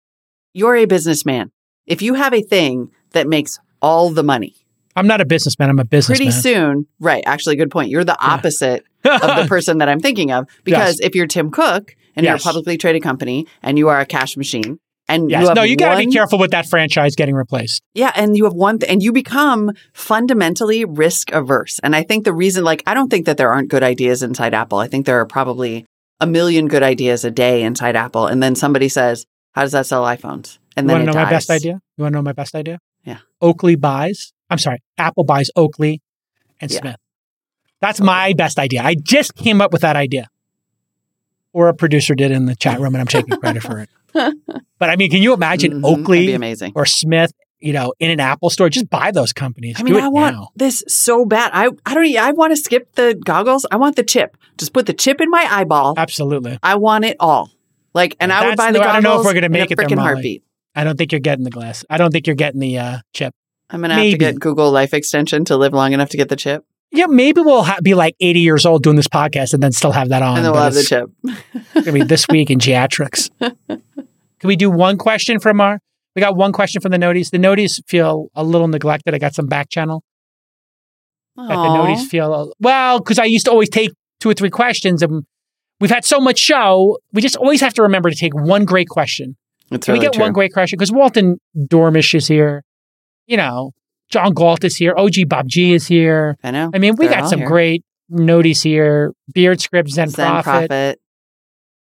you're 0.55 0.77
a 0.77 0.85
businessman. 0.85 1.51
If 1.85 2.01
you 2.01 2.15
have 2.15 2.33
a 2.33 2.43
thing 2.43 2.93
that 3.11 3.27
makes 3.27 3.59
all 3.81 4.11
the 4.11 4.23
money, 4.23 4.55
I'm 4.95 5.09
not 5.09 5.21
a 5.21 5.25
businessman. 5.25 5.69
I'm 5.69 5.81
a 5.81 5.85
businessman. 5.85 6.17
pretty 6.27 6.31
soon, 6.31 6.87
right? 7.01 7.25
Actually, 7.27 7.57
good 7.57 7.73
point. 7.73 7.91
You're 7.91 8.05
the 8.05 8.17
opposite 8.25 8.85
of 9.05 9.21
the 9.21 9.47
person 9.49 9.79
that 9.79 9.89
I'm 9.89 9.99
thinking 9.99 10.31
of. 10.31 10.47
Because 10.63 11.01
if 11.01 11.17
you're 11.17 11.27
Tim 11.27 11.51
Cook 11.51 11.97
and 12.15 12.25
you're 12.25 12.37
a 12.37 12.39
publicly 12.39 12.77
traded 12.79 13.03
company 13.03 13.49
and 13.65 13.79
you 13.79 13.89
are 13.89 13.99
a 13.99 14.07
cash 14.07 14.37
machine 14.37 14.79
and 15.09 15.31
Yes. 15.31 15.49
you 15.49 15.55
no, 15.55 15.63
you 15.63 15.77
got 15.77 15.99
to 15.99 16.07
be 16.07 16.13
careful 16.13 16.39
with 16.39 16.53
that 16.53 16.67
franchise 16.67 17.15
getting 17.17 17.35
replaced. 17.35 17.83
Yeah, 17.95 18.13
and 18.15 18.37
you 18.37 18.45
have 18.45 18.55
one, 18.55 18.79
th- 18.79 18.91
and 18.91 19.03
you 19.03 19.13
become 19.13 19.73
fundamentally 19.93 20.85
risk 20.85 21.33
averse. 21.33 21.79
And 21.83 21.95
I 21.97 22.03
think 22.03 22.25
the 22.25 22.33
reason, 22.33 22.65
like, 22.65 22.83
I 22.87 22.95
don't 22.95 23.09
think 23.09 23.27
that 23.27 23.37
there 23.37 23.51
aren't 23.53 23.69
good 23.69 23.83
ideas 23.83 24.23
inside 24.23 24.55
Apple. 24.55 24.79
I 24.79 24.87
think 24.89 25.07
there 25.07 25.19
are 25.21 25.27
probably 25.27 25.85
a 26.21 26.27
million 26.27 26.69
good 26.69 26.83
ideas 26.83 27.25
a 27.25 27.31
day 27.31 27.63
inside 27.63 27.97
Apple. 27.97 28.27
And 28.27 28.43
then 28.43 28.55
somebody 28.55 28.89
says, 28.89 29.27
"How 29.53 29.63
does 29.63 29.73
that 29.73 29.87
sell 29.87 30.05
iPhones?" 30.05 30.59
And 30.77 30.85
You 30.85 30.89
then 30.89 30.97
want 30.99 31.01
to 31.01 31.13
know 31.19 31.25
my 31.25 31.31
best 31.31 31.51
idea? 31.51 31.81
You 31.97 32.03
want 32.03 32.13
to 32.13 32.19
know 32.19 32.23
my 32.23 32.33
best 32.33 32.55
idea? 32.55 32.79
Yeah. 33.05 33.19
Oakley 33.41 33.75
buys. 33.75 34.33
I'm 34.49 34.59
sorry. 34.59 34.79
Apple 34.99 35.25
buys 35.25 35.51
Oakley 35.57 36.01
and 36.61 36.71
Yeah. 36.71 36.79
Smith. 36.81 36.97
That's 37.81 38.01
my 38.01 38.33
best 38.35 38.59
idea. 38.61 38.83
I 38.83 38.95
just 38.95 39.35
came 39.35 39.61
up 39.61 39.73
with 39.73 39.83
that 39.83 39.97
idea. 39.97 40.29
Or 41.53 41.69
a 41.69 41.75
producer 41.75 42.15
did 42.15 42.31
in 42.31 42.47
the 42.47 42.55
chat 42.57 42.79
room, 42.81 42.95
and 42.95 43.01
I'm 43.03 43.07
taking 43.09 43.37
credit 43.39 43.63
for 43.63 43.79
it. 43.81 43.91
But 44.15 44.91
I 44.91 44.97
mean, 44.97 45.11
can 45.11 45.23
you 45.23 45.33
imagine 45.35 45.73
Mhm, 45.75 45.81
be 45.83 45.87
Oakley 46.03 46.33
amazing. 46.35 46.73
or 46.75 46.85
Smith, 46.87 47.33
you 47.61 47.73
know, 47.73 47.93
in 48.01 48.11
an 48.11 48.21
Apple 48.21 48.51
store? 48.51 48.69
Just 48.69 48.91
buy 48.91 49.11
those 49.11 49.33
companies. 49.33 49.77
I 49.79 49.83
mean, 49.83 49.95
Do 49.95 49.99
it 49.99 50.05
I 50.05 50.09
want 50.09 50.37
now. 50.37 50.49
this 50.57 50.83
so 50.89 51.25
bad. 51.25 51.51
I 51.55 51.69
I 51.87 51.95
don't. 51.95 52.17
I 52.17 52.33
want 52.33 52.53
to 52.53 52.57
skip 52.57 52.95
the 52.95 53.19
goggles. 53.25 53.65
I 53.71 53.77
want 53.77 53.97
the 53.97 54.03
chip. 54.05 54.37
Just 54.59 54.73
put 54.73 54.87
the 54.87 54.93
chip 54.95 55.21
in 55.21 55.31
my 55.31 55.47
eyeball. 55.51 55.95
Absolutely. 55.97 56.59
I 56.63 56.75
want 56.77 57.05
it 57.05 57.17
all. 57.21 57.51
Like, 57.95 58.17
and 58.21 58.33
I 58.33 58.47
would 58.49 58.57
buy 58.57 58.73
the 58.73 58.81
I 58.81 58.85
goggles. 58.85 58.95
don't 58.95 59.03
know 59.15 59.21
if 59.21 59.27
we're 59.27 59.35
gonna 59.35 59.47
in 59.47 59.53
make 59.53 59.71
it 59.71 59.79
freaking 59.79 59.99
heartbeat. 59.99 60.43
I 60.75 60.85
don't 60.85 60.97
think 60.97 61.13
you're 61.13 61.21
getting 61.21 61.45
the 61.45 61.51
glass. 61.51 61.85
I 61.91 61.99
don't 61.99 62.11
think 62.11 62.27
you're 62.27 62.37
getting 62.37 62.61
the 62.61 62.79
uh, 62.79 62.99
chip. 63.13 63.35
I'm 63.69 63.81
gonna 63.83 63.95
have 63.95 64.11
to 64.11 64.19
get 64.19 64.39
Google 64.41 64.71
Life 64.71 64.95
Extension 64.95 65.45
to 65.47 65.57
live 65.57 65.73
long 65.75 65.93
enough 65.93 66.09
to 66.11 66.17
get 66.17 66.29
the 66.31 66.37
chip, 66.37 66.65
Yeah, 66.91 67.07
maybe 67.07 67.41
we'll 67.43 67.63
ha- 67.63 67.79
be 67.83 67.95
like 67.95 68.15
80 68.21 68.41
years 68.41 68.65
old 68.67 68.83
doing 68.83 68.97
this 68.97 69.09
podcast 69.09 69.53
and 69.55 69.63
then 69.63 69.73
still 69.73 69.93
have 69.93 70.09
that 70.11 70.23
on. 70.23 70.37
and 70.39 70.45
then 70.47 70.53
we'll 70.53 70.63
have 70.63 70.75
the 70.75 70.83
chip. 70.83 71.11
Gonna 71.75 71.93
be 71.93 72.03
this 72.03 72.27
week 72.29 72.51
in 72.51 72.59
geriatrics. 72.59 73.31
Can 74.43 74.49
we 74.49 74.57
do 74.57 74.69
one 74.71 74.99
question 74.99 75.39
from 75.39 75.61
our? 75.61 75.79
We 76.17 76.21
got 76.21 76.35
one 76.35 76.53
question 76.53 76.83
from 76.83 76.91
the 76.91 76.99
noties. 76.99 77.31
The 77.31 77.39
noties 77.39 77.81
feel 77.87 78.27
a 78.35 78.43
little 78.43 78.67
neglected. 78.67 79.15
I 79.15 79.19
got 79.19 79.35
some 79.35 79.47
back 79.47 79.71
channel 79.71 80.03
that 81.37 81.47
the 81.47 81.55
noties 81.55 82.09
feel 82.09 82.53
well 82.59 82.99
because 82.99 83.21
I 83.21 83.25
used 83.25 83.45
to 83.47 83.53
always 83.53 83.71
take 83.71 83.93
two 84.19 84.29
or 84.31 84.35
three 84.35 84.51
questions, 84.51 85.01
and 85.01 85.23
we've 85.81 85.93
had 85.93 86.05
so 86.05 86.19
much 86.21 86.41
show. 86.41 86.99
We 87.13 87.23
just 87.23 87.37
always 87.37 87.61
have 87.61 87.73
to 87.75 87.83
remember 87.83 88.11
to 88.11 88.17
take 88.17 88.35
one 88.35 88.65
great 88.65 88.89
question. 88.89 89.37
It's 89.71 89.87
Can 89.87 89.93
really 89.95 90.01
we 90.01 90.07
get 90.07 90.15
true. 90.15 90.23
one 90.25 90.33
great 90.33 90.53
question? 90.53 90.77
Because 90.77 90.91
Walton 90.91 91.39
Dormish 91.57 92.13
is 92.13 92.27
here. 92.27 92.65
You 93.29 93.37
know, 93.37 93.71
John 94.11 94.33
Galt 94.35 94.65
is 94.65 94.77
here. 94.77 94.93
OG 94.97 95.29
Bob 95.29 95.47
G 95.47 95.73
is 95.73 95.87
here. 95.87 96.37
I 96.43 96.51
know. 96.51 96.69
I 96.75 96.79
mean, 96.79 96.97
we 96.99 97.07
They're 97.07 97.21
got 97.21 97.31
some 97.31 97.39
here. 97.39 97.49
great 97.49 97.85
noties 98.11 98.65
here. 98.65 99.13
Beard 99.33 99.61
Script, 99.61 99.89
Zen, 99.89 100.09
Zen 100.09 100.27
Prophet. 100.27 100.69
Prophet. 100.69 100.99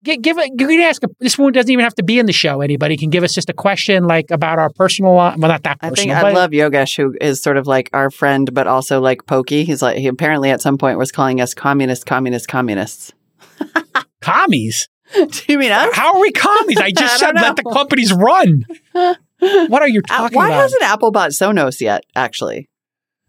Gi- 0.05 0.19
give 0.19 0.39
it. 0.39 0.51
You 0.59 0.67
can 0.69 0.81
ask. 0.83 1.03
A, 1.03 1.09
this 1.21 1.39
one 1.39 1.53
doesn't 1.53 1.71
even 1.71 1.83
have 1.83 1.95
to 1.97 2.03
be 2.03 2.19
in 2.19 2.27
the 2.27 2.33
show. 2.33 2.61
Anybody 2.61 2.97
can 2.97 3.11
give 3.11 3.25
us 3.25 3.33
just 3.35 3.49
a 3.49 3.53
question 3.55 4.05
like 4.05 4.31
about 4.31 4.59
our 4.59 4.71
personal. 4.71 5.15
Well, 5.15 5.37
not 5.39 5.63
that 5.63 5.79
I 5.81 5.91
think 5.91 6.13
I 6.13 6.31
love 6.33 6.51
Yogesh, 6.51 6.97
who 6.97 7.15
is 7.21 7.43
sort 7.43 7.57
of 7.57 7.67
like 7.67 7.91
our 7.93 8.11
friend, 8.11 8.53
but 8.53 8.67
also 8.67 9.01
like 9.01 9.27
pokey. 9.27 9.65
He's 9.65 9.83
like 9.83 9.97
he 9.97 10.07
apparently 10.07 10.51
at 10.51 10.61
some 10.61 10.79
point 10.79 10.99
was 10.99 11.11
calling 11.11 11.41
us 11.41 11.55
communist, 11.55 12.07
communist, 12.07 12.49
communists. 12.49 13.13
commies. 14.21 14.89
Do 15.15 15.29
you 15.49 15.59
mean 15.59 15.73
us? 15.73 15.95
How 15.95 16.15
are 16.15 16.21
we 16.21 16.33
commies? 16.33 16.79
I 16.79 16.91
just 16.97 17.23
I 17.23 17.27
said 17.27 17.35
let 17.35 17.57
the 17.57 17.63
companies 17.65 18.13
run. 18.13 18.65
What 18.93 19.83
are 19.83 19.89
you 19.89 20.01
Uh, 20.09 20.17
talking 20.17 20.37
why 20.37 20.47
about? 20.47 20.57
Why 20.57 20.63
hasn't 20.63 20.83
Apple 20.83 21.11
bought 21.11 21.31
Sonos 21.31 21.81
yet? 21.81 22.05
Actually, 22.17 22.69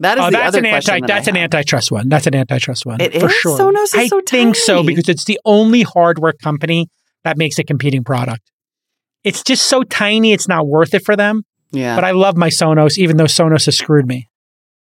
that 0.00 0.18
is 0.18 0.24
oh, 0.24 0.26
the 0.26 0.32
that's 0.32 0.48
other 0.48 0.58
an 0.58 0.70
question. 0.70 0.94
anti. 0.94 1.06
that 1.06 1.12
I 1.12 1.16
That's 1.16 1.28
an 1.28 1.34
have. 1.36 1.44
antitrust 1.44 1.90
one. 1.92 2.08
That's 2.08 2.26
an 2.26 2.34
antitrust 2.34 2.84
one. 2.86 3.00
It 3.00 3.18
for 3.18 3.26
is? 3.26 3.32
sure. 3.32 3.58
Sonos 3.58 3.84
is 3.84 3.94
I 3.94 4.06
so 4.08 4.20
think 4.26 4.56
so 4.56 4.82
because 4.82 5.08
it's 5.08 5.24
the 5.24 5.40
only 5.44 5.82
hardware 5.82 6.32
company 6.34 6.88
that 7.24 7.36
makes 7.38 7.58
a 7.58 7.64
competing 7.64 8.04
product. 8.04 8.50
it's 9.24 9.42
just 9.42 9.66
so 9.66 9.82
tiny, 9.82 10.32
it's 10.32 10.46
not 10.48 10.66
worth 10.68 10.94
it 10.94 11.04
for 11.04 11.16
them. 11.16 11.42
Yeah. 11.72 11.96
But 11.96 12.04
I 12.04 12.12
love 12.12 12.36
my 12.36 12.48
Sonos, 12.48 12.96
even 12.98 13.16
though 13.16 13.24
Sonos 13.24 13.64
has 13.66 13.76
screwed 13.78 14.06
me. 14.06 14.28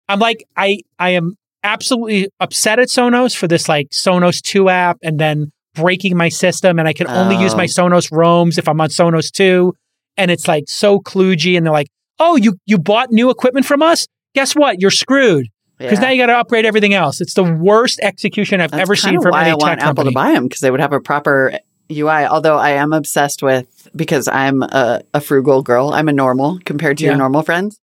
I'm 0.08 0.20
like, 0.20 0.44
I 0.56 0.80
I 1.00 1.10
am 1.12 1.36
absolutely 1.64 2.30
upset 2.40 2.80
at 2.80 2.88
Sonos 2.90 3.36
for 3.36 3.48
this 3.48 3.68
like 3.68 3.90
Sonos 3.90 4.42
2 4.42 4.70
app 4.70 4.98
and 5.04 5.20
then 5.20 5.52
breaking 5.76 6.16
my 6.18 6.30
system 6.30 6.78
and 6.80 6.88
I 6.88 6.94
can 6.94 7.08
only 7.08 7.36
use 7.38 7.54
Oh. 7.54 7.58
my 7.58 7.66
Sonos 7.66 8.10
roams 8.12 8.58
if 8.58 8.68
I'm 8.68 8.80
on 8.82 8.90
Sonos 8.90 9.32
2 9.32 9.74
and 10.18 10.30
it's 10.32 10.48
like 10.48 10.66
so 10.68 11.00
kludgy 11.00 11.56
and 11.58 11.66
they're 11.66 11.74
like, 11.74 11.90
"Oh, 12.20 12.36
you 12.38 12.58
you 12.66 12.78
bought 12.78 13.12
new 13.12 13.30
equipment 13.30 13.66
from 13.66 13.82
us? 13.82 14.08
Guess 14.40 14.56
what? 14.56 14.80
You're 14.82 14.92
screwed." 14.92 15.48
Because 15.78 16.00
Yeah. 16.00 16.06
now 16.06 16.10
you 16.12 16.22
got 16.22 16.26
to 16.28 16.38
upgrade 16.38 16.66
everything 16.66 16.94
else. 16.94 17.22
It's 17.22 17.34
the 17.36 17.44
worst 17.44 18.00
execution 18.04 18.60
I've 18.60 18.72
That's 18.72 18.82
ever 18.82 18.96
seen 18.98 19.22
from 19.22 19.32
why 19.32 19.42
any 19.44 19.52
I 19.52 19.56
want 19.56 19.80
Apple 19.80 19.86
company. 20.04 20.10
to 20.10 20.14
buy 20.16 20.34
them 20.34 20.44
because 20.44 20.60
they 20.60 20.72
would 20.72 20.82
have 20.82 20.92
a 20.92 21.00
proper 21.00 21.54
UI. 21.90 22.26
Although 22.26 22.58
I 22.58 22.72
am 22.72 22.92
obsessed 22.92 23.42
with 23.42 23.88
because 23.96 24.28
I'm 24.28 24.62
a, 24.62 25.02
a 25.14 25.22
frugal 25.22 25.62
girl. 25.64 25.92
I'm 25.94 26.10
a 26.10 26.14
normal 26.14 26.60
compared 26.66 26.98
to 26.98 27.06
Yeah. 27.06 27.12
your 27.12 27.18
normal 27.18 27.44
friends. 27.44 27.80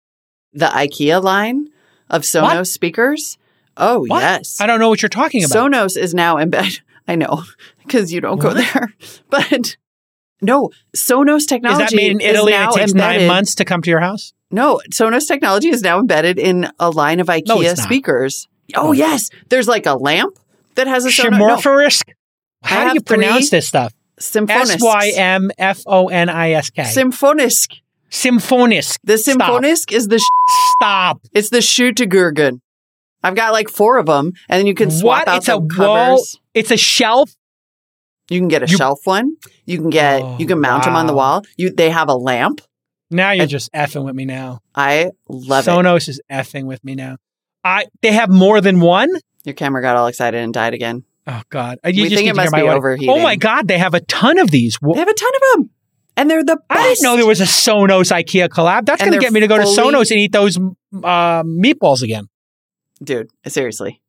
The 0.52 0.66
IKEA 0.66 1.20
line 1.22 1.68
of 2.08 2.22
Sonos 2.22 2.42
What? 2.58 2.66
speakers. 2.68 3.38
Oh 3.76 4.04
What? 4.06 4.20
yes, 4.22 4.60
I 4.60 4.66
don't 4.66 4.78
know 4.78 4.88
what 4.88 5.02
you're 5.02 5.08
talking 5.08 5.42
about. 5.44 5.56
Sonos 5.72 5.96
is 5.96 6.14
now 6.14 6.38
embedded. 6.38 6.80
I 7.08 7.16
know 7.16 7.42
because 7.82 8.12
you 8.12 8.20
don't 8.20 8.38
go 8.38 8.54
there, 8.54 8.94
but 9.30 9.76
no, 10.40 10.70
Sonos 10.96 11.46
technology 11.46 11.84
Is 11.84 11.90
that 11.90 11.96
made 11.96 12.12
in 12.12 12.20
Italy 12.20 12.52
and 12.54 12.70
it 12.70 12.74
takes 12.76 12.92
embedded. 12.92 13.20
nine 13.22 13.28
months 13.28 13.54
to 13.56 13.64
come 13.64 13.82
to 13.82 13.90
your 13.90 14.00
house? 14.00 14.32
No, 14.50 14.80
Sonos 14.92 15.26
technology 15.28 15.68
is 15.68 15.82
now 15.82 15.98
embedded 16.00 16.38
in 16.38 16.68
a 16.78 16.90
line 16.90 17.20
of 17.20 17.26
IKEA 17.28 17.46
No, 17.46 17.74
speakers. 17.74 18.48
Oh 18.74 18.86
No. 18.86 18.92
yes, 18.92 19.30
there's 19.48 19.68
like 19.68 19.86
a 19.86 19.94
lamp 19.94 20.38
that 20.76 20.86
has 20.86 21.04
a 21.04 21.08
Sonos. 21.08 21.38
No, 21.38 21.88
How 22.62 22.88
do 22.88 22.94
you 22.94 23.00
pronounce 23.00 23.50
this 23.50 23.66
stuff? 23.68 23.92
Symfonisk. 24.20 24.74
S 24.74 24.82
Y 24.82 25.12
M 25.16 25.50
F 25.58 25.80
O 25.86 26.08
N 26.08 26.28
I 26.28 26.50
S 26.52 26.70
K. 26.70 26.82
Symfonisk. 26.82 27.76
Symfonisk. 28.10 28.98
The 29.04 29.16
Stop. 29.18 29.36
Symfonisk 29.38 29.92
is 29.92 30.08
the 30.08 30.18
sh- 30.18 30.22
Stop. 30.76 31.20
it's 31.32 31.48
the 31.50 31.58
Schüttegurgen. 31.58 32.60
I've 33.22 33.34
got 33.34 33.52
like 33.52 33.68
four 33.68 33.98
of 33.98 34.06
them, 34.06 34.32
and 34.48 34.58
then 34.60 34.66
you 34.66 34.74
can 34.74 34.90
swap 34.90 35.26
What? 35.26 35.28
out 35.28 35.36
It's 35.38 35.48
a 35.48 35.52
covers. 35.60 35.78
wall. 35.78 36.24
It's 36.54 36.70
a 36.70 36.76
shelf. 36.76 37.34
You 38.30 38.38
can 38.40 38.48
get 38.48 38.62
a 38.62 38.66
You- 38.66 38.76
shelf 38.78 39.00
one. 39.04 39.36
You 39.66 39.76
can 39.78 39.90
get 39.90 40.22
Oh, 40.22 40.36
you 40.38 40.46
can 40.46 40.60
mount 40.60 40.84
them 40.84 40.96
on 40.96 41.06
the 41.06 41.12
wall. 41.12 41.42
You 41.58 41.70
they 41.70 41.90
have 41.90 42.08
a 42.08 42.14
lamp. 42.14 42.62
Now 43.10 43.32
you're 43.32 43.42
And- 43.42 43.50
just 43.50 43.70
effing 43.72 44.04
with 44.04 44.14
me 44.14 44.24
now. 44.24 44.60
I 44.74 45.10
love 45.28 45.66
it. 45.66 45.70
Sonos 45.70 46.08
is 46.08 46.20
effing 46.30 46.64
with 46.64 46.82
me 46.84 46.94
now. 46.94 47.16
I 47.62 47.86
they 48.02 48.12
have 48.12 48.30
more 48.30 48.60
than 48.62 48.80
one. 48.80 49.08
Your 49.44 49.54
camera 49.54 49.82
got 49.82 49.96
all 49.96 50.06
excited 50.06 50.40
and 50.40 50.54
died 50.54 50.72
again. 50.74 51.04
Oh 51.26 51.42
God! 51.50 51.78
You 51.84 52.04
We 52.04 52.08
just 52.08 52.16
think 52.16 52.30
it 52.30 52.36
must 52.36 52.52
be 52.54 52.60
audio. 52.62 52.74
overheating. 52.76 53.10
Oh 53.14 53.20
my 53.20 53.36
God! 53.36 53.68
They 53.68 53.78
have 53.78 53.92
a 53.94 54.00
ton 54.00 54.38
of 54.38 54.50
these. 54.50 54.78
They 54.80 54.98
have 54.98 55.08
a 55.08 55.12
ton 55.14 55.30
of 55.34 55.42
them, 55.52 55.70
and 56.16 56.30
they're 56.30 56.42
the 56.42 56.56
best. 56.56 56.80
I 56.80 56.82
didn't 56.88 57.02
know 57.02 57.16
there 57.16 57.26
was 57.26 57.40
a 57.40 57.44
Sonos 57.44 58.10
IKEA 58.10 58.48
collab. 58.48 58.86
That's 58.86 59.00
going 59.02 59.12
to 59.12 59.18
get 59.18 59.32
me 59.32 59.40
to 59.40 59.46
go 59.46 59.58
to 59.58 59.64
Sonos 59.64 60.10
and 60.10 60.18
eat 60.18 60.32
those 60.32 60.56
uh, 60.56 61.42
meatballs 61.42 62.02
again. 62.02 62.28
dude. 63.02 63.28
Seriously, 63.46 64.00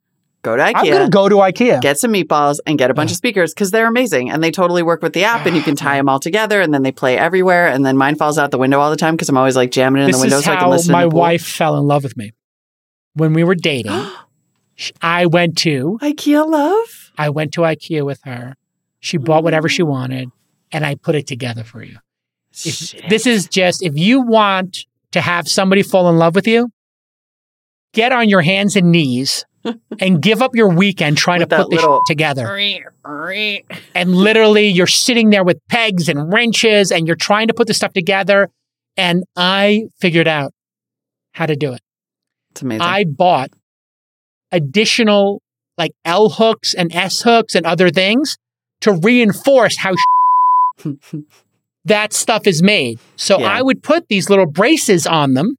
go 0.42 0.56
to 0.56 0.64
IKEA. 0.64 0.76
I'm 0.76 0.86
going 0.86 1.04
to 1.06 1.10
go 1.10 1.30
to 1.30 1.36
IKEA. 1.36 1.82
get 1.82 2.00
some 2.00 2.14
meatballs 2.14 2.60
and 2.66 2.78
get 2.78 2.92
a 2.92 2.94
bunch 2.94 3.12
of 3.12 3.18
speakers 3.18 3.54
because 3.54 3.72
they're 3.72 3.88
amazing 3.88 4.30
and 4.30 4.44
they 4.44 4.52
totally 4.52 4.84
work 4.84 5.02
with 5.02 5.14
the 5.14 5.24
app 5.24 5.46
and 5.46 5.56
you 5.56 5.62
can 5.62 5.76
tie 5.76 5.98
them 5.98 6.10
all 6.10 6.20
together 6.20 6.62
and 6.62 6.74
then 6.74 6.84
they 6.84 6.92
play 6.92 7.18
everywhere 7.18 7.68
and 7.68 7.86
then 7.86 7.98
mine 7.98 8.16
falls 8.16 8.38
out 8.38 8.52
the 8.52 8.58
window 8.58 8.80
all 8.80 8.90
the 8.90 8.98
time 8.98 9.16
because 9.16 9.30
I'm 9.30 9.38
always 9.38 9.56
like 9.56 9.72
jamming 9.72 10.02
it 10.02 10.06
in 10.06 10.12
this 10.12 10.18
the 10.18 10.22
window 10.22 10.38
is 10.38 10.46
so 10.46 10.52
I 10.52 10.56
can 10.56 10.64
how 10.66 10.72
listen. 10.72 10.92
my 10.92 11.04
in 11.04 11.10
the 11.10 11.14
pool. 11.14 11.20
wife 11.20 11.46
fell 11.46 11.78
in 11.78 11.86
love 11.86 12.04
with 12.04 12.18
me. 12.18 12.34
When 13.14 13.34
we 13.34 13.44
were 13.44 13.56
dating, 13.56 14.06
I 15.02 15.26
went 15.26 15.58
to 15.60 16.00
IKEA 16.02 16.48
love. 16.48 17.12
I 17.18 17.30
went 17.30 17.54
to 17.54 17.62
IKEA 17.62 18.06
with 18.06 18.22
her. 18.24 18.56
She 19.00 19.18
bought 19.18 19.44
whatever 19.44 19.68
she 19.68 19.84
mm. 19.84 19.88
wanted, 19.88 20.30
and 20.72 20.86
I 20.86 20.96
put 20.96 21.16
it 21.16 21.28
together 21.28 21.64
for 21.64 21.84
you. 21.84 21.98
If, 22.66 23.10
this 23.10 23.26
is 23.26 23.48
just 23.48 23.84
if 23.84 23.98
you 23.98 24.22
want 24.22 24.86
to 25.12 25.22
have 25.22 25.48
somebody 25.48 25.84
fall 25.84 26.10
in 26.10 26.18
love 26.18 26.36
with 26.36 26.48
you, 26.48 26.70
get 27.94 28.12
on 28.12 28.30
your 28.30 28.42
hands 28.42 28.76
and 28.76 28.92
knees 28.92 29.46
and 30.00 30.22
give 30.22 30.42
up 30.42 30.56
your 30.56 30.70
weekend 30.70 31.18
trying 31.18 31.40
With 31.40 31.50
to 31.50 31.58
put 31.58 31.70
this 31.70 31.82
little- 31.82 31.98
shit 32.08 32.14
together. 32.14 32.46
And 33.96 34.16
literally, 34.16 34.68
you're 34.68 34.88
sitting 34.88 35.30
there 35.30 35.44
with 35.44 35.58
pegs 35.70 36.10
and 36.10 36.32
wrenches, 36.32 36.92
and 36.92 37.08
you're 37.08 37.16
trying 37.16 37.48
to 37.48 37.54
put 37.54 37.68
this 37.68 37.78
stuff 37.78 37.94
together. 37.94 38.50
And 38.98 39.24
I 39.36 39.84
figured 40.00 40.28
out 40.28 40.52
how 41.34 41.46
to 41.46 41.56
do 41.56 41.74
it. 41.74 41.82
it's 42.52 42.62
amazing. 42.62 42.82
I 42.82 43.06
bought 43.06 43.50
additional 44.52 45.42
like 45.78 45.92
L 46.06 46.30
hooks 46.30 46.74
and 46.74 46.94
S 46.94 47.22
hooks 47.22 47.56
and 47.56 47.66
other 47.66 47.90
things 47.90 48.38
to 48.82 48.92
reinforce 48.94 49.78
how 49.78 49.94
that 51.86 52.14
stuff 52.14 52.46
is 52.48 52.62
made. 52.62 53.00
So 53.16 53.40
Yeah. 53.40 53.48
I 53.48 53.62
would 53.62 53.82
put 53.82 54.08
these 54.10 54.30
little 54.30 54.46
braces 54.46 55.08
on 55.08 55.34
them 55.34 55.56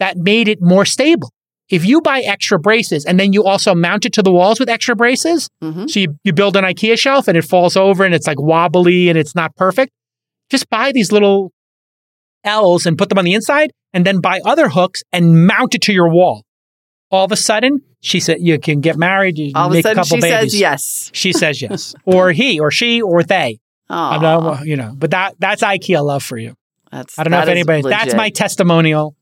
that 0.00 0.16
made 0.16 0.48
it 0.48 0.60
more 0.60 0.84
stable. 0.84 1.30
If 1.70 1.84
you 1.86 2.00
buy 2.02 2.20
extra 2.20 2.58
braces 2.58 3.04
and 3.06 3.18
then 3.18 3.32
you 3.32 3.44
also 3.44 3.74
mount 3.74 4.04
it 4.04 4.12
to 4.14 4.22
the 4.22 4.30
walls 4.32 4.60
with 4.60 4.68
extra 4.68 4.94
braces, 4.94 5.48
Mhm. 5.62 5.88
so 5.90 6.00
you, 6.00 6.16
you 6.22 6.32
build 6.32 6.56
an 6.56 6.64
IKEA 6.64 6.98
shelf 6.98 7.26
and 7.26 7.36
it 7.38 7.44
falls 7.44 7.76
over 7.76 8.04
and 8.04 8.14
it's 8.14 8.26
like 8.26 8.38
wobbly 8.40 9.08
and 9.08 9.18
it's 9.18 9.34
not 9.34 9.56
perfect, 9.56 9.90
just 10.50 10.68
buy 10.68 10.92
these 10.92 11.10
little 11.10 11.52
L's 12.44 12.84
and 12.84 12.98
put 12.98 13.08
them 13.08 13.16
on 13.18 13.24
the 13.24 13.32
inside 13.32 13.70
and 13.94 14.04
then 14.04 14.20
buy 14.20 14.40
other 14.44 14.68
hooks 14.68 15.02
and 15.12 15.46
mount 15.46 15.74
it 15.74 15.80
to 15.82 15.92
your 15.92 16.10
wall. 16.10 16.44
All 17.10 17.24
of 17.24 17.32
a 17.32 17.36
sudden, 17.36 17.80
she 18.02 18.20
said, 18.20 18.38
you 18.40 18.58
can 18.58 18.80
get 18.80 18.96
married, 18.98 19.38
you 19.38 19.52
all 19.54 19.68
of 19.70 19.74
a 19.74 19.80
sudden 19.80 20.04
she 20.04 20.16
babies. 20.20 20.30
says 20.30 20.60
yes. 20.60 21.10
She 21.14 21.32
says 21.32 21.62
yes. 21.62 21.94
or 22.04 22.32
he, 22.32 22.60
or 22.60 22.70
she, 22.70 23.00
or 23.00 23.22
they. 23.22 23.58
I 23.88 24.18
don't 24.18 24.42
know, 24.44 24.58
you 24.64 24.76
know, 24.76 24.92
but 24.96 25.10
that 25.12 25.34
that's 25.38 25.62
IKEA 25.62 26.04
love 26.04 26.22
for 26.22 26.36
you. 26.36 26.54
that's, 26.90 27.18
I 27.18 27.22
don't 27.22 27.30
know 27.30 27.40
if 27.42 27.48
anybody. 27.48 27.82
That's 27.82 28.14
my 28.14 28.30
testimonial. 28.30 29.14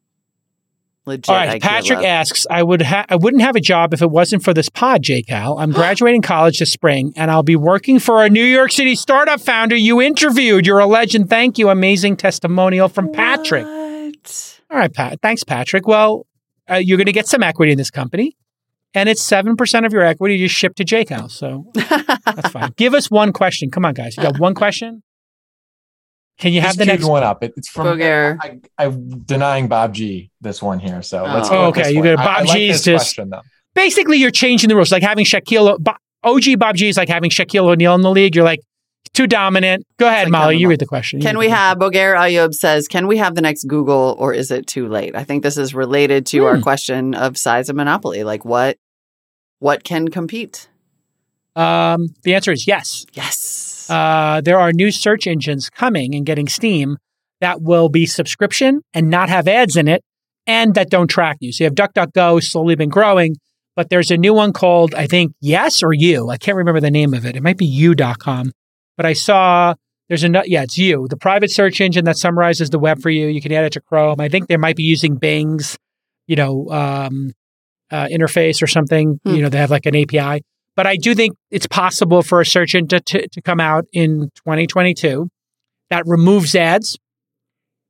Legit. 1.06 1.28
All 1.28 1.34
right, 1.36 1.60
Patrick 1.60 1.98
love. 1.98 2.04
asks, 2.06 2.46
I 2.50 2.62
would 2.62 2.82
ha- 2.82 3.06
I 3.08 3.16
wouldn't 3.16 3.42
have 3.42 3.56
a 3.56 3.60
job 3.60 3.92
if 3.92 4.02
it 4.02 4.10
wasn't 4.10 4.42
for 4.42 4.54
this 4.54 4.68
pod, 4.68 5.02
J 5.02 5.22
Cal. 5.22 5.58
I'm 5.58 5.72
graduating 5.80 6.22
college 6.22 6.58
this 6.58 6.72
spring, 6.72 7.12
and 7.16 7.30
I'll 7.30 7.42
be 7.42 7.56
working 7.56 7.98
for 7.98 8.24
a 8.24 8.30
New 8.30 8.44
York 8.44 8.72
City 8.72 8.94
startup 8.94 9.40
founder 9.40 9.76
you 9.76 10.00
interviewed. 10.00 10.66
You're 10.66 10.78
a 10.78 10.86
legend. 10.86 11.28
Thank 11.28 11.58
you. 11.58 11.68
Amazing 11.68 12.16
testimonial 12.16 12.88
from 12.88 13.10
Patrick. 13.12 13.64
What? 13.64 14.60
All 14.70 14.78
right, 14.78 14.92
Pat. 14.92 15.20
Thanks, 15.20 15.44
Patrick. 15.44 15.86
Well, 15.86 16.26
uh, 16.70 16.76
you're 16.76 16.96
going 16.98 17.06
to 17.06 17.12
get 17.12 17.26
some 17.26 17.42
equity 17.42 17.72
in 17.72 17.78
this 17.78 17.90
company, 17.90 18.36
and 18.94 19.08
it's 19.08 19.22
seven 19.22 19.56
percent 19.56 19.84
of 19.86 19.92
your 19.92 20.02
equity 20.02 20.36
you 20.36 20.46
just 20.46 20.58
ship 20.58 20.74
to 20.76 20.84
J 20.84 21.04
Cal. 21.04 21.28
So 21.28 21.66
that's 21.74 22.50
fine. 22.50 22.72
Give 22.76 22.94
us 22.94 23.10
one 23.10 23.32
question. 23.32 23.70
Come 23.70 23.84
on, 23.84 23.94
guys. 23.94 24.16
You 24.16 24.22
got 24.22 24.38
one 24.38 24.54
question? 24.54 25.02
Can 26.38 26.52
you 26.52 26.60
have 26.60 26.70
Just 26.70 26.78
the 26.78 26.84
queued 26.84 27.00
next? 27.00 27.06
one 27.08 27.22
up. 27.22 27.42
It, 27.44 27.52
it's 27.56 27.68
from 27.68 27.84
Boger. 27.84 28.38
I, 28.40 28.58
I'm 28.78 29.18
denying 29.20 29.68
Bob 29.68 29.94
G 29.94 30.30
this 30.40 30.60
one 30.62 30.78
here. 30.80 31.02
So 31.02 31.22
let's 31.24 31.48
Oh. 31.48 31.52
go. 31.52 31.66
with 31.70 31.78
Okay, 31.78 31.90
you 31.92 32.00
one. 32.00 32.14
got 32.14 32.18
I- 32.18 32.22
I 32.22 32.26
Bob 32.40 32.48
like 32.48 32.56
G's 32.56 32.68
this 32.76 32.84
just- 32.84 33.04
question 33.14 33.30
though. 33.30 33.42
basically 33.74 34.16
you're 34.16 34.30
changing 34.30 34.68
the 34.68 34.74
rules, 34.76 34.90
like 34.92 35.02
having 35.02 35.24
Shaquille. 35.24 35.78
Bo- 35.78 35.94
OG 36.24 36.56
Bob 36.58 36.76
G 36.76 36.88
is 36.88 36.96
like 36.96 37.08
having 37.08 37.30
Shaquille 37.30 37.64
O'Neal 37.70 37.94
in 37.94 38.00
the 38.02 38.10
league. 38.10 38.34
You're 38.34 38.44
like 38.44 38.60
too 39.12 39.26
dominant. 39.26 39.84
Go 39.98 40.06
ahead, 40.06 40.24
like 40.26 40.32
Molly. 40.32 40.56
You 40.56 40.68
read 40.68 40.78
the 40.80 40.86
question. 40.86 41.20
Can 41.20 41.36
we 41.36 41.48
have 41.50 41.78
Boger 41.78 42.14
Ayub 42.14 42.54
says, 42.54 42.88
can 42.88 43.06
we 43.06 43.18
have 43.18 43.34
the 43.34 43.42
next 43.42 43.64
Google 43.64 44.16
or 44.18 44.32
is 44.32 44.50
it 44.50 44.66
too 44.66 44.88
late? 44.88 45.14
I 45.14 45.22
think 45.24 45.42
this 45.42 45.58
is 45.58 45.74
related 45.74 46.24
to 46.26 46.44
our 46.46 46.56
Hmm. 46.56 46.62
question 46.62 47.14
of 47.14 47.36
size 47.36 47.68
of 47.68 47.76
monopoly. 47.76 48.24
Like 48.24 48.44
what 48.44 48.78
what 49.58 49.84
can 49.84 50.08
compete? 50.08 50.68
Um, 51.54 52.08
the 52.24 52.34
answer 52.34 52.50
is 52.52 52.66
yes. 52.66 53.04
Yes. 53.12 53.51
Uh, 53.92 54.40
there 54.40 54.58
are 54.58 54.72
new 54.72 54.90
search 54.90 55.26
engines 55.26 55.68
coming 55.68 56.14
and 56.14 56.24
getting 56.24 56.48
Steam 56.48 56.96
that 57.42 57.60
will 57.60 57.90
be 57.90 58.06
subscription 58.06 58.80
and 58.94 59.10
not 59.10 59.28
have 59.28 59.46
ads 59.46 59.76
in 59.76 59.86
it, 59.86 60.02
and 60.46 60.74
that 60.74 60.88
don't 60.88 61.08
track 61.08 61.36
you. 61.40 61.52
So 61.52 61.64
you 61.64 61.66
have 61.66 61.74
DuckDuckGo 61.74 62.42
slowly 62.42 62.74
been 62.74 62.88
growing, 62.88 63.36
but 63.76 63.90
there's 63.90 64.10
a 64.10 64.16
new 64.16 64.32
one 64.32 64.52
called 64.54 64.94
I 64.94 65.06
think 65.06 65.32
Yes 65.40 65.82
or 65.82 65.92
You. 65.92 66.30
I 66.30 66.38
can't 66.38 66.56
remember 66.56 66.80
the 66.80 66.90
name 66.90 67.12
of 67.12 67.26
it. 67.26 67.36
It 67.36 67.42
might 67.42 67.58
be 67.58 67.66
You.com, 67.66 68.52
but 68.96 69.04
I 69.04 69.12
saw. 69.12 69.74
There's 70.08 70.24
a 70.24 70.28
no- 70.28 70.42
yeah, 70.44 70.62
it's 70.62 70.76
you, 70.76 71.06
the 71.08 71.16
private 71.16 71.50
search 71.50 71.80
engine 71.80 72.04
that 72.04 72.16
summarizes 72.18 72.70
the 72.70 72.78
web 72.78 73.00
for 73.00 73.08
you. 73.08 73.28
You 73.28 73.40
can 73.40 73.52
add 73.52 73.64
it 73.64 73.72
to 73.74 73.80
Chrome. 73.80 74.20
I 74.20 74.28
think 74.28 74.46
they 74.46 74.58
might 74.58 74.76
be 74.76 74.82
using 74.82 75.16
Bing's, 75.16 75.78
you 76.26 76.36
know, 76.36 76.68
um, 76.70 77.32
uh, 77.90 78.08
interface 78.08 78.62
or 78.62 78.66
something. 78.66 79.20
Hmm. 79.24 79.34
You 79.34 79.42
know, 79.42 79.48
they 79.48 79.58
have 79.58 79.70
like 79.70 79.86
an 79.86 79.96
API. 79.96 80.42
But 80.74 80.86
I 80.86 80.96
do 80.96 81.14
think 81.14 81.36
it's 81.50 81.66
possible 81.66 82.22
for 82.22 82.40
a 82.40 82.46
search 82.46 82.74
engine 82.74 83.02
to, 83.04 83.28
to 83.28 83.42
come 83.42 83.60
out 83.60 83.84
in 83.92 84.30
2022 84.36 85.28
that 85.90 86.04
removes 86.06 86.54
ads. 86.54 86.98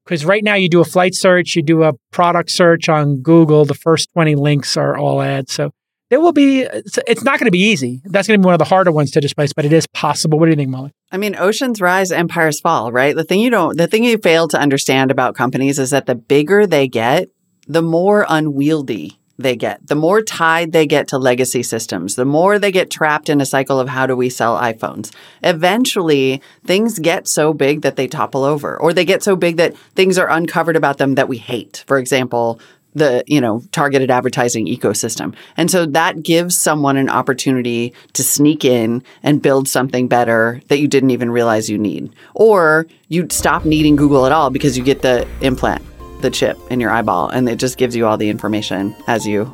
Because 0.04 0.24
right 0.24 0.42
now 0.42 0.54
you 0.54 0.68
do 0.68 0.80
a 0.80 0.84
flight 0.84 1.14
search, 1.14 1.54
you 1.54 1.62
do 1.62 1.84
a 1.84 1.92
product 2.10 2.50
search 2.50 2.88
on 2.88 3.22
Google, 3.22 3.64
the 3.64 3.74
first 3.74 4.12
20 4.12 4.34
links 4.34 4.76
are 4.76 4.96
all 4.96 5.22
ads. 5.22 5.52
So 5.52 5.70
there 6.10 6.20
will 6.20 6.32
be, 6.32 6.62
it's 6.62 7.22
not 7.22 7.38
going 7.38 7.46
to 7.46 7.52
be 7.52 7.60
easy. 7.60 8.02
That's 8.04 8.26
going 8.26 8.38
to 8.38 8.42
be 8.42 8.46
one 8.46 8.54
of 8.54 8.58
the 8.58 8.64
harder 8.64 8.90
ones 8.90 9.12
to 9.12 9.20
displace, 9.20 9.52
but 9.52 9.64
it 9.64 9.72
is 9.72 9.86
possible. 9.86 10.40
What 10.40 10.46
do 10.46 10.50
you 10.50 10.56
think, 10.56 10.70
Molly? 10.70 10.90
I 11.12 11.18
mean, 11.18 11.36
oceans 11.36 11.80
rise, 11.80 12.10
empires 12.10 12.58
fall, 12.58 12.90
right? 12.90 13.14
The 13.14 13.22
thing 13.22 13.38
you 13.38 13.50
don't, 13.50 13.78
the 13.78 13.86
thing 13.86 14.02
you 14.02 14.18
fail 14.18 14.48
to 14.48 14.58
understand 14.58 15.12
about 15.12 15.36
companies 15.36 15.78
is 15.78 15.90
that 15.90 16.06
the 16.06 16.16
bigger 16.16 16.66
they 16.66 16.88
get, 16.88 17.28
the 17.68 17.80
more 17.80 18.26
unwieldy 18.28 19.20
they 19.38 19.56
get, 19.56 19.86
the 19.86 19.94
more 19.94 20.22
tied 20.22 20.72
they 20.72 20.86
get 20.86 21.08
to 21.08 21.18
legacy 21.18 21.62
systems, 21.62 22.14
the 22.14 22.24
more 22.24 22.58
they 22.58 22.72
get 22.72 22.90
trapped 22.90 23.28
in 23.28 23.40
a 23.40 23.46
cycle 23.46 23.80
of 23.80 23.88
how 23.88 24.06
do 24.06 24.16
we 24.16 24.28
sell 24.28 24.58
iPhones. 24.58 25.12
Eventually, 25.42 26.42
things 26.64 26.98
get 26.98 27.26
so 27.26 27.52
big 27.52 27.82
that 27.82 27.96
they 27.96 28.06
topple 28.06 28.44
over, 28.44 28.78
or 28.78 28.92
they 28.92 29.04
get 29.04 29.22
so 29.22 29.36
big 29.36 29.56
that 29.56 29.76
things 29.94 30.18
are 30.18 30.30
uncovered 30.30 30.76
about 30.76 30.98
them 30.98 31.14
that 31.14 31.28
we 31.28 31.38
hate. 31.38 31.84
For 31.86 31.98
example, 31.98 32.60
the 32.94 33.24
you 33.26 33.40
know 33.40 33.62
targeted 33.72 34.10
advertising 34.10 34.66
ecosystem 34.66 35.34
and 35.56 35.70
so 35.70 35.86
that 35.86 36.22
gives 36.22 36.56
someone 36.56 36.96
an 36.96 37.08
opportunity 37.08 37.94
to 38.12 38.22
sneak 38.22 38.64
in 38.64 39.02
and 39.22 39.40
build 39.40 39.66
something 39.66 40.08
better 40.08 40.60
that 40.68 40.78
you 40.78 40.86
didn't 40.86 41.10
even 41.10 41.30
realize 41.30 41.70
you 41.70 41.78
need 41.78 42.12
or 42.34 42.86
you 43.08 43.26
stop 43.30 43.64
needing 43.64 43.96
google 43.96 44.26
at 44.26 44.32
all 44.32 44.50
because 44.50 44.76
you 44.76 44.84
get 44.84 45.00
the 45.00 45.26
implant 45.40 45.82
the 46.22 46.30
chip 46.30 46.58
in 46.70 46.80
your 46.80 46.90
eyeball 46.90 47.28
and 47.28 47.48
it 47.48 47.56
just 47.56 47.76
gives 47.78 47.94
you 47.94 48.06
all 48.06 48.16
the 48.16 48.30
information 48.30 48.94
as 49.06 49.26
you 49.26 49.44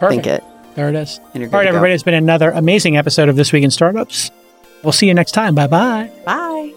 Perfect. 0.00 0.24
think 0.24 0.26
it 0.26 0.44
There 0.74 0.88
it 0.88 0.94
is. 0.94 1.18
and 1.32 1.40
you're 1.40 1.48
good 1.48 1.54
All 1.54 1.60
right, 1.60 1.64
to 1.66 1.70
go. 1.72 1.76
everybody. 1.76 1.94
It's 1.94 2.02
been 2.02 2.14
another 2.14 2.50
amazing 2.50 2.96
episode 2.96 3.28
of 3.28 3.36
This 3.36 3.52
Week 3.52 3.64
in 3.64 3.70
Startups. 3.70 4.30
We'll 4.82 4.92
see 4.92 5.06
you 5.08 5.14
next 5.14 5.32
time. 5.32 5.54
Bye 5.54 5.66
bye. 5.68 6.10
bye 6.24 6.75